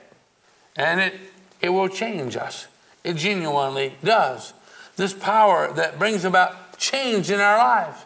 And 0.75 0.99
it, 1.01 1.13
it 1.61 1.69
will 1.69 1.89
change 1.89 2.35
us. 2.35 2.67
It 3.03 3.15
genuinely 3.15 3.95
does. 4.03 4.53
This 4.95 5.13
power 5.13 5.71
that 5.73 5.99
brings 5.99 6.25
about 6.25 6.77
change 6.77 7.29
in 7.29 7.39
our 7.39 7.57
lives. 7.57 7.99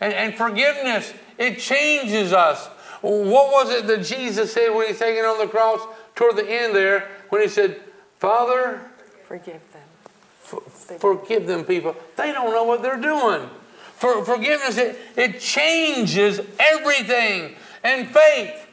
And, 0.00 0.12
and 0.12 0.34
forgiveness, 0.34 1.12
it 1.38 1.58
changes 1.58 2.32
us. 2.32 2.66
What 3.00 3.52
was 3.52 3.70
it 3.70 3.86
that 3.88 4.04
Jesus 4.04 4.52
said 4.52 4.70
when 4.70 4.88
he's 4.88 5.00
hanging 5.00 5.24
on 5.24 5.38
the 5.38 5.48
cross 5.48 5.80
toward 6.14 6.36
the 6.36 6.48
end 6.48 6.74
there 6.74 7.08
when 7.30 7.42
he 7.42 7.48
said, 7.48 7.80
Father, 8.18 8.80
Forgive 9.24 9.60
them. 9.72 10.60
forgive 10.98 11.46
them, 11.46 11.64
people. 11.64 11.96
They 12.16 12.32
don't 12.32 12.50
know 12.50 12.64
what 12.64 12.82
they're 12.82 13.00
doing. 13.00 13.48
For 13.96 14.24
forgiveness, 14.24 14.76
it, 14.76 14.98
it 15.16 15.40
changes 15.40 16.40
everything. 16.58 17.54
And 17.82 18.08
faith, 18.08 18.66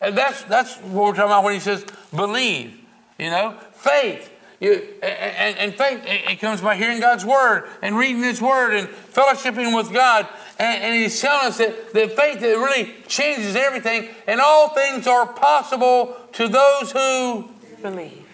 and 0.00 0.16
that's, 0.16 0.42
that's 0.42 0.76
what 0.78 0.92
we're 0.92 1.14
talking 1.14 1.24
about 1.24 1.44
when 1.44 1.54
he 1.54 1.60
says 1.60 1.84
believe. 2.14 2.80
You 3.18 3.30
know, 3.30 3.58
faith. 3.72 4.30
You, 4.60 4.82
and, 5.02 5.58
and 5.58 5.74
faith, 5.74 6.02
it, 6.04 6.40
comes 6.40 6.60
by 6.60 6.76
hearing 6.76 7.00
God's 7.00 7.24
word 7.24 7.68
and 7.82 7.96
reading 7.96 8.22
His 8.22 8.40
word 8.40 8.74
and 8.74 8.88
fellowshipping 8.88 9.76
with 9.76 9.92
God. 9.92 10.28
And, 10.58 10.82
and 10.82 10.94
He's 10.94 11.20
telling 11.20 11.48
us 11.48 11.58
that, 11.58 11.92
that 11.92 12.16
faith 12.16 12.42
it 12.42 12.56
really 12.56 12.94
changes 13.06 13.56
everything, 13.56 14.08
and 14.26 14.40
all 14.40 14.70
things 14.70 15.06
are 15.06 15.26
possible 15.26 16.16
to 16.32 16.48
those 16.48 16.92
who 16.92 17.50
Believe. 17.82 18.26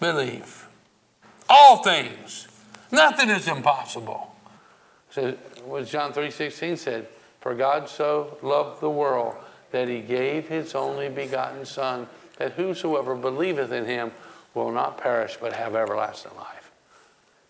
believe. 0.00 0.68
All 1.48 1.82
things. 1.82 2.48
Nothing 2.90 3.30
is 3.30 3.48
impossible. 3.48 4.34
So 5.10 5.32
what 5.64 5.86
John 5.86 6.12
3.16 6.12 6.78
said, 6.78 7.08
For 7.40 7.54
God 7.54 7.88
so 7.88 8.36
loved 8.42 8.80
the 8.80 8.90
world 8.90 9.36
that 9.74 9.88
he 9.88 9.98
gave 9.98 10.46
his 10.46 10.76
only 10.76 11.08
begotten 11.08 11.66
Son, 11.66 12.06
that 12.36 12.52
whosoever 12.52 13.16
believeth 13.16 13.72
in 13.72 13.84
him 13.86 14.12
will 14.54 14.70
not 14.70 14.98
perish 14.98 15.36
but 15.40 15.52
have 15.52 15.74
everlasting 15.74 16.30
life. 16.36 16.70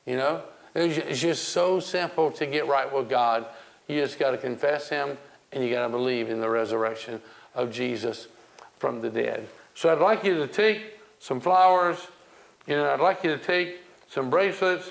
You 0.06 0.16
know, 0.16 0.42
it's 0.74 1.20
just 1.20 1.50
so 1.50 1.80
simple 1.80 2.30
to 2.30 2.46
get 2.46 2.66
right 2.66 2.90
with 2.90 3.10
God. 3.10 3.44
You 3.88 4.00
just 4.00 4.18
got 4.18 4.30
to 4.30 4.38
confess 4.38 4.88
him 4.88 5.18
and 5.52 5.62
you 5.62 5.68
got 5.68 5.82
to 5.82 5.90
believe 5.90 6.30
in 6.30 6.40
the 6.40 6.48
resurrection 6.48 7.20
of 7.54 7.70
Jesus 7.70 8.26
from 8.78 9.02
the 9.02 9.10
dead. 9.10 9.46
So 9.74 9.92
I'd 9.92 10.00
like 10.00 10.24
you 10.24 10.38
to 10.38 10.46
take 10.46 10.94
some 11.18 11.40
flowers, 11.40 11.98
you 12.66 12.74
know, 12.74 12.90
I'd 12.90 13.00
like 13.00 13.22
you 13.22 13.36
to 13.36 13.38
take 13.38 13.80
some 14.08 14.30
bracelets 14.30 14.90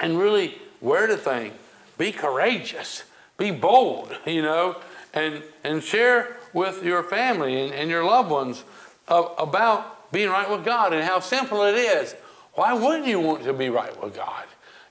and 0.00 0.18
really 0.18 0.58
wear 0.80 1.06
the 1.06 1.16
thing. 1.16 1.52
Be 1.98 2.10
courageous, 2.10 3.04
be 3.38 3.52
bold, 3.52 4.12
you 4.26 4.42
know, 4.42 4.74
and, 5.14 5.42
and 5.62 5.82
share 5.82 6.36
with 6.52 6.84
your 6.84 7.02
family 7.02 7.60
and, 7.60 7.72
and 7.72 7.88
your 7.88 8.04
loved 8.04 8.30
ones 8.30 8.64
of, 9.08 9.32
about 9.38 10.12
being 10.12 10.28
right 10.28 10.50
with 10.50 10.64
God 10.64 10.92
and 10.92 11.02
how 11.02 11.20
simple 11.20 11.62
it 11.62 11.74
is. 11.74 12.14
Why 12.54 12.72
wouldn't 12.72 13.06
you 13.06 13.20
want 13.20 13.44
to 13.44 13.52
be 13.52 13.70
right 13.70 14.00
with 14.02 14.14
God? 14.14 14.44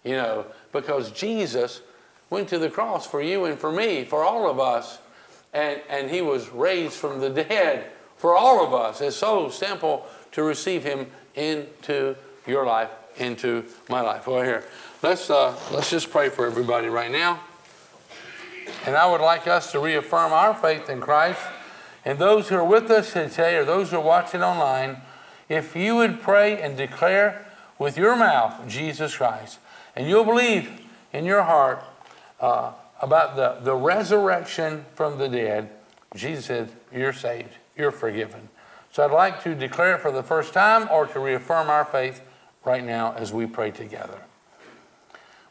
You 0.03 0.13
know, 0.13 0.45
because 0.71 1.11
Jesus 1.11 1.82
went 2.30 2.49
to 2.49 2.59
the 2.59 2.69
cross 2.69 3.05
for 3.05 3.21
you 3.21 3.45
and 3.45 3.57
for 3.57 3.71
me, 3.71 4.03
for 4.03 4.24
all 4.24 4.49
of 4.49 4.59
us, 4.59 4.99
and, 5.53 5.80
and 5.89 6.09
he 6.09 6.21
was 6.21 6.49
raised 6.49 6.93
from 6.93 7.19
the 7.19 7.30
dead 7.30 7.91
for 8.17 8.36
all 8.36 8.65
of 8.65 8.74
us. 8.74 9.01
It's 9.01 9.15
so 9.15 9.49
simple 9.49 10.07
to 10.32 10.43
receive 10.43 10.84
him 10.84 11.07
into 11.36 12.15
your 12.47 12.65
life, 12.65 12.89
into 13.17 13.65
my 13.89 14.01
life. 14.01 14.28
Well, 14.28 14.43
here, 14.43 14.63
let's, 15.01 15.30
uh, 15.30 15.55
let's 15.71 15.89
just 15.89 16.09
pray 16.09 16.30
for 16.30 16.45
everybody 16.45 16.88
right 16.88 17.11
now. 17.11 17.39
And 18.86 18.95
I 18.95 19.09
would 19.09 19.21
like 19.21 19.47
us 19.47 19.71
to 19.71 19.80
reaffirm 19.80 20.34
our 20.34 20.53
faith 20.53 20.89
in 20.89 20.99
Christ. 21.01 21.41
And 22.05 22.19
those 22.19 22.49
who 22.49 22.55
are 22.55 22.65
with 22.65 22.91
us 22.91 23.13
today, 23.13 23.55
or 23.55 23.65
those 23.65 23.91
who 23.91 23.97
are 23.97 24.03
watching 24.03 24.41
online, 24.41 24.97
if 25.49 25.76
you 25.76 25.95
would 25.95 26.21
pray 26.21 26.61
and 26.61 26.76
declare 26.76 27.45
with 27.80 27.97
your 27.97 28.15
mouth 28.15 28.67
Jesus 28.67 29.15
Christ, 29.15 29.59
and 29.95 30.07
you'll 30.07 30.26
believe 30.26 30.82
in 31.11 31.26
your 31.26 31.43
heart 31.43 31.84
uh, 32.39 32.74
about 33.01 33.36
the, 33.36 33.59
the 33.63 33.76
resurrection 33.76 34.86
from 34.95 35.17
the 35.17 35.30
dead, 35.30 35.69
Jesus 36.15 36.45
said, 36.45 36.71
You're 36.93 37.13
saved, 37.13 37.57
you're 37.78 37.91
forgiven. 37.91 38.49
So 38.91 39.03
I'd 39.03 39.11
like 39.11 39.41
to 39.43 39.55
declare 39.55 39.95
it 39.95 40.01
for 40.01 40.11
the 40.11 40.24
first 40.24 40.53
time 40.53 40.88
or 40.91 41.07
to 41.07 41.19
reaffirm 41.19 41.69
our 41.69 41.86
faith 41.86 42.21
right 42.63 42.84
now 42.84 43.13
as 43.13 43.34
we 43.34 43.45
pray 43.45 43.71
together. 43.71 44.19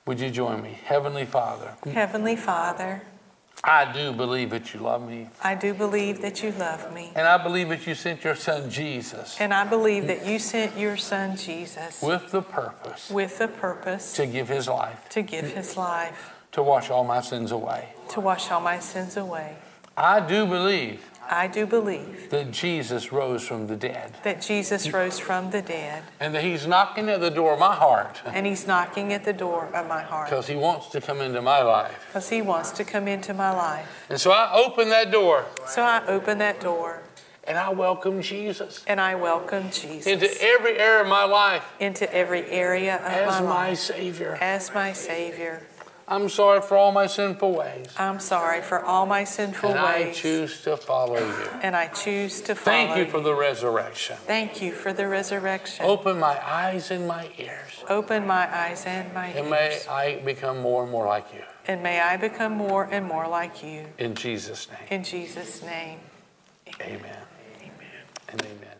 Would 0.06 0.20
you 0.20 0.30
join 0.30 0.62
me? 0.62 0.78
Heavenly 0.84 1.24
Father, 1.24 1.74
Heavenly 1.84 2.36
Father, 2.36 3.02
I 3.64 3.92
do 3.92 4.12
believe 4.12 4.50
that 4.50 4.74
you 4.74 4.80
love 4.80 5.08
me. 5.08 5.28
I 5.42 5.54
do 5.54 5.72
believe 5.72 6.20
that 6.22 6.42
you 6.42 6.50
love 6.52 6.92
me. 6.92 7.12
And 7.14 7.28
I 7.28 7.38
believe 7.38 7.68
that 7.68 7.86
you 7.86 7.94
sent 7.94 8.24
your 8.24 8.34
son 8.34 8.68
Jesus 8.70 9.36
And 9.38 9.54
I 9.54 9.64
believe 9.64 10.08
that 10.08 10.26
you 10.26 10.40
sent 10.40 10.76
your 10.76 10.96
son 10.96 11.36
Jesus 11.36 12.02
with 12.02 12.32
the 12.32 12.42
purpose 12.42 13.08
with 13.08 13.38
the 13.38 13.46
purpose 13.48 14.14
to 14.16 14.26
give 14.26 14.48
his 14.48 14.66
life, 14.66 15.08
to 15.10 15.22
give 15.22 15.52
his 15.52 15.76
life, 15.76 16.32
to 16.52 16.62
wash 16.62 16.90
all 16.90 17.04
my 17.04 17.20
sins 17.20 17.52
away. 17.52 17.90
to 18.08 18.20
wash 18.20 18.50
all 18.50 18.60
my 18.60 18.80
sins 18.80 19.16
away. 19.16 19.54
I 19.96 20.18
do 20.20 20.44
believe 20.46 21.08
I 21.30 21.46
do 21.46 21.66
believe 21.66 22.30
that 22.30 22.50
Jesus 22.50 23.10
rose 23.12 23.46
from 23.46 23.66
the 23.66 23.76
dead 23.76 24.14
that 24.22 24.42
Jesus 24.42 24.92
rose 24.92 25.18
from 25.18 25.50
the 25.50 25.62
dead 25.62 26.02
and 26.20 26.34
that 26.34 26.42
he's 26.44 26.66
knocking 26.66 27.08
at 27.08 27.20
the 27.20 27.30
door 27.30 27.54
of 27.54 27.58
my 27.58 27.74
heart 27.74 28.20
and 28.26 28.46
he's 28.46 28.66
knocking 28.66 29.12
at 29.12 29.24
the 29.24 29.32
door 29.32 29.66
of 29.74 29.86
my 29.88 30.02
heart 30.02 30.28
because 30.28 30.46
he 30.46 30.56
wants 30.56 30.88
to 30.88 31.00
come 31.00 31.20
into 31.20 31.40
my 31.40 31.62
life. 31.62 31.94
because 32.08 32.28
he 32.28 32.42
wants 32.42 32.70
to 32.72 32.84
come 32.84 33.08
into 33.08 33.32
my 33.32 33.50
life. 33.50 34.06
And 34.10 34.20
so 34.20 34.30
I 34.30 34.52
open 34.54 34.88
that 34.90 35.10
door 35.10 35.46
So 35.68 35.82
I 35.82 36.04
open 36.06 36.38
that 36.38 36.60
door 36.60 37.02
and 37.44 37.58
I 37.58 37.70
welcome 37.70 38.22
Jesus 38.22 38.84
and 38.86 39.00
I 39.00 39.14
welcome 39.16 39.70
Jesus 39.70 40.06
into 40.06 40.28
every 40.42 40.78
area 40.78 41.02
of 41.02 41.08
my 41.08 41.24
life 41.24 41.64
into 41.80 42.12
every 42.14 42.44
area 42.50 42.96
of 42.96 43.02
as 43.02 43.40
my 43.40 43.40
my 43.40 43.68
life 43.68 43.78
Savior. 43.78 44.38
as 44.40 44.72
my 44.74 44.92
Savior. 44.92 45.62
I'm 46.08 46.28
sorry 46.28 46.60
for 46.60 46.76
all 46.76 46.92
my 46.92 47.06
sinful 47.06 47.52
ways. 47.52 47.86
I'm 47.98 48.20
sorry 48.20 48.60
for 48.60 48.84
all 48.84 49.06
my 49.06 49.24
sinful 49.24 49.70
ways. 49.70 49.78
And 49.78 49.86
I 49.86 50.12
choose 50.12 50.60
to 50.62 50.76
follow 50.76 51.18
you. 51.18 51.48
and 51.62 51.76
I 51.76 51.86
choose 51.88 52.40
to 52.42 52.54
follow 52.54 52.78
you. 52.80 52.86
Thank 52.86 52.98
you 52.98 53.12
for 53.12 53.20
the 53.20 53.34
resurrection. 53.34 54.16
Thank 54.26 54.60
you 54.62 54.72
for 54.72 54.92
the 54.92 55.08
resurrection. 55.08 55.86
Open 55.86 56.18
my 56.18 56.38
eyes 56.44 56.90
and 56.90 57.06
my 57.06 57.28
ears. 57.38 57.84
Open 57.88 58.26
my 58.26 58.52
eyes 58.54 58.84
and 58.86 59.12
my 59.14 59.28
ears. 59.28 59.36
And 59.36 59.50
may. 59.50 59.80
I 59.88 60.16
become 60.24 60.60
more 60.60 60.82
and 60.82 60.92
more 60.92 61.06
like 61.06 61.32
you. 61.32 61.42
And 61.66 61.82
may 61.82 62.00
I 62.00 62.16
become 62.16 62.52
more 62.52 62.84
and 62.84 63.06
more 63.06 63.28
like 63.28 63.62
you. 63.62 63.86
In 63.98 64.14
Jesus' 64.14 64.68
name. 64.68 64.88
In 64.90 65.04
Jesus' 65.04 65.62
name. 65.62 66.00
Amen. 66.80 66.98
Amen. 67.00 68.02
And 68.28 68.42
amen. 68.42 68.71